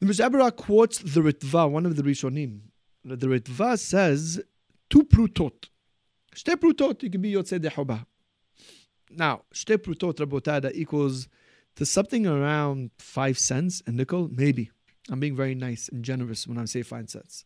The 0.00 0.06
Mishnah 0.06 0.52
quotes 0.52 0.98
the 0.98 1.20
Ritva, 1.20 1.68
one 1.68 1.84
of 1.84 1.96
the 1.96 2.02
Rishonim. 2.04 2.60
The 3.04 3.26
Ritva 3.26 3.76
says 3.78 4.40
two 4.88 5.02
prutot. 5.02 5.68
Shte 6.34 6.54
prutot, 6.54 7.02
you 7.02 7.10
can 7.10 7.20
be 7.20 7.32
yotzei 7.32 7.58
dehoba. 7.58 8.06
Now, 9.10 9.42
shte 9.52 9.78
prutot 9.78 10.14
rabotada 10.14 10.72
equals 10.72 11.28
to 11.74 11.84
something 11.84 12.28
around 12.28 12.90
five 12.98 13.38
cents 13.38 13.82
a 13.86 13.90
nickel, 13.90 14.28
maybe. 14.32 14.70
I'm 15.10 15.18
being 15.18 15.34
very 15.34 15.56
nice 15.56 15.88
and 15.88 16.04
generous 16.04 16.46
when 16.46 16.58
I 16.58 16.66
say 16.66 16.82
five 16.82 17.10
cents. 17.10 17.44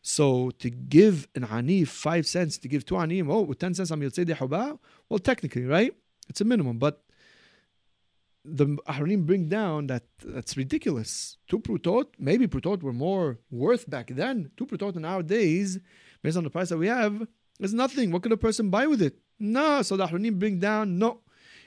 So 0.00 0.50
to 0.60 0.70
give 0.70 1.28
an 1.34 1.44
ani 1.44 1.84
five 1.84 2.26
cents, 2.26 2.56
to 2.58 2.68
give 2.68 2.86
two 2.86 2.96
ani, 2.96 3.20
oh, 3.22 3.42
with 3.42 3.58
10 3.58 3.74
cents 3.74 3.90
I'm 3.90 4.00
yotzei 4.00 4.24
huba, 4.24 4.78
well, 5.10 5.18
technically, 5.18 5.66
right? 5.66 5.92
It's 6.28 6.40
a 6.40 6.44
minimum, 6.44 6.78
but 6.78 7.01
the 8.44 8.66
Ahronim 8.88 9.24
bring 9.24 9.48
down 9.48 9.86
that 9.86 10.04
that's 10.24 10.56
ridiculous. 10.56 11.36
Two 11.48 11.60
prutot, 11.60 12.06
maybe 12.18 12.46
prutot 12.46 12.82
were 12.82 12.92
more 12.92 13.38
worth 13.50 13.88
back 13.88 14.08
then. 14.08 14.50
Two 14.56 14.66
prutot 14.66 14.96
in 14.96 15.04
our 15.04 15.22
days, 15.22 15.78
based 16.22 16.36
on 16.36 16.44
the 16.44 16.50
price 16.50 16.70
that 16.70 16.78
we 16.78 16.88
have, 16.88 17.26
is 17.60 17.72
nothing. 17.72 18.10
What 18.10 18.22
could 18.22 18.32
a 18.32 18.36
person 18.36 18.70
buy 18.70 18.86
with 18.86 19.02
it? 19.02 19.18
No, 19.38 19.82
so 19.82 19.96
the 19.96 20.06
Ahronim 20.06 20.38
bring 20.38 20.58
down, 20.58 20.98
no. 20.98 21.20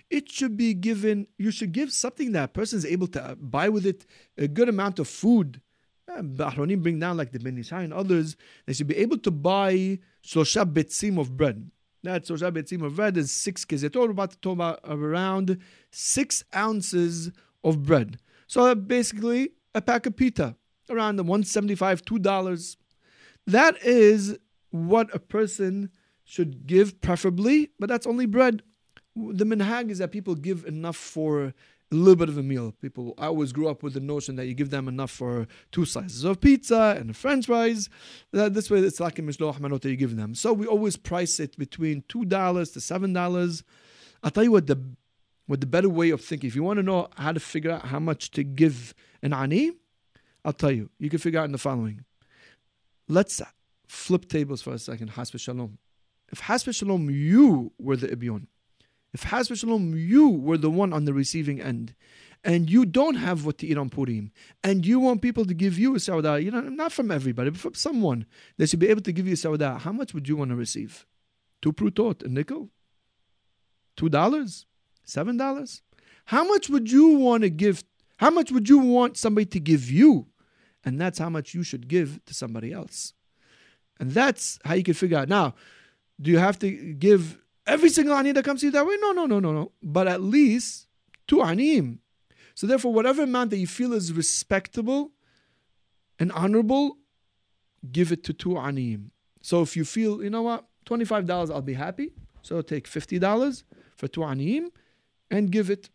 It 0.10 0.30
should 0.30 0.56
be 0.56 0.74
given, 0.74 1.28
you 1.38 1.50
should 1.52 1.72
give 1.72 1.92
something 1.92 2.32
that 2.34 2.44
a 2.44 2.48
person 2.50 2.78
is 2.78 2.86
able 2.86 3.08
to 3.08 3.24
uh, 3.24 3.36
buy 3.36 3.70
with 3.70 3.86
it 3.86 4.06
a 4.38 4.48
good 4.48 4.70
amount 4.70 5.00
of 5.00 5.08
food. 5.08 5.62
Ahronim 6.10 6.84
bring 6.84 7.00
down 7.00 7.18
like 7.18 7.32
the 7.32 7.40
Ben 7.40 7.64
and 7.72 7.94
others, 7.94 8.36
they 8.66 8.74
should 8.74 8.88
be 8.88 8.98
able 8.98 9.18
to 9.18 9.32
buy 9.32 10.00
Shlosha 10.24 10.72
Betzim 10.72 11.20
of 11.20 11.36
bread. 11.36 11.72
That 12.06 12.26
Shlosha 12.26 12.52
Betzim 12.52 12.86
of 12.86 12.96
bread 12.96 13.18
is 13.18 13.32
six 13.32 13.66
kezetot, 13.66 14.12
about 14.12 14.32
to 14.32 14.38
talk 14.38 14.54
about 14.54 14.80
around 14.86 15.58
six 15.90 16.44
ounces 16.56 17.32
of 17.64 17.84
bread. 17.84 18.20
So 18.46 18.66
uh, 18.68 18.76
basically 18.76 19.54
a 19.74 19.82
pack 19.82 20.06
of 20.06 20.16
pita, 20.16 20.56
around 20.90 21.16
the 21.16 21.24
175 21.24 22.06
$2. 22.06 22.78
That 23.48 23.84
is 23.84 24.38
what 24.70 25.14
a 25.16 25.20
person 25.20 25.90
should 26.24 26.68
give 26.68 27.02
preferably, 27.02 27.72
but 27.80 27.90
that's 27.90 28.06
only 28.06 28.28
bread. 28.28 28.62
The 29.16 29.46
minhag 29.46 29.90
is 29.90 29.98
that 29.98 30.12
people 30.12 30.36
give 30.36 30.64
enough 30.66 30.98
for 30.98 31.54
a 31.92 31.96
little 31.96 32.16
bit 32.16 32.30
of 32.30 32.38
a 32.38 32.44
meal. 32.44 32.74
People, 32.82 33.14
I 33.18 33.28
always 33.28 33.52
grew 33.52 33.68
up 33.68 33.84
with 33.84 33.94
the 33.94 34.00
notion 34.00 34.36
that 34.38 34.48
you 34.48 34.54
give 34.54 34.70
them 34.70 34.88
enough 34.88 35.12
for 35.12 35.48
two 35.72 35.86
slices 35.86 36.24
of 36.24 36.42
pizza 36.42 36.96
and 37.00 37.10
a 37.10 37.14
french 37.14 37.46
fries. 37.46 37.90
That 38.32 38.54
this 38.54 38.70
way 38.70 38.80
it's 38.80 39.00
like 39.00 39.20
a 39.20 39.22
mishloach 39.22 39.60
manot 39.60 39.82
that 39.82 39.90
you 39.90 39.96
give 39.96 40.16
them. 40.16 40.36
So 40.36 40.54
we 40.54 40.66
always 40.66 40.98
price 40.98 41.40
it 41.40 41.58
between 41.58 42.04
$2 42.04 42.74
to 42.74 42.80
$7. 42.80 43.64
I'll 44.24 44.32
tell 44.32 44.44
you 44.44 44.52
what 44.52 44.68
the 44.68 44.82
what 45.48 45.62
the 45.62 45.68
better 45.68 45.90
way 45.90 46.10
of 46.10 46.22
thinking. 46.22 46.48
If 46.48 46.56
you 46.56 46.64
want 46.64 46.78
to 46.78 46.84
know 46.84 47.08
how 47.18 47.32
to 47.32 47.40
figure 47.40 47.70
out 47.70 47.86
how 47.86 48.00
much 48.00 48.32
to 48.32 48.44
give 48.44 48.96
an 49.22 49.32
ani, 49.32 49.74
I'll 50.44 50.54
tell 50.54 50.72
you. 50.72 50.90
You 50.98 51.10
can 51.12 51.20
figure 51.20 51.40
out 51.40 51.46
in 51.46 51.52
the 51.52 51.60
following. 51.60 52.04
Let's 53.08 53.44
flip 53.88 54.28
tables 54.28 54.64
for 54.64 54.74
a 54.74 54.80
second. 54.80 55.12
Hasbe 55.12 55.40
shalom 55.40 55.78
if 56.32 56.42
Hasbe 56.42 56.76
Shalom, 56.76 57.10
you 57.10 57.72
were 57.78 57.96
the 57.96 58.08
Ibyon, 58.08 58.48
if 59.16 59.24
Hasbe 59.24 59.58
Shalom, 59.58 59.96
you 59.96 60.28
were 60.28 60.58
the 60.58 60.70
one 60.70 60.92
on 60.92 61.06
the 61.06 61.14
receiving 61.14 61.62
end, 61.62 61.96
and 62.44 62.70
you 62.70 62.86
don't 62.86 63.16
have 63.16 63.46
what 63.46 63.58
to 63.60 63.66
eat 63.66 63.78
on 63.78 63.90
Purim, 63.90 64.30
and 64.62 64.86
you 64.86 65.00
want 65.00 65.22
people 65.22 65.46
to 65.46 65.54
give 65.54 65.80
you 65.80 65.96
a 65.96 66.00
Sauda, 66.00 66.44
you 66.44 66.52
know, 66.52 66.60
not 66.60 66.92
from 66.92 67.10
everybody, 67.12 67.50
but 67.50 67.62
from 67.62 67.76
someone 67.76 68.26
that 68.58 68.70
should 68.70 68.80
be 68.80 68.90
able 68.90 69.02
to 69.04 69.14
give 69.14 69.26
you 69.26 69.32
a 69.32 69.38
Sauda, 69.38 69.80
how 69.80 69.94
much 69.94 70.14
would 70.14 70.28
you 70.28 70.36
want 70.36 70.50
to 70.52 70.58
receive? 70.58 71.06
Two 71.62 71.72
prutot, 71.72 72.26
a 72.26 72.28
nickel? 72.28 72.68
Two 73.96 74.10
dollars? 74.10 74.66
Seven 75.06 75.38
dollars? 75.38 75.82
How 76.26 76.44
much 76.44 76.70
would 76.70 76.92
you 76.92 77.08
want 77.16 77.44
to 77.44 77.50
give? 77.50 77.86
How 78.18 78.30
much 78.30 78.52
would 78.52 78.68
you 78.68 78.80
want 78.80 79.16
somebody 79.16 79.46
to 79.46 79.62
give 79.62 79.90
you? 79.90 80.28
And 80.84 81.00
that's 81.00 81.20
how 81.20 81.30
much 81.30 81.54
you 81.54 81.64
should 81.64 81.88
give 81.88 82.20
to 82.26 82.34
somebody 82.34 82.74
else. 82.74 83.14
And 83.98 84.12
that's 84.12 84.60
how 84.66 84.74
you 84.74 84.84
can 84.84 84.94
figure 84.94 85.18
out. 85.18 85.30
Now, 85.30 85.56
do 86.20 86.32
you 86.32 86.38
have 86.38 86.60
to 86.60 86.70
give 86.96 87.40
every 87.68 87.90
single 87.90 88.16
ani 88.16 88.32
that 88.32 88.46
comes 88.46 88.62
to 88.62 88.68
you 88.68 88.72
that 88.72 88.86
way? 88.86 88.96
No, 89.00 89.12
no, 89.12 89.26
no, 89.26 89.40
no, 89.40 89.52
no. 89.52 89.72
But 89.82 90.08
at 90.08 90.22
least 90.22 90.88
two 91.28 91.42
anim. 91.42 92.00
So 92.54 92.68
therefore, 92.68 92.94
whatever 92.94 93.24
amount 93.24 93.50
that 93.50 93.58
you 93.58 93.68
feel 93.68 93.94
is 93.94 94.14
respectable 94.14 95.12
and 96.20 96.32
honorable, 96.32 96.98
give 97.92 98.12
it 98.12 98.24
to 98.26 98.34
two 98.34 98.58
anim. 98.58 99.12
So 99.42 99.62
if 99.62 99.76
you 99.76 99.86
feel, 99.86 100.24
you 100.24 100.30
know 100.30 100.42
what, 100.42 100.66
$25, 100.86 101.52
I'll 101.52 101.62
be 101.62 101.74
happy. 101.74 102.14
So 102.42 102.62
take 102.62 102.88
$50 102.90 103.64
for 103.96 104.08
two 104.08 104.24
anim 104.24 104.70
and 105.30 105.52
give 105.52 105.70
it. 105.70 105.90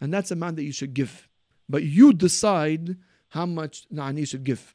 And 0.00 0.12
that's 0.12 0.30
the 0.30 0.34
amount 0.34 0.56
that 0.56 0.64
you 0.64 0.72
should 0.72 0.94
give. 0.94 1.28
But 1.68 1.82
you 1.82 2.12
decide 2.12 2.96
how 3.28 3.46
much 3.46 3.86
the 3.90 4.02
ani 4.02 4.24
should 4.24 4.44
give. 4.44 4.74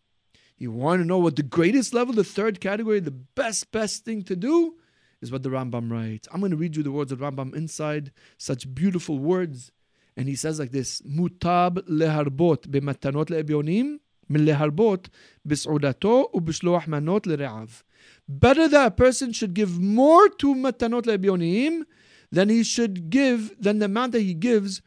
You 0.58 0.72
want 0.72 1.02
to 1.02 1.06
know 1.06 1.18
what 1.18 1.38
the 1.38 1.43
greatest 1.43 1.93
level, 1.93 2.14
the 2.14 2.24
third 2.24 2.60
category, 2.60 2.99
the 2.99 3.12
best, 3.12 3.72
best 3.72 4.06
thing 4.06 4.22
to 4.24 4.36
do? 4.36 4.76
Is 5.22 5.32
what 5.32 5.43
the 5.43 5.49
Rambam 5.49 5.91
writes. 5.91 6.28
I'm 6.32 6.39
going 6.39 6.51
to 6.51 6.57
read 6.57 6.76
you 6.76 6.84
the 6.84 6.91
words 6.91 7.11
of 7.11 7.19
Rambam 7.19 7.55
inside, 7.55 8.11
such 8.38 8.74
beautiful 8.74 9.19
words. 9.19 9.72
And 10.17 10.28
he 10.28 10.36
says 10.36 10.59
like 10.59 10.72
this, 10.72 11.01
mutab 11.01 11.88
leharbot 11.88 12.67
b'matanot 12.67 13.28
le'ebyonim 13.28 13.99
min 14.28 14.45
leharbot 14.45 15.07
b's'udato 15.47 16.32
u'b'shloach 16.34 16.86
manot 16.86 17.22
le're'av. 17.22 17.84
Better 18.28 18.67
that 18.67 18.88
a 18.88 18.91
person 18.91 19.32
should 19.32 19.53
give 19.53 19.80
more 19.80 20.28
to 20.30 20.55
matanot 20.55 21.03
le'ebyonim 21.03 21.84
than 22.32 22.49
he 22.49 22.63
should 22.63 23.09
give, 23.09 23.53
than 23.61 23.80
the 23.80 23.86
amount 23.86 24.13
that 24.13 24.22
he 24.22 24.34
gives 24.34 24.82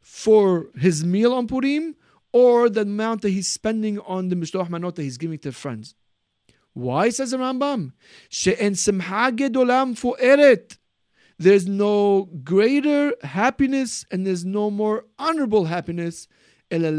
for 0.00 0.68
his 0.78 1.04
meal 1.04 1.32
on 1.32 1.46
Purim 1.46 1.96
or 2.32 2.68
the 2.70 2.82
amount 2.82 3.22
that 3.22 3.30
he's 3.30 3.48
spending 3.48 3.98
on 4.00 4.28
the 4.28 4.36
mishloach 4.36 4.68
manot 4.68 4.94
that 4.94 5.02
he's 5.02 5.18
giving 5.18 5.38
to 5.38 5.52
friends. 5.52 5.94
Why, 6.74 7.10
says 7.10 7.32
the 7.32 7.38
Rambam? 7.38 7.92
She'en 8.28 8.74
simha 8.74 9.32
gedolam 9.32 9.98
fu'eret. 9.98 10.78
There's 11.38 11.66
no 11.66 12.28
greater 12.44 13.14
happiness 13.22 14.04
and 14.10 14.26
there's 14.26 14.44
no 14.44 14.70
more 14.70 15.06
honorable 15.18 15.64
happiness 15.64 16.28
than 16.70 16.92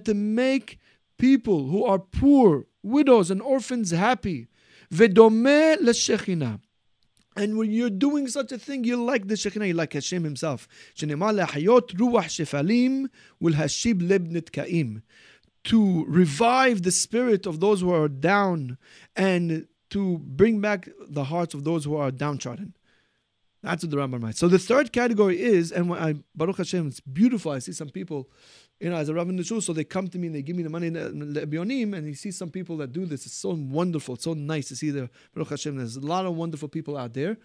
to 0.00 0.14
make 0.14 0.78
people 1.18 1.66
who 1.66 1.84
are 1.84 1.98
poor, 1.98 2.66
widows, 2.82 3.30
and 3.30 3.42
orphans 3.42 3.90
happy. 3.90 4.48
And 7.36 7.56
when 7.56 7.70
you're 7.70 7.90
doing 7.90 8.28
such 8.28 8.52
a 8.52 8.58
thing, 8.58 8.84
you 8.84 9.02
like 9.02 9.28
the 9.28 9.34
Shekhinah, 9.34 9.68
you 9.68 9.74
like 9.74 9.92
Hashem 9.94 10.24
himself. 10.24 10.68
To 15.68 16.04
revive 16.06 16.82
the 16.82 16.92
spirit 16.92 17.46
of 17.46 17.60
those 17.60 17.80
who 17.80 17.92
are 17.92 18.08
down 18.08 18.78
and 19.16 19.66
to 19.90 20.18
bring 20.18 20.60
back 20.60 20.88
the 21.08 21.24
hearts 21.24 21.54
of 21.54 21.64
those 21.64 21.84
who 21.84 21.96
are 21.96 22.10
downtrodden. 22.10 22.74
That's 23.62 23.82
what 23.82 23.90
the 23.90 23.96
Rambam 23.96 24.22
writes. 24.22 24.38
So 24.38 24.48
the 24.48 24.58
third 24.58 24.92
category 24.92 25.40
is, 25.40 25.72
and 25.72 25.88
when 25.90 25.98
I, 25.98 26.14
Baruch 26.34 26.58
Hashem, 26.58 26.86
it's 26.86 27.00
beautiful. 27.00 27.52
I 27.52 27.58
see 27.58 27.72
some 27.72 27.90
people 27.90 28.30
you 28.80 28.90
know, 28.90 28.96
as 28.96 29.08
a 29.08 29.14
Rav 29.14 29.28
in 29.28 29.36
the 29.36 29.42
shul, 29.42 29.60
so 29.60 29.72
they 29.72 29.82
come 29.82 30.06
to 30.08 30.18
me 30.18 30.28
and 30.28 30.36
they 30.36 30.42
give 30.42 30.54
me 30.54 30.62
the 30.62 30.70
money 30.70 30.86
in 30.86 30.94
Bionim, 30.94 31.96
and 31.96 32.06
you 32.06 32.14
see 32.14 32.30
some 32.30 32.50
people 32.50 32.76
that 32.76 32.92
do 32.92 33.06
this. 33.06 33.26
It's 33.26 33.34
so 33.34 33.50
wonderful, 33.50 34.14
it's 34.14 34.24
so 34.24 34.34
nice 34.34 34.68
to 34.68 34.76
see 34.76 34.90
the 34.90 35.10
Baruch 35.34 35.50
Hashem. 35.50 35.76
There's 35.76 35.96
a 35.96 36.00
lot 36.00 36.26
of 36.26 36.36
wonderful 36.36 36.68
people 36.68 36.96
out 36.96 37.12
there. 37.12 37.38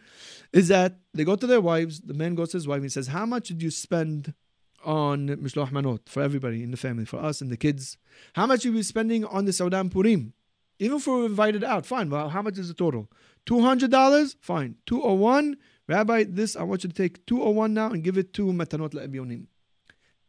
Is 0.51 0.67
that 0.67 0.99
they 1.13 1.24
go 1.24 1.36
to 1.36 1.47
their 1.47 1.61
wives, 1.61 2.01
the 2.01 2.13
man 2.13 2.36
goes 2.36 2.51
to 2.51 2.57
his 2.57 2.67
wife 2.67 2.78
and 2.78 2.86
he 2.86 2.89
says, 2.89 3.07
How 3.07 3.26
much 3.26 3.47
did 3.47 3.63
you 3.63 3.71
spend 3.71 4.36
on 4.84 5.27
Mishloach 5.27 5.71
Manot 5.71 6.07
for 6.07 6.21
everybody 6.21 6.63
in 6.63 6.71
the 6.71 6.77
family, 6.77 7.05
for 7.05 7.17
us 7.17 7.41
and 7.41 7.51
the 7.51 7.57
kids? 7.57 7.97
How 8.34 8.45
much 8.45 8.65
are 8.65 8.69
you 8.69 8.84
spending 8.84 9.25
on 9.25 9.45
the 9.45 9.51
Saudan 9.51 9.91
Purim? 9.91 10.34
Even 10.79 10.97
if 10.97 11.07
we're 11.07 11.25
invited 11.25 11.63
out, 11.63 11.86
fine. 11.86 12.09
Well, 12.09 12.29
how 12.29 12.41
much 12.41 12.57
is 12.57 12.67
the 12.67 12.73
total? 12.73 13.09
$200? 13.45 14.36
Fine. 14.41 14.75
201 14.86 15.57
Rabbi, 15.88 16.23
this, 16.29 16.55
I 16.55 16.63
want 16.63 16.84
you 16.84 16.89
to 16.89 16.95
take 16.95 17.25
201 17.25 17.73
now 17.73 17.91
and 17.91 18.03
give 18.03 18.17
it 18.17 18.34
to 18.36 18.45
Matanot 18.45 18.93
La'ebionim. 18.93 19.47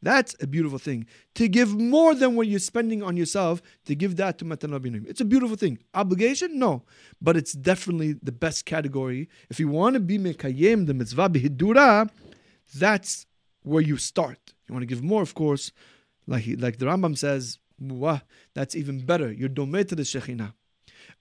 That's 0.05 0.36
a 0.42 0.46
beautiful 0.46 0.78
thing. 0.78 1.07
To 1.36 1.48
give 1.48 1.74
more 1.74 2.14
than 2.14 2.36
what 2.36 2.46
you're 2.46 2.59
spending 2.59 3.02
on 3.02 3.16
yourself, 3.16 3.62
to 3.86 3.94
give 3.94 4.16
that 4.16 4.36
to 4.38 4.44
Matan 4.44 4.70
Rabbinim. 4.70 5.09
It's 5.09 5.22
a 5.22 5.24
beautiful 5.24 5.57
thing. 5.57 5.78
Obligation? 5.94 6.59
No. 6.59 6.82
But 7.22 7.38
it's 7.38 7.55
definitely 7.55 8.16
the 8.22 8.30
best 8.30 8.66
category. 8.66 9.30
If 9.48 9.59
you 9.59 9.68
want 9.68 9.94
to 9.94 10.00
be 10.00 10.18
Mekayem, 10.18 10.86
the 10.86 10.92
mitzvah 10.92 11.30
bihidura, 11.30 12.11
that's 12.74 13.24
where 13.65 13.83
you 13.83 13.97
start. 13.97 14.55
You 14.69 14.75
want 14.75 14.83
to 14.83 14.87
give 14.87 15.03
more, 15.03 15.21
of 15.21 15.35
course. 15.35 15.73
Like, 16.27 16.45
like 16.59 16.79
the 16.79 16.87
Rambam 16.87 17.19
says, 17.19 17.59
that's 18.55 18.77
even 18.77 19.05
better. 19.05 19.33
You're 19.33 19.49
domeh 19.49 19.87
to 19.89 19.97
the 19.97 20.05
Shekhinah. 20.05 20.55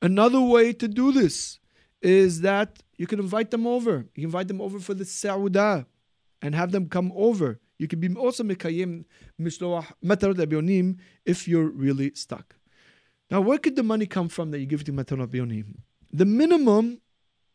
Another 0.02 0.40
way 0.40 0.72
to 0.74 0.88
do 0.88 1.12
this 1.12 1.60
is 2.02 2.42
that 2.42 2.84
you 2.98 3.08
can 3.08 3.20
invite 3.20 3.52
them 3.52 3.66
over. 3.66 4.06
You 4.16 4.26
invite 4.26 4.48
them 4.48 4.62
over 4.62 4.80
for 4.80 4.94
the 4.94 5.04
Saudah 5.04 5.86
and 6.42 6.54
have 6.54 6.72
them 6.72 6.88
come 6.90 7.12
over. 7.16 7.60
You 7.80 7.88
can 7.88 8.00
be 8.00 8.14
also 8.16 8.44
mekayim 8.44 9.06
mishloach 9.42 9.88
abionim 10.04 11.00
if 11.26 11.48
you're 11.48 11.68
really 11.68 12.12
stuck. 12.14 12.56
Now, 13.32 13.42
where 13.42 13.58
could 13.58 13.76
the 13.76 13.84
money 13.84 14.06
come 14.06 14.30
from 14.30 14.52
that 14.52 14.60
you 14.60 14.68
give 14.68 14.84
to 14.84 14.94
matarot 14.94 15.28
abionim? 15.28 15.78
The 16.12 16.26
minimum, 16.26 17.02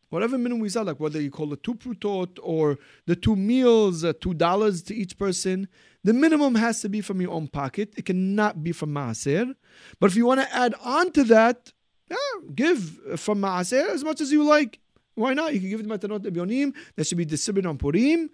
whatever 0.09 0.37
minimum 0.37 0.59
we 0.59 0.69
said, 0.69 0.85
like 0.85 0.99
whether 0.99 1.21
you 1.21 1.31
call 1.31 1.51
it 1.53 1.63
two 1.63 1.75
prutot 1.75 2.39
or 2.41 2.77
the 3.05 3.15
two 3.15 3.35
meals, 3.35 4.03
uh, 4.03 4.13
two 4.19 4.33
dollars 4.33 4.81
to 4.83 4.95
each 4.95 5.17
person, 5.17 5.67
the 6.03 6.13
minimum 6.13 6.55
has 6.55 6.81
to 6.81 6.89
be 6.89 7.01
from 7.01 7.21
your 7.21 7.31
own 7.31 7.47
pocket. 7.47 7.93
It 7.97 8.05
cannot 8.05 8.63
be 8.63 8.71
from 8.71 8.93
maaser. 8.93 9.53
But 9.99 10.11
if 10.11 10.15
you 10.15 10.25
want 10.25 10.41
to 10.41 10.55
add 10.55 10.75
on 10.83 11.11
to 11.11 11.23
that, 11.25 11.73
yeah, 12.09 12.17
give 12.53 12.79
from 13.17 13.41
maaser 13.41 13.89
as 13.89 14.03
much 14.03 14.21
as 14.21 14.31
you 14.31 14.43
like. 14.43 14.79
Why 15.15 15.33
not? 15.33 15.53
You 15.53 15.59
can 15.59 15.69
give 15.69 15.79
it 15.81 15.87
matanot 15.87 16.19
abionim. 16.19 16.73
That 16.95 17.05
should 17.05 17.17
be 17.17 17.25
distributed 17.25 17.67
on 17.67 17.77
Purim. 17.77 18.29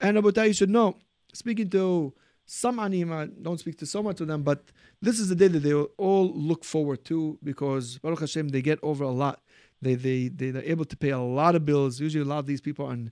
And 0.00 0.16
Abutai, 0.16 0.48
you 0.48 0.52
should 0.54 0.70
know 0.70 0.96
speaking 1.32 1.68
to 1.70 2.12
some 2.46 2.80
anima, 2.80 3.26
don't 3.26 3.60
speak 3.60 3.78
to 3.78 3.86
so 3.86 4.02
much 4.02 4.20
of 4.20 4.26
them, 4.26 4.42
but 4.42 4.64
this 5.00 5.20
is 5.20 5.28
the 5.28 5.36
day 5.36 5.46
that 5.46 5.60
they 5.60 5.72
all 5.72 6.32
look 6.34 6.64
forward 6.64 7.04
to 7.04 7.38
because 7.44 7.98
Baruch 7.98 8.20
Hashem, 8.20 8.48
they 8.48 8.60
get 8.60 8.78
over 8.82 9.04
a 9.04 9.10
lot. 9.10 9.40
They, 9.82 9.94
they, 9.94 10.28
they, 10.28 10.50
they're 10.50 10.64
able 10.64 10.84
to 10.84 10.96
pay 10.96 11.10
a 11.10 11.18
lot 11.18 11.54
of 11.54 11.64
bills. 11.64 12.00
Usually, 12.00 12.22
a 12.22 12.26
lot 12.26 12.40
of 12.40 12.46
these 12.46 12.60
people 12.60 12.86
are 12.86 12.90
on 12.90 13.10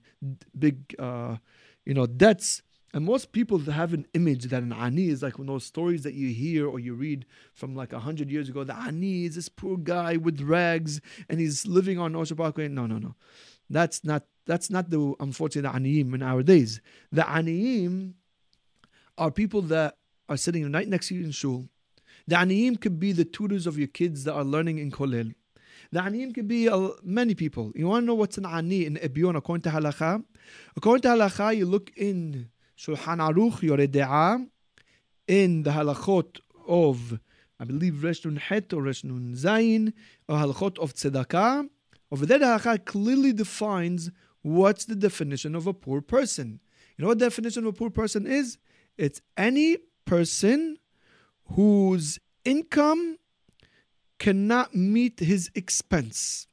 big, 0.57 0.95
uh, 0.99 1.37
you 1.85 1.93
know, 1.93 2.05
debts. 2.05 2.61
And 2.93 3.05
most 3.05 3.31
people 3.33 3.59
have 3.59 3.93
an 3.93 4.07
image 4.15 4.45
that 4.45 4.63
an 4.63 4.73
ani 4.73 5.09
is 5.09 5.21
like 5.21 5.35
those 5.37 5.63
stories 5.63 6.01
that 6.03 6.15
you 6.15 6.29
hear 6.29 6.67
or 6.67 6.79
you 6.79 6.95
read 6.95 7.25
from 7.53 7.75
like 7.75 7.93
a 7.93 7.99
hundred 7.99 8.31
years 8.31 8.49
ago. 8.49 8.63
The 8.63 8.75
ani 8.75 9.25
is 9.25 9.35
this 9.35 9.47
poor 9.47 9.77
guy 9.77 10.17
with 10.17 10.41
rags 10.41 10.99
and 11.29 11.39
he's 11.39 11.67
living 11.67 11.99
on 11.99 12.15
Ocean 12.15 12.37
Parkway. 12.37 12.67
No, 12.67 12.87
no, 12.87 12.97
no. 12.97 13.15
That's 13.69 14.03
not 14.03 14.23
that's 14.47 14.71
not 14.71 14.89
the 14.89 15.13
unfortunate 15.19 15.71
aniyim 15.71 16.15
in 16.15 16.23
our 16.23 16.41
days. 16.41 16.81
The 17.11 17.21
aniyim 17.21 18.13
are 19.19 19.29
people 19.29 19.61
that 19.63 19.97
are 20.27 20.37
sitting 20.37 20.71
right 20.71 20.87
next 20.87 21.09
to 21.09 21.15
you 21.15 21.23
in 21.25 21.31
shul. 21.31 21.69
The 22.27 22.37
aniyim 22.37 22.81
could 22.81 22.99
be 22.99 23.11
the 23.11 23.25
tutors 23.25 23.67
of 23.67 23.77
your 23.77 23.87
kids 23.87 24.23
that 24.23 24.33
are 24.33 24.43
learning 24.43 24.79
in 24.79 24.89
kollel. 24.89 25.35
The 25.91 26.01
aniyim 26.01 26.35
could 26.35 26.47
be 26.47 26.69
uh, 26.69 26.89
many 27.03 27.33
people. 27.33 27.71
You 27.75 27.87
want 27.87 28.03
to 28.03 28.05
know 28.07 28.13
what's 28.13 28.37
an 28.37 28.45
ani 28.45 28.85
in 28.85 28.97
Ebyon 28.97 29.35
according 29.35 29.63
to 29.63 29.69
halakha? 29.69 30.23
According 30.75 31.01
to 31.01 31.07
halakha, 31.09 31.57
you 31.57 31.65
look 31.65 31.91
in 31.97 32.49
Shulchan 32.77 33.17
Aruch, 33.17 33.61
Yoreh 33.61 33.87
De'ah, 33.87 34.47
in 35.27 35.63
the 35.63 35.71
halachot 35.71 36.39
of, 36.67 37.19
I 37.59 37.65
believe, 37.65 38.03
Resh 38.03 38.23
Nun 38.23 38.35
Het 38.35 38.71
or 38.73 38.83
Resh 38.83 39.03
Nun 39.03 39.33
Zayin, 39.35 39.93
or 40.27 40.37
halachot 40.37 40.77
of 40.77 40.93
Tzedakah. 40.93 41.67
Over 42.11 42.25
there, 42.25 42.39
the 42.39 42.45
halakha 42.45 42.85
clearly 42.85 43.33
defines 43.33 44.11
what's 44.43 44.85
the 44.85 44.95
definition 44.95 45.55
of 45.55 45.65
a 45.65 45.73
poor 45.73 46.01
person. 46.01 46.59
You 46.97 47.03
know 47.03 47.09
what 47.09 47.17
definition 47.17 47.65
of 47.65 47.73
a 47.73 47.77
poor 47.77 47.89
person 47.89 48.27
is? 48.27 48.57
It's 48.97 49.21
any 49.37 49.77
person 50.05 50.77
whose 51.53 52.19
income 52.45 53.17
cannot 54.19 54.75
meet 54.75 55.19
his 55.19 55.49
expense. 55.55 56.47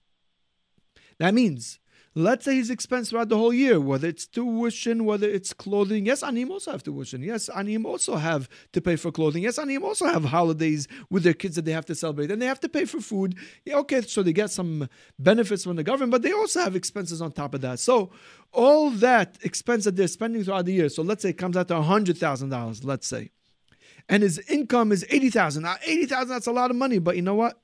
That 1.19 1.35
means 1.35 1.79
Let's 2.19 2.47
say 2.47 2.55
his 2.55 2.71
expense 2.71 3.11
throughout 3.11 3.29
the 3.29 3.37
whole 3.37 3.53
year, 3.53 3.79
whether 3.79 4.09
it's 4.09 4.27
tuition, 4.27 5.05
whether 5.05 5.29
it's 5.29 5.53
clothing. 5.53 6.07
Yes, 6.07 6.23
Anim 6.23 6.51
also 6.51 6.71
have 6.73 6.83
tuition. 6.83 7.23
Yes, 7.23 7.51
Anim 7.51 7.85
also 7.85 8.17
have 8.17 8.49
to 8.73 8.81
pay 8.81 8.97
for 8.97 9.13
clothing. 9.13 9.43
Yes, 9.43 9.59
Anim 9.59 9.85
also 9.85 10.07
have 10.07 10.25
holidays 10.25 10.89
with 11.11 11.25
their 11.25 11.35
kids 11.35 11.57
that 11.57 11.67
they 11.67 11.73
have 11.73 11.85
to 11.85 11.95
celebrate, 11.95 12.31
and 12.31 12.41
they 12.41 12.47
have 12.47 12.61
to 12.61 12.71
pay 12.71 12.87
for 12.87 13.03
food. 13.03 13.37
Yeah, 13.67 13.77
okay, 13.81 14.01
so 14.01 14.23
they 14.23 14.33
get 14.33 14.51
some 14.51 14.89
benefits 15.19 15.65
from 15.65 15.77
the 15.77 15.85
government, 15.85 16.11
but 16.11 16.23
they 16.23 16.33
also 16.33 16.61
have 16.61 16.75
expenses 16.75 17.21
on 17.21 17.33
top 17.33 17.53
of 17.53 17.61
that. 17.61 17.81
So 17.81 18.11
all 18.51 18.89
that 18.93 19.37
expense 19.43 19.85
that 19.85 19.97
they're 19.97 20.09
spending 20.09 20.43
throughout 20.43 20.65
the 20.65 20.73
year. 20.73 20.89
So 20.89 21.03
let's 21.03 21.21
say 21.21 21.29
it 21.31 21.39
comes 21.39 21.59
out 21.59 21.69
to 21.69 21.83
hundred 21.83 22.17
thousand 22.17 22.49
dollars. 22.49 22.83
Let's 22.83 23.07
say, 23.07 23.29
and 24.09 24.23
his 24.23 24.39
income 24.49 24.93
is 24.93 25.05
eighty 25.11 25.31
thousand. 25.31 25.65
Now 25.65 25.77
eighty 25.85 26.07
thousand, 26.07 26.31
that's 26.31 26.47
a 26.47 26.53
lot 26.53 26.71
of 26.71 26.77
money, 26.77 26.99
but 26.99 27.17
you 27.17 27.23
know 27.23 27.35
what? 27.35 27.61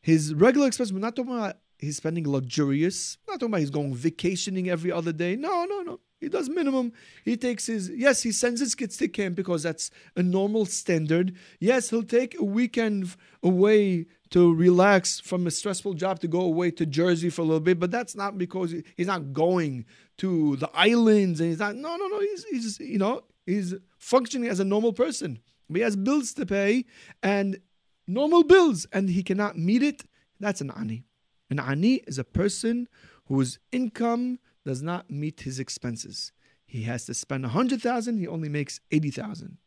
His 0.00 0.34
regular 0.34 0.68
expense, 0.68 0.92
we're 0.92 1.00
not 1.00 1.16
talking 1.16 1.34
about 1.34 1.56
he's 1.78 1.96
spending 1.96 2.28
luxurious. 2.28 3.18
Not 3.26 3.34
talking 3.34 3.48
about 3.48 3.60
he's 3.60 3.70
going 3.70 3.94
vacationing 3.94 4.68
every 4.68 4.92
other 4.92 5.12
day. 5.12 5.36
No, 5.36 5.64
no, 5.64 5.82
no. 5.82 6.00
He 6.20 6.28
does 6.28 6.48
minimum. 6.48 6.92
He 7.24 7.36
takes 7.36 7.66
his 7.66 7.90
yes, 7.90 8.22
he 8.22 8.32
sends 8.32 8.60
his 8.60 8.74
kids 8.74 8.96
to 8.96 9.08
camp 9.08 9.36
because 9.36 9.62
that's 9.62 9.90
a 10.16 10.22
normal 10.22 10.66
standard. 10.66 11.36
Yes, 11.60 11.90
he'll 11.90 12.02
take 12.02 12.38
a 12.38 12.44
weekend 12.44 13.14
away 13.42 14.06
to 14.30 14.52
relax 14.52 15.20
from 15.20 15.46
a 15.46 15.50
stressful 15.50 15.94
job 15.94 16.20
to 16.20 16.28
go 16.28 16.40
away 16.40 16.70
to 16.72 16.84
Jersey 16.84 17.30
for 17.30 17.42
a 17.42 17.44
little 17.44 17.60
bit, 17.60 17.78
but 17.78 17.90
that's 17.90 18.14
not 18.14 18.36
because 18.36 18.74
he's 18.96 19.06
not 19.06 19.32
going 19.32 19.86
to 20.18 20.56
the 20.56 20.68
islands 20.74 21.40
and 21.40 21.50
he's 21.50 21.60
not 21.60 21.76
no 21.76 21.96
no 21.96 22.08
no 22.08 22.20
he's 22.20 22.44
he's 22.44 22.80
you 22.80 22.98
know 22.98 23.22
he's 23.46 23.74
functioning 23.98 24.48
as 24.48 24.60
a 24.60 24.64
normal 24.64 24.92
person. 24.92 25.38
He 25.72 25.80
has 25.80 25.96
bills 25.96 26.32
to 26.34 26.46
pay 26.46 26.84
and 27.22 27.60
normal 28.06 28.42
bills 28.42 28.86
and 28.92 29.10
he 29.10 29.22
cannot 29.22 29.58
meet 29.58 29.82
it. 29.82 30.04
That's 30.40 30.60
an 30.60 30.70
ani. 30.70 31.04
An 31.50 31.60
ani 31.60 31.96
is 32.06 32.18
a 32.18 32.24
person 32.24 32.88
whose 33.26 33.58
income 33.72 34.38
does 34.64 34.82
not 34.82 35.10
meet 35.10 35.40
his 35.40 35.58
expenses. 35.58 36.32
He 36.66 36.82
has 36.82 37.06
to 37.06 37.14
spend 37.14 37.44
a 37.44 37.48
hundred 37.48 37.80
thousand, 37.82 38.18
he 38.18 38.26
only 38.26 38.48
makes 38.48 38.80
eighty 38.90 39.10
thousand. 39.10 39.58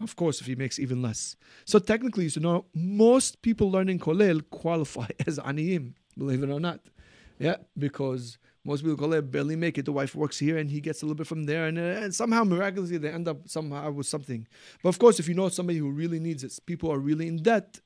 Of 0.00 0.14
course, 0.14 0.40
if 0.40 0.46
he 0.46 0.54
makes 0.54 0.78
even 0.78 1.02
less. 1.02 1.36
So 1.64 1.78
technically, 1.78 2.24
you 2.24 2.30
should 2.30 2.42
know 2.42 2.66
most 2.74 3.42
people 3.42 3.70
learning 3.70 3.98
Kolel 3.98 4.48
qualify 4.50 5.08
as 5.26 5.38
aniyim, 5.38 5.94
believe 6.16 6.42
it 6.42 6.50
or 6.50 6.60
not. 6.60 6.80
Yeah, 7.38 7.56
because 7.76 8.38
most 8.64 8.82
people 8.82 8.96
Kolel 8.96 9.30
barely 9.30 9.56
make 9.56 9.78
it. 9.78 9.84
The 9.84 9.92
wife 9.92 10.14
works 10.14 10.38
here 10.38 10.58
and 10.58 10.70
he 10.70 10.80
gets 10.80 11.02
a 11.02 11.06
little 11.06 11.16
bit 11.16 11.26
from 11.26 11.44
there, 11.44 11.66
and, 11.66 11.78
uh, 11.78 12.02
and 12.02 12.14
somehow 12.14 12.44
miraculously 12.44 12.98
they 12.98 13.10
end 13.10 13.28
up 13.28 13.48
somehow 13.48 13.90
with 13.90 14.06
something. 14.06 14.46
But 14.82 14.90
of 14.90 14.98
course, 14.98 15.18
if 15.18 15.28
you 15.28 15.34
know 15.34 15.48
somebody 15.48 15.78
who 15.78 15.90
really 15.90 16.20
needs 16.20 16.44
it, 16.44 16.58
people 16.66 16.92
are 16.92 16.98
really 16.98 17.28
in 17.28 17.42
debt, 17.42 17.80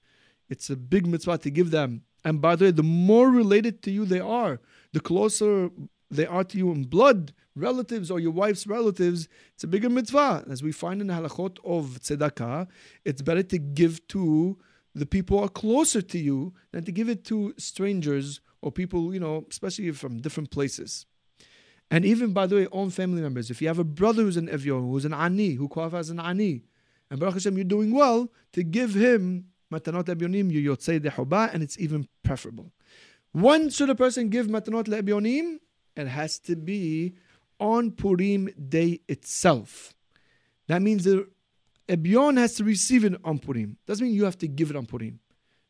it's 0.49 0.71
a 0.71 0.77
big 0.77 1.07
mitzvah 1.07 1.39
to 1.39 1.51
give 1.51 1.71
them. 1.71 2.03
And 2.25 2.41
by 2.41 2.57
the 2.57 2.67
way, 2.67 2.71
the 2.71 2.83
more 2.83 3.29
related 3.29 3.83
to 3.83 3.91
you 3.91 4.05
they 4.05 4.21
are, 4.21 4.61
the 4.93 5.01
closer 5.01 5.71
they 6.11 6.27
are 6.27 6.45
to 6.45 6.59
you 6.59 6.71
in 6.71 6.85
blood, 6.85 7.33
relatives 7.55 8.11
or 8.11 8.21
your 8.21 8.33
wife's 8.33 8.67
relatives, 8.67 9.29
it's 9.55 9.65
a 9.65 9.69
bigger 9.69 9.89
mitzvah. 9.89 10.45
As 10.51 10.63
we 10.63 10.73
find 10.73 11.01
in 11.01 11.09
the 11.09 11.15
halachot 11.15 11.59
of 11.65 12.01
tzedakah, 12.01 12.69
it's 13.05 13.23
better 13.23 13.43
to 13.43 13.59
give 13.59 14.07
to 14.09 14.59
the 14.95 15.07
people 15.07 15.39
who 15.39 15.45
are 15.45 15.49
closer 15.49 16.03
to 16.03 16.19
you 16.19 16.53
than 16.73 16.85
to 16.85 16.93
give 16.93 17.09
it 17.09 17.25
to 17.25 17.55
strangers 17.57 18.41
or 18.63 18.73
people, 18.73 19.13
you 19.13 19.21
know, 19.21 19.45
especially 19.51 19.91
from 19.91 20.21
different 20.21 20.51
places. 20.51 21.05
And 21.91 22.07
even, 22.07 22.33
by 22.33 22.47
the 22.47 22.57
way, 22.57 22.67
own 22.73 22.89
family 22.89 23.21
members. 23.21 23.51
If 23.51 23.61
you 23.61 23.69
have 23.69 23.79
a 23.79 23.85
brother 23.85 24.23
who's 24.23 24.39
an 24.39 24.49
Evyon, 24.49 24.91
who's 24.91 25.05
an 25.05 25.13
Ani, 25.13 25.51
who 25.51 25.69
qualifies 25.69 26.07
as 26.07 26.11
an 26.11 26.21
Ani, 26.21 26.63
and 27.11 27.21
Baruch 27.21 27.35
Hashem, 27.35 27.57
you're 27.57 27.65
doing 27.65 27.93
well, 27.93 28.31
to 28.55 28.63
give 28.63 28.95
him 28.95 29.49
Matanot 29.71 30.05
Ebyonim, 30.05 30.51
you 30.51 30.71
Yotzei 30.71 30.99
Dehoba, 30.99 31.53
and 31.53 31.63
it's 31.63 31.79
even 31.79 32.09
preferable. 32.23 32.73
When 33.33 33.69
should 33.69 33.91
a 33.91 33.95
person 33.95 34.31
give 34.31 34.47
Matanot 34.47 34.85
Ebyonim? 34.85 35.59
It 35.95 36.07
has 36.07 36.39
to 36.41 36.57
be 36.57 37.15
on 37.61 37.91
Purim 37.91 38.49
day 38.69 39.01
itself. 39.09 39.93
That 40.69 40.81
means 40.81 41.05
the 41.05 41.29
Ebyon 41.89 42.39
has 42.39 42.55
to 42.55 42.65
receive 42.65 43.05
it 43.05 43.15
on 43.25 43.39
Purim. 43.39 43.77
Doesn't 43.87 44.07
mean 44.07 44.15
you 44.15 44.25
have 44.25 44.39
to 44.39 44.49
give 44.49 44.71
it 44.71 44.77
on 44.77 44.87
Purim. 44.87 45.21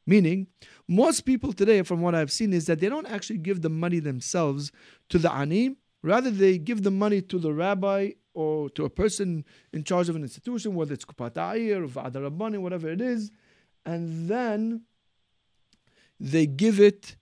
Meaning, 0.06 0.48
most 0.88 1.22
people 1.22 1.52
today, 1.52 1.82
from 1.82 2.00
what 2.00 2.14
I've 2.14 2.32
seen, 2.32 2.52
is 2.52 2.66
that 2.66 2.80
they 2.80 2.88
don't 2.88 3.06
actually 3.06 3.38
give 3.38 3.62
the 3.62 3.70
money 3.70 4.00
themselves 4.00 4.72
to 5.10 5.18
the 5.18 5.32
ani. 5.32 5.76
Rather, 6.02 6.30
they 6.30 6.58
give 6.58 6.82
the 6.82 6.90
money 6.90 7.22
to 7.22 7.38
the 7.38 7.52
rabbi 7.52 8.10
or 8.34 8.68
to 8.70 8.84
a 8.84 8.90
person 8.90 9.44
in 9.72 9.84
charge 9.84 10.08
of 10.08 10.16
an 10.16 10.22
institution, 10.22 10.74
whether 10.74 10.92
it's 10.94 11.04
Kupat 11.04 11.36
or 11.36 11.86
Va'ad 11.86 12.20
Rabbani, 12.20 12.58
whatever 12.58 12.88
it 12.88 13.00
is, 13.00 13.30
and 13.84 14.28
then 14.28 14.82
they 16.18 16.46
give 16.46 16.80
it 16.80 17.16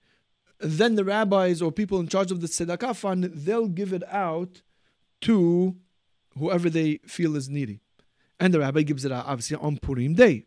then 0.60 0.94
the 0.94 1.04
rabbis 1.04 1.62
or 1.62 1.72
people 1.72 2.00
in 2.00 2.08
charge 2.08 2.30
of 2.30 2.40
the 2.40 2.46
tzedakah 2.46 2.94
fund, 2.94 3.24
they'll 3.24 3.68
give 3.68 3.92
it 3.92 4.02
out 4.12 4.62
to 5.22 5.76
whoever 6.38 6.68
they 6.68 6.98
feel 7.06 7.34
is 7.34 7.48
needy. 7.48 7.80
And 8.38 8.54
the 8.54 8.60
rabbi 8.60 8.82
gives 8.82 9.04
it 9.04 9.12
out, 9.12 9.26
obviously, 9.26 9.56
on 9.56 9.78
Purim 9.78 10.14
day. 10.14 10.44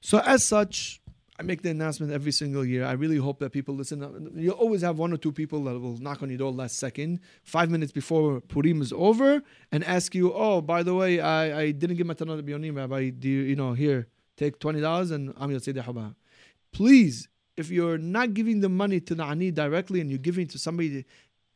So, 0.00 0.18
as 0.20 0.44
such, 0.44 1.00
I 1.36 1.42
make 1.42 1.62
the 1.62 1.70
announcement 1.70 2.12
every 2.12 2.30
single 2.30 2.64
year. 2.64 2.84
I 2.84 2.92
really 2.92 3.16
hope 3.16 3.40
that 3.40 3.50
people 3.50 3.74
listen. 3.74 4.30
You 4.36 4.52
always 4.52 4.82
have 4.82 4.98
one 4.98 5.12
or 5.12 5.16
two 5.16 5.32
people 5.32 5.64
that 5.64 5.78
will 5.80 5.96
knock 5.96 6.22
on 6.22 6.28
your 6.28 6.38
door 6.38 6.52
last 6.52 6.78
second, 6.78 7.20
five 7.42 7.70
minutes 7.70 7.90
before 7.90 8.40
Purim 8.40 8.80
is 8.80 8.92
over, 8.92 9.42
and 9.72 9.82
ask 9.82 10.14
you, 10.14 10.32
"Oh, 10.32 10.60
by 10.60 10.84
the 10.84 10.94
way, 10.94 11.18
I, 11.20 11.60
I 11.62 11.70
didn't 11.72 11.96
give 11.96 12.06
matanot 12.06 12.40
bionim, 12.42 12.76
Rabbi. 12.76 13.10
Do 13.10 13.28
you, 13.28 13.40
you 13.40 13.56
know 13.56 13.72
here 13.72 14.06
take 14.36 14.60
twenty 14.60 14.80
dollars 14.80 15.10
and 15.10 15.34
I'm 15.36 15.58
say 15.58 15.72
haba." 15.72 16.14
Please, 16.72 17.28
if 17.56 17.68
you're 17.70 17.98
not 17.98 18.34
giving 18.34 18.60
the 18.60 18.68
money 18.68 19.00
to 19.00 19.14
the 19.14 19.24
ani 19.24 19.50
directly 19.50 20.00
and 20.00 20.10
you're 20.10 20.18
giving 20.18 20.46
to 20.48 20.58
somebody 20.58 21.02
to, 21.02 21.04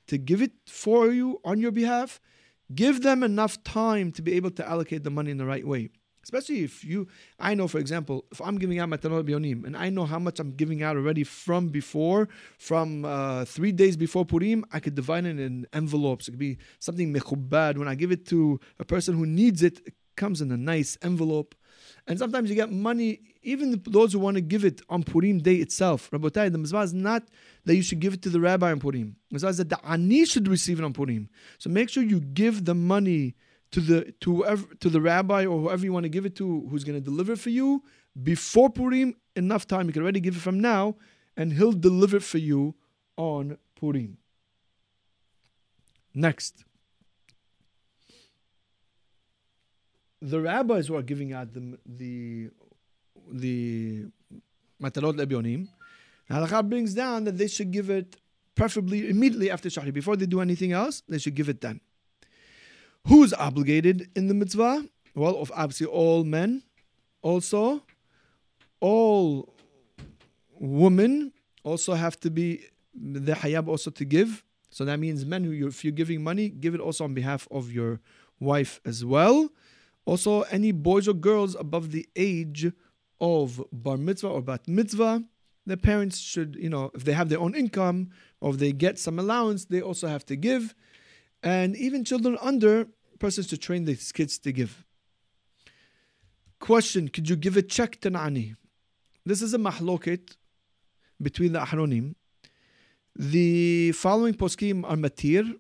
to 0.08 0.18
give 0.18 0.42
it 0.42 0.52
for 0.66 1.12
you 1.12 1.40
on 1.44 1.60
your 1.60 1.70
behalf, 1.70 2.20
give 2.74 3.02
them 3.02 3.22
enough 3.22 3.62
time 3.62 4.10
to 4.12 4.22
be 4.22 4.34
able 4.34 4.50
to 4.52 4.68
allocate 4.68 5.04
the 5.04 5.10
money 5.10 5.30
in 5.30 5.38
the 5.38 5.46
right 5.46 5.66
way. 5.66 5.90
Especially 6.28 6.62
if 6.62 6.84
you, 6.84 7.08
I 7.40 7.54
know, 7.54 7.66
for 7.68 7.78
example, 7.78 8.26
if 8.30 8.42
I'm 8.42 8.58
giving 8.58 8.78
out 8.78 8.90
matanot 8.90 9.24
bionim 9.26 9.64
and 9.64 9.74
I 9.74 9.88
know 9.88 10.04
how 10.04 10.18
much 10.18 10.38
I'm 10.38 10.52
giving 10.52 10.82
out 10.82 10.94
already 10.94 11.24
from 11.24 11.68
before, 11.68 12.28
from 12.58 13.06
uh, 13.06 13.46
three 13.46 13.72
days 13.72 13.96
before 13.96 14.26
Purim, 14.26 14.62
I 14.70 14.78
could 14.78 14.94
divide 14.94 15.24
it 15.24 15.40
in 15.40 15.66
envelopes. 15.72 16.28
It 16.28 16.32
could 16.32 16.38
be 16.38 16.58
something 16.80 17.14
mechubad. 17.14 17.78
When 17.78 17.88
I 17.88 17.94
give 17.94 18.12
it 18.12 18.26
to 18.26 18.60
a 18.78 18.84
person 18.84 19.14
who 19.14 19.24
needs 19.24 19.62
it, 19.62 19.80
it 19.86 19.94
comes 20.16 20.42
in 20.42 20.52
a 20.52 20.58
nice 20.58 20.98
envelope. 21.00 21.54
And 22.06 22.18
sometimes 22.18 22.50
you 22.50 22.56
get 22.56 22.70
money, 22.70 23.20
even 23.42 23.82
those 23.86 24.12
who 24.12 24.18
want 24.18 24.34
to 24.34 24.42
give 24.42 24.66
it 24.66 24.82
on 24.90 25.04
Purim 25.04 25.38
day 25.38 25.54
itself. 25.54 26.10
Rabotai, 26.10 26.52
the 26.52 26.58
mitzvah 26.58 26.80
is 26.80 26.92
not 26.92 27.22
that 27.64 27.74
you 27.74 27.82
should 27.82 28.00
give 28.00 28.12
it 28.12 28.20
to 28.24 28.28
the 28.28 28.38
rabbi 28.38 28.70
on 28.70 28.80
Purim. 28.80 29.16
The 29.30 29.34
mitzvah 29.34 29.48
is 29.48 29.56
that 29.56 29.70
the 29.70 29.80
ani 29.82 30.26
should 30.26 30.46
receive 30.46 30.78
it 30.78 30.84
on 30.84 30.92
Purim. 30.92 31.30
So 31.56 31.70
make 31.70 31.88
sure 31.88 32.02
you 32.02 32.20
give 32.20 32.66
the 32.66 32.74
money 32.74 33.34
to 33.72 33.80
the 33.80 34.12
to 34.20 34.36
whoever, 34.36 34.66
to 34.76 34.88
the 34.88 35.00
rabbi 35.00 35.44
or 35.46 35.60
whoever 35.60 35.84
you 35.84 35.92
want 35.92 36.04
to 36.04 36.08
give 36.08 36.26
it 36.26 36.36
to, 36.36 36.66
who's 36.70 36.84
going 36.84 36.98
to 36.98 37.04
deliver 37.04 37.36
for 37.36 37.50
you 37.50 37.82
before 38.22 38.70
Purim. 38.70 39.14
Enough 39.36 39.66
time 39.66 39.86
you 39.86 39.92
can 39.92 40.02
already 40.02 40.20
give 40.20 40.36
it 40.36 40.40
from 40.40 40.60
now, 40.60 40.96
and 41.36 41.52
he'll 41.52 41.72
deliver 41.72 42.18
for 42.18 42.38
you 42.38 42.74
on 43.16 43.58
Purim. 43.76 44.18
Next. 46.14 46.64
the 50.20 50.40
rabbis 50.40 50.88
who 50.88 50.96
are 50.96 51.02
giving 51.02 51.32
out 51.32 51.52
the 51.52 51.78
the 51.86 52.50
the 53.30 54.06
matanot 54.82 55.14
lebionim, 55.14 55.68
brings 56.68 56.94
down 56.94 57.24
that 57.24 57.38
they 57.38 57.48
should 57.48 57.70
give 57.70 57.90
it 57.90 58.16
preferably 58.54 59.08
immediately 59.08 59.50
after 59.50 59.68
shahri 59.68 59.92
before 59.92 60.16
they 60.16 60.26
do 60.26 60.40
anything 60.40 60.72
else. 60.72 61.02
They 61.08 61.18
should 61.18 61.34
give 61.34 61.48
it 61.48 61.60
then. 61.60 61.80
Who's 63.08 63.32
obligated 63.32 64.10
in 64.14 64.28
the 64.28 64.34
mitzvah? 64.34 64.86
Well, 65.14 65.36
of 65.36 65.50
obviously 65.54 65.86
all 65.86 66.24
men, 66.24 66.62
also 67.22 67.82
all 68.80 69.54
women 70.52 71.32
also 71.64 71.94
have 71.94 72.20
to 72.20 72.30
be 72.30 72.66
the 72.94 73.32
hayab 73.32 73.66
also 73.66 73.90
to 73.92 74.04
give. 74.04 74.44
So 74.68 74.84
that 74.84 75.00
means 75.00 75.24
men 75.24 75.44
who 75.44 75.66
if 75.66 75.84
you're 75.84 75.92
giving 75.92 76.22
money, 76.22 76.50
give 76.50 76.74
it 76.74 76.80
also 76.80 77.04
on 77.04 77.14
behalf 77.14 77.48
of 77.50 77.72
your 77.72 78.00
wife 78.40 78.78
as 78.84 79.06
well. 79.06 79.48
Also, 80.04 80.42
any 80.42 80.72
boys 80.72 81.08
or 81.08 81.14
girls 81.14 81.54
above 81.54 81.92
the 81.92 82.06
age 82.14 82.70
of 83.20 83.64
bar 83.72 83.96
mitzvah 83.96 84.28
or 84.28 84.42
bat 84.42 84.68
mitzvah, 84.68 85.24
the 85.66 85.78
parents 85.78 86.18
should, 86.18 86.56
you 86.56 86.68
know, 86.68 86.90
if 86.94 87.04
they 87.04 87.12
have 87.12 87.30
their 87.30 87.40
own 87.40 87.54
income 87.54 88.10
or 88.40 88.50
if 88.50 88.58
they 88.58 88.72
get 88.72 88.98
some 88.98 89.18
allowance, 89.18 89.64
they 89.64 89.80
also 89.80 90.08
have 90.08 90.26
to 90.26 90.36
give. 90.36 90.74
And 91.42 91.76
even 91.76 92.04
children 92.04 92.36
under, 92.40 92.88
persons 93.18 93.46
to 93.48 93.58
train 93.58 93.84
these 93.84 94.12
kids 94.12 94.38
to 94.38 94.52
give. 94.52 94.84
Question 96.60 97.08
Could 97.08 97.28
you 97.28 97.36
give 97.36 97.56
a 97.56 97.62
check 97.62 98.00
to 98.00 98.10
Nani? 98.10 98.54
This 99.24 99.42
is 99.42 99.54
a 99.54 99.58
mahloket 99.58 100.36
between 101.20 101.52
the 101.52 101.60
Ahronim. 101.60 102.14
The 103.14 103.92
following 103.92 104.34
poskim 104.34 104.84
are 104.84 104.96
matir, 104.96 105.54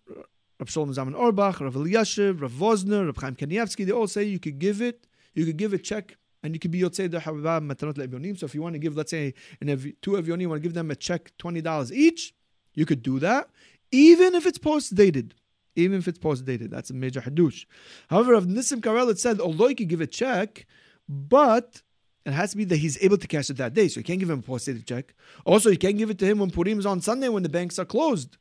Rav 0.60 0.68
Shlomo 0.68 0.94
Zalman 0.94 1.14
Auerbach, 1.14 1.60
Rav 1.60 1.74
Elyashiv, 1.74 2.40
Rav 2.40 2.52
Wosner, 2.52 3.06
Rav 3.06 3.16
Chaim 3.16 3.36
Kanievsky, 3.36 3.84
they 3.86 3.92
all 3.92 4.06
say 4.06 4.24
you 4.24 4.38
could 4.38 4.58
give 4.58 4.80
it, 4.80 5.06
you 5.34 5.44
could 5.44 5.56
give 5.56 5.72
a 5.72 5.78
check, 5.78 6.16
and 6.42 6.54
you 6.54 6.60
could 6.60 6.70
be 6.70 6.80
Yotzei 6.80 7.08
Dehabab 7.08 7.66
Matanot 7.66 7.94
Le'evyonim. 7.94 8.38
So 8.38 8.46
if 8.46 8.54
you 8.54 8.62
want 8.62 8.74
to 8.74 8.78
give, 8.78 8.96
let's 8.96 9.10
say, 9.10 9.34
in 9.60 9.68
every, 9.68 9.96
two 10.02 10.12
Evyonim, 10.12 10.42
you 10.42 10.48
want 10.48 10.62
to 10.62 10.68
give 10.68 10.74
them 10.74 10.90
a 10.90 10.96
check, 10.96 11.32
$20 11.38 11.92
each, 11.92 12.34
you 12.74 12.86
could 12.86 13.02
do 13.02 13.18
that, 13.18 13.48
even 13.90 14.34
if 14.34 14.46
it's 14.46 14.58
post-dated. 14.58 15.34
Even 15.78 15.98
if 15.98 16.08
it's 16.08 16.18
post-dated. 16.18 16.70
That's 16.70 16.90
a 16.90 16.94
major 16.94 17.20
hadush. 17.20 17.64
However, 18.08 18.34
of 18.34 18.46
Nissim 18.46 18.82
Karel, 18.82 19.08
it 19.08 19.18
said, 19.18 19.40
although 19.40 19.68
you 19.68 19.76
could 19.76 19.88
give 19.88 20.00
a 20.00 20.06
check, 20.06 20.66
but 21.08 21.82
it 22.26 22.32
has 22.32 22.50
to 22.50 22.56
be 22.56 22.64
that 22.64 22.76
he's 22.76 23.02
able 23.02 23.16
to 23.16 23.26
cash 23.26 23.48
it 23.48 23.56
that 23.58 23.74
day. 23.74 23.88
So 23.88 24.00
you 24.00 24.04
can't 24.04 24.20
give 24.20 24.30
him 24.30 24.40
a 24.40 24.42
post-dated 24.42 24.86
check. 24.86 25.14
Also, 25.44 25.70
you 25.70 25.78
can't 25.78 25.96
give 25.96 26.10
it 26.10 26.18
to 26.18 26.26
him 26.26 26.40
when 26.40 26.50
Purim 26.50 26.78
is 26.78 26.86
on 26.86 27.00
Sunday 27.00 27.28
when 27.28 27.42
the 27.42 27.48
banks 27.48 27.78
are 27.78 27.84
closed 27.84 28.36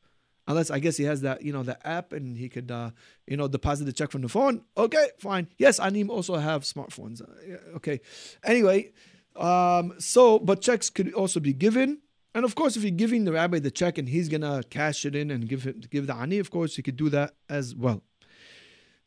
unless 0.48 0.72
I 0.72 0.80
guess 0.80 0.98
he 0.98 1.04
has 1.04 1.22
that 1.22 1.42
you 1.42 1.52
know 1.54 1.64
the 1.64 1.78
app 1.86 2.14
and 2.14 2.38
he 2.38 2.50
could 2.50 2.72
uh, 2.72 2.92
you 3.28 3.38
know 3.38 3.48
deposit 3.48 3.86
the 3.86 3.94
check 3.94 4.12
from 4.12 4.22
the 4.22 4.30
phone. 4.30 4.64
Okay, 4.78 5.10
fine. 5.20 5.48
Yes, 5.58 5.80
Anim 5.80 6.10
also 6.10 6.36
have 6.36 6.64
smartphones. 6.64 7.22
Uh, 7.22 7.76
okay. 7.76 8.00
Anyway, 8.44 8.92
um, 9.36 9.94
so 10.00 10.40
but 10.40 10.62
checks 10.62 10.90
could 10.90 11.14
also 11.14 11.40
be 11.40 11.54
given. 11.54 12.00
And 12.36 12.46
of 12.46 12.56
course, 12.56 12.78
if 12.78 12.84
you're 12.84 12.92
giving 12.92 13.24
the 13.24 13.32
rabbi 13.32 13.60
the 13.60 13.72
check 13.72 13.98
and 13.98 14.08
he's 14.08 14.30
gonna 14.30 14.62
cash 14.70 15.06
it 15.06 15.16
in 15.16 15.32
and 15.32 15.48
give 15.48 15.66
it, 15.66 15.90
give 15.90 16.08
the 16.08 16.16
ani, 16.16 16.38
of 16.40 16.52
course, 16.52 16.78
you 16.78 16.84
could 16.84 16.98
do 16.98 17.10
that 17.10 17.34
as 17.50 17.74
well. 17.76 18.04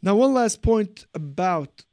Now, 0.03 0.17
one 0.17 0.35
last 0.35 0.63
point 0.63 1.07
about 1.15 1.85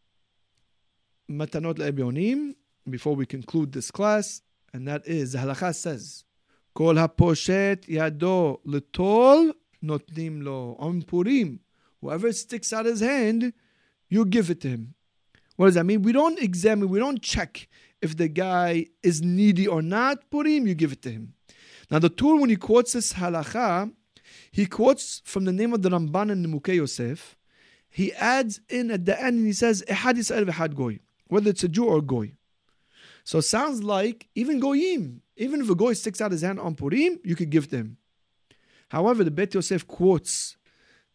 matanot 1.29 1.75
le'ebyonim 1.75 2.55
before 2.89 3.15
we 3.15 3.25
conclude 3.25 3.73
this 3.73 3.91
class, 3.91 4.41
and 4.73 4.87
that 4.87 5.05
is 5.05 5.33
the 5.33 5.39
halacha 5.39 5.75
says, 5.75 6.23
"Kol 6.73 6.95
haposhet 6.95 7.85
yado 7.87 8.59
letol 8.65 9.53
notnim 9.83 10.43
lo 10.43 10.75
on 10.79 11.01
Purim." 11.03 11.59
Whoever 12.01 12.31
sticks 12.31 12.71
out 12.71 12.85
his 12.85 13.01
hand, 13.01 13.53
you 14.07 14.25
give 14.25 14.49
it 14.49 14.61
to 14.61 14.69
him. 14.69 14.93
What 15.55 15.65
does 15.65 15.75
that 15.75 15.85
mean? 15.85 16.03
We 16.03 16.11
don't 16.11 16.39
examine, 16.39 16.87
we 16.89 16.99
don't 16.99 17.21
check 17.21 17.67
if 18.01 18.17
the 18.17 18.27
guy 18.27 18.87
is 19.03 19.21
needy 19.21 19.67
or 19.67 19.81
not. 19.81 20.29
Purim, 20.29 20.67
you 20.67 20.75
give 20.75 20.91
it 20.91 21.01
to 21.03 21.11
him. 21.11 21.33
Now 21.89 21.99
the 21.99 22.09
Tur, 22.09 22.35
when 22.35 22.49
he 22.49 22.55
quotes 22.55 22.93
this 22.93 23.13
halacha, 23.13 23.91
he 24.51 24.65
quotes 24.65 25.21
from 25.25 25.45
the 25.45 25.53
name 25.53 25.73
of 25.73 25.81
the 25.81 25.89
Ramban 25.89 26.31
and 26.31 26.45
Nimukei 26.45 26.75
Yosef. 26.75 27.37
He 27.89 28.13
adds 28.13 28.59
in 28.69 28.91
at 28.91 29.05
the 29.05 29.19
end 29.19 29.37
and 29.37 29.47
he 29.47 29.53
says, 29.53 29.83
Ehad 29.87 30.15
Yisrael 30.15 30.45
v'had 30.45 30.75
goy. 30.75 30.99
whether 31.27 31.49
it's 31.49 31.63
a 31.63 31.67
Jew 31.67 31.85
or 31.85 31.99
a 31.99 32.01
goy. 32.01 32.33
So 33.23 33.39
it 33.39 33.43
sounds 33.43 33.83
like 33.83 34.27
even 34.35 34.59
goyim, 34.59 35.21
even 35.35 35.61
if 35.61 35.69
a 35.69 35.75
goy 35.75 35.93
sticks 35.93 36.21
out 36.21 36.31
his 36.31 36.41
hand 36.41 36.59
on 36.59 36.75
Purim, 36.75 37.19
you 37.23 37.35
could 37.35 37.49
give 37.49 37.69
to 37.69 37.77
him. 37.77 37.97
However, 38.89 39.23
the 39.23 39.31
Bet 39.31 39.53
Yosef 39.53 39.85
quotes 39.85 40.55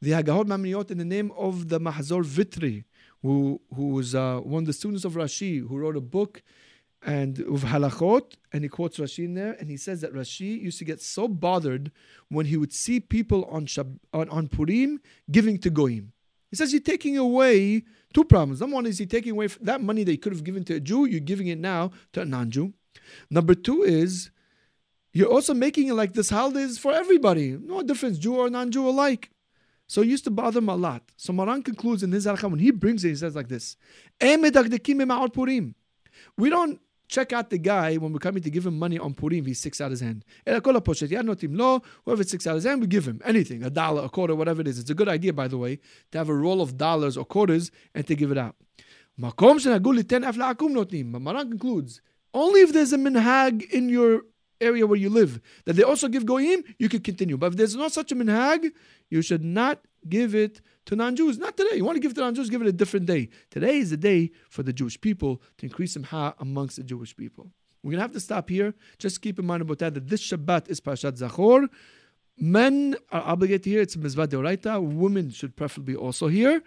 the 0.01 0.11
Hagahot 0.11 0.47
Maimoniot 0.47 0.91
in 0.91 0.99
the 0.99 1.05
name 1.05 1.33
of 1.37 1.69
the 1.69 1.81
Mahzor 1.81 2.25
Vitri, 2.25 2.85
who 3.23 3.61
who 3.75 3.89
was 3.91 4.15
uh, 4.15 4.41
one 4.41 4.65
of 4.65 4.67
the 4.67 4.73
students 4.73 5.05
of 5.05 5.15
Rashi, 5.15 5.67
who 5.67 5.79
wrote 5.79 5.97
a 5.97 6.01
book 6.01 6.43
and 7.05 7.41
of 7.41 7.65
halachot, 7.65 8.35
and 8.53 8.63
he 8.63 8.69
quotes 8.69 8.99
Rashi 8.99 9.25
in 9.25 9.35
there, 9.35 9.57
and 9.59 9.69
he 9.71 9.77
says 9.77 10.01
that 10.03 10.15
Rashi 10.15 10.61
used 10.61 10.79
to 10.79 10.85
get 10.85 11.01
so 11.01 11.27
bothered 11.27 11.91
when 12.29 12.47
he 12.47 12.57
would 12.57 12.73
see 12.73 13.01
people 13.01 13.45
on 13.47 13.67
Shab- 13.67 13.99
on, 14.13 14.29
on 14.29 14.49
Purim 14.49 15.01
giving 15.31 15.59
to 15.59 15.71
goyim. 15.71 16.13
He 16.51 16.57
says 16.57 16.73
you're 16.73 16.83
taking 16.83 17.17
away 17.17 17.83
two 18.13 18.25
problems. 18.25 18.61
Number 18.61 18.75
one 18.75 18.87
is 18.87 19.01
you're 19.01 19.09
taking 19.09 19.33
away 19.33 19.49
that 19.63 19.81
money 19.81 20.05
that 20.05 20.13
you 20.13 20.19
could 20.19 20.33
have 20.33 20.45
given 20.45 20.65
to 20.65 20.77
a 20.77 20.81
Jew, 20.81 21.07
you're 21.07 21.21
giving 21.21 21.49
it 21.49 21.59
now 21.59 21.91
to 22.13 22.21
a 22.21 22.25
non-Jew. 22.25 22.73
Number 23.31 23.55
two 23.55 23.83
is 23.83 24.31
you're 25.13 25.31
also 25.31 25.55
making 25.55 25.89
it 25.89 25.95
like 25.95 26.13
this 26.13 26.31
holiday 26.31 26.63
is 26.63 26.79
for 26.79 26.93
everybody. 26.93 27.59
No 27.61 27.83
difference, 27.83 28.19
Jew 28.19 28.37
or 28.37 28.51
non-Jew 28.51 28.89
alike. 28.89 29.31
So 29.87 30.03
it 30.03 30.09
used 30.09 30.25
to 30.25 30.31
bother 30.31 30.59
him 30.59 30.69
a 30.69 30.77
lot. 30.77 31.03
So 31.17 31.33
Maran 31.33 31.63
concludes 31.63 32.03
in 32.03 32.13
his 32.13 32.27
halakha, 32.27 32.51
when 32.51 32.61
he 32.61 32.71
brings 32.71 33.05
it, 33.05 33.09
he 33.09 33.15
says 33.17 33.35
like 33.35 33.49
this. 33.49 33.77
We 36.39 36.51
don't 36.51 36.81
check 37.13 37.33
out 37.33 37.51
the 37.51 37.59
guy 37.59 37.97
when 37.97 38.13
we're 38.13 38.19
coming 38.19 38.43
to 38.43 38.51
give 38.51 38.65
him 38.67 38.79
money 38.79 38.99
on 38.99 39.13
Purim, 39.13 39.45
he 39.45 39.53
sticks 39.53 39.81
out 39.83 39.91
his 39.91 40.01
hand. 40.01 40.25
Whoever 40.47 40.65
sticks 42.25 42.47
out 42.47 42.55
his 42.55 42.65
hand, 42.65 42.81
we 42.81 42.87
give 42.87 43.07
him 43.07 43.21
anything, 43.25 43.63
a 43.63 43.71
dollar, 43.71 44.03
a 44.05 44.09
quarter, 44.09 44.35
whatever 44.35 44.63
it 44.63 44.69
is. 44.69 44.79
It's 44.79 44.89
a 44.89 44.95
good 44.95 45.11
idea, 45.11 45.35
by 45.35 45.47
the 45.47 45.59
way, 45.59 45.79
to 46.11 46.19
have 46.19 46.31
a 46.31 46.35
roll 46.35 46.63
of 46.63 46.79
dollars 46.79 47.19
or 47.19 47.27
quarters 47.27 47.71
and 47.95 48.07
to 48.07 48.15
give 48.17 48.33
it 48.33 48.39
out. 48.39 48.57
Maran 49.19 49.39
concludes, 51.51 52.01
only 52.33 52.61
if 52.63 52.73
there's 52.73 52.95
a 52.95 52.97
minhag 52.97 53.71
in 53.71 53.91
your 53.91 54.23
area 54.59 54.87
where 54.87 54.99
you 54.99 55.11
live 55.11 55.39
that 55.67 55.75
they 55.75 55.83
also 55.83 56.09
give 56.09 56.25
goyim, 56.25 56.65
you 56.79 56.89
can 56.89 57.01
continue. 57.01 57.37
But 57.37 57.49
if 57.49 57.57
there's 57.59 57.77
not 57.77 57.93
such 57.93 58.11
a 58.11 58.17
minhag, 58.17 58.71
you 59.11 59.21
should 59.21 59.45
not 59.45 59.85
give 60.09 60.35
it 60.35 60.63
to 60.87 60.97
non-Jews. 60.97 61.39
Not 61.39 61.57
today. 61.57 61.77
You 61.77 61.85
want 61.85 61.97
to 61.97 62.01
give 62.01 62.15
to 62.15 62.21
non-Jews, 62.21 62.51
give 62.51 62.63
it 62.63 62.69
a 62.69 62.73
different 62.73 63.07
day. 63.07 63.29
Today 63.51 63.79
is 63.79 63.91
the 63.91 63.97
day 63.97 64.31
for 64.49 64.63
the 64.63 64.73
Jewish 64.73 65.01
people 65.01 65.43
to 65.59 65.67
increase 65.67 65.95
simha 65.95 66.35
amongst 66.39 66.77
the 66.77 66.83
Jewish 66.83 67.17
people. 67.17 67.51
We're 67.83 67.93
going 67.93 67.99
to 67.99 68.03
have 68.03 68.13
to 68.13 68.21
stop 68.21 68.49
here. 68.49 68.75
Just 68.99 69.23
keep 69.23 69.39
in 69.39 69.47
mind 69.47 69.63
about 69.63 69.79
that, 69.79 69.95
that 69.95 70.09
this 70.09 70.23
Shabbat 70.23 70.69
is 70.69 70.81
Parashat 70.81 71.19
Zachor. 71.19 71.69
Men 72.39 72.97
are 73.11 73.23
obligated 73.23 73.65
here. 73.65 73.81
It's 73.81 73.97
Mizvah 73.97 74.29
Deoraita. 74.29 74.81
Women 74.83 75.31
should 75.31 75.57
preferably 75.57 75.97
also 75.97 76.29
here. 76.29 76.63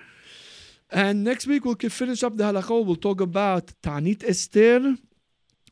And 0.91 1.23
next 1.23 1.47
week 1.47 1.65
we'll 1.65 1.75
finish 1.75 2.21
up 2.23 2.37
the 2.37 2.43
halachah. 2.43 2.85
We'll 2.85 2.95
talk 2.95 3.21
about 3.21 3.73
Ta'anit 3.81 4.23
Esther. 4.27 4.97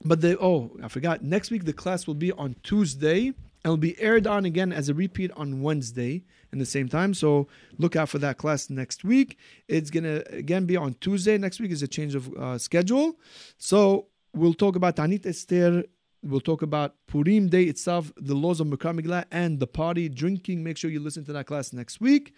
But 0.03 0.21
the 0.21 0.37
oh, 0.39 0.75
I 0.81 0.87
forgot. 0.87 1.23
Next 1.23 1.51
week 1.51 1.65
the 1.65 1.73
class 1.73 2.07
will 2.07 2.15
be 2.15 2.31
on 2.31 2.55
Tuesday 2.63 3.33
and 3.63 3.71
will 3.71 3.77
be 3.77 3.99
aired 3.99 4.27
on 4.27 4.45
again 4.45 4.73
as 4.73 4.89
a 4.89 4.93
repeat 4.93 5.31
on 5.35 5.61
Wednesday 5.61 6.23
in 6.53 6.59
the 6.59 6.65
same 6.65 6.87
time. 6.87 7.13
So 7.13 7.47
look 7.77 7.97
out 7.97 8.07
for 8.07 8.19
that 8.19 8.37
class 8.37 8.69
next 8.69 9.03
week. 9.03 9.37
It's 9.67 9.89
gonna 9.89 10.23
again 10.29 10.65
be 10.65 10.77
on 10.77 10.93
Tuesday. 11.01 11.37
Next 11.37 11.59
week 11.59 11.71
is 11.71 11.83
a 11.83 11.87
change 11.87 12.15
of 12.15 12.31
uh, 12.35 12.57
schedule. 12.57 13.19
So 13.57 14.07
we'll 14.33 14.53
talk 14.53 14.77
about 14.77 14.95
Ta'anit 14.95 15.25
Esther. 15.25 15.83
We'll 16.23 16.39
talk 16.39 16.61
about 16.61 16.95
Purim 17.07 17.49
Day 17.49 17.63
itself, 17.63 18.13
the 18.15 18.35
laws 18.35 18.61
of 18.61 18.67
Megillah, 18.67 19.25
and 19.29 19.59
the 19.59 19.67
party 19.67 20.07
drinking. 20.07 20.63
Make 20.63 20.77
sure 20.77 20.89
you 20.89 21.01
listen 21.01 21.25
to 21.25 21.33
that 21.33 21.47
class 21.47 21.73
next 21.73 21.99
week. 21.99 22.33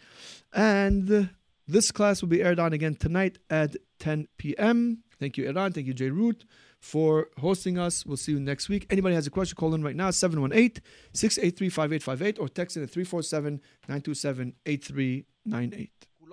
And 0.53 1.29
this 1.67 1.91
class 1.91 2.21
will 2.21 2.29
be 2.29 2.41
aired 2.41 2.59
on 2.59 2.73
again 2.73 2.95
tonight 2.95 3.37
at 3.51 3.75
10 3.99 4.27
p.m. 4.37 5.03
Thank 5.19 5.37
you, 5.37 5.47
Iran. 5.47 5.71
Thank 5.71 5.85
you, 5.85 5.93
JRoot 5.93 6.45
for 6.85 7.29
hosting 7.39 7.79
us. 7.79 8.05
We'll 8.05 8.15
see 8.15 8.31
you 8.31 8.39
next 8.39 8.69
week. 8.69 8.85
Anybody 8.91 9.15
has 9.15 9.25
a 9.25 9.31
question, 9.31 9.55
call 9.55 9.73
in 9.73 9.83
right 9.83 9.95
now 9.95 10.11
718 10.11 10.83
683 11.13 11.69
5858 11.69 12.39
or 12.39 12.47
text 12.47 12.77
in 12.77 12.83
at 12.83 12.91
347 12.91 13.59
927 13.87 14.53
8398. 14.65 15.91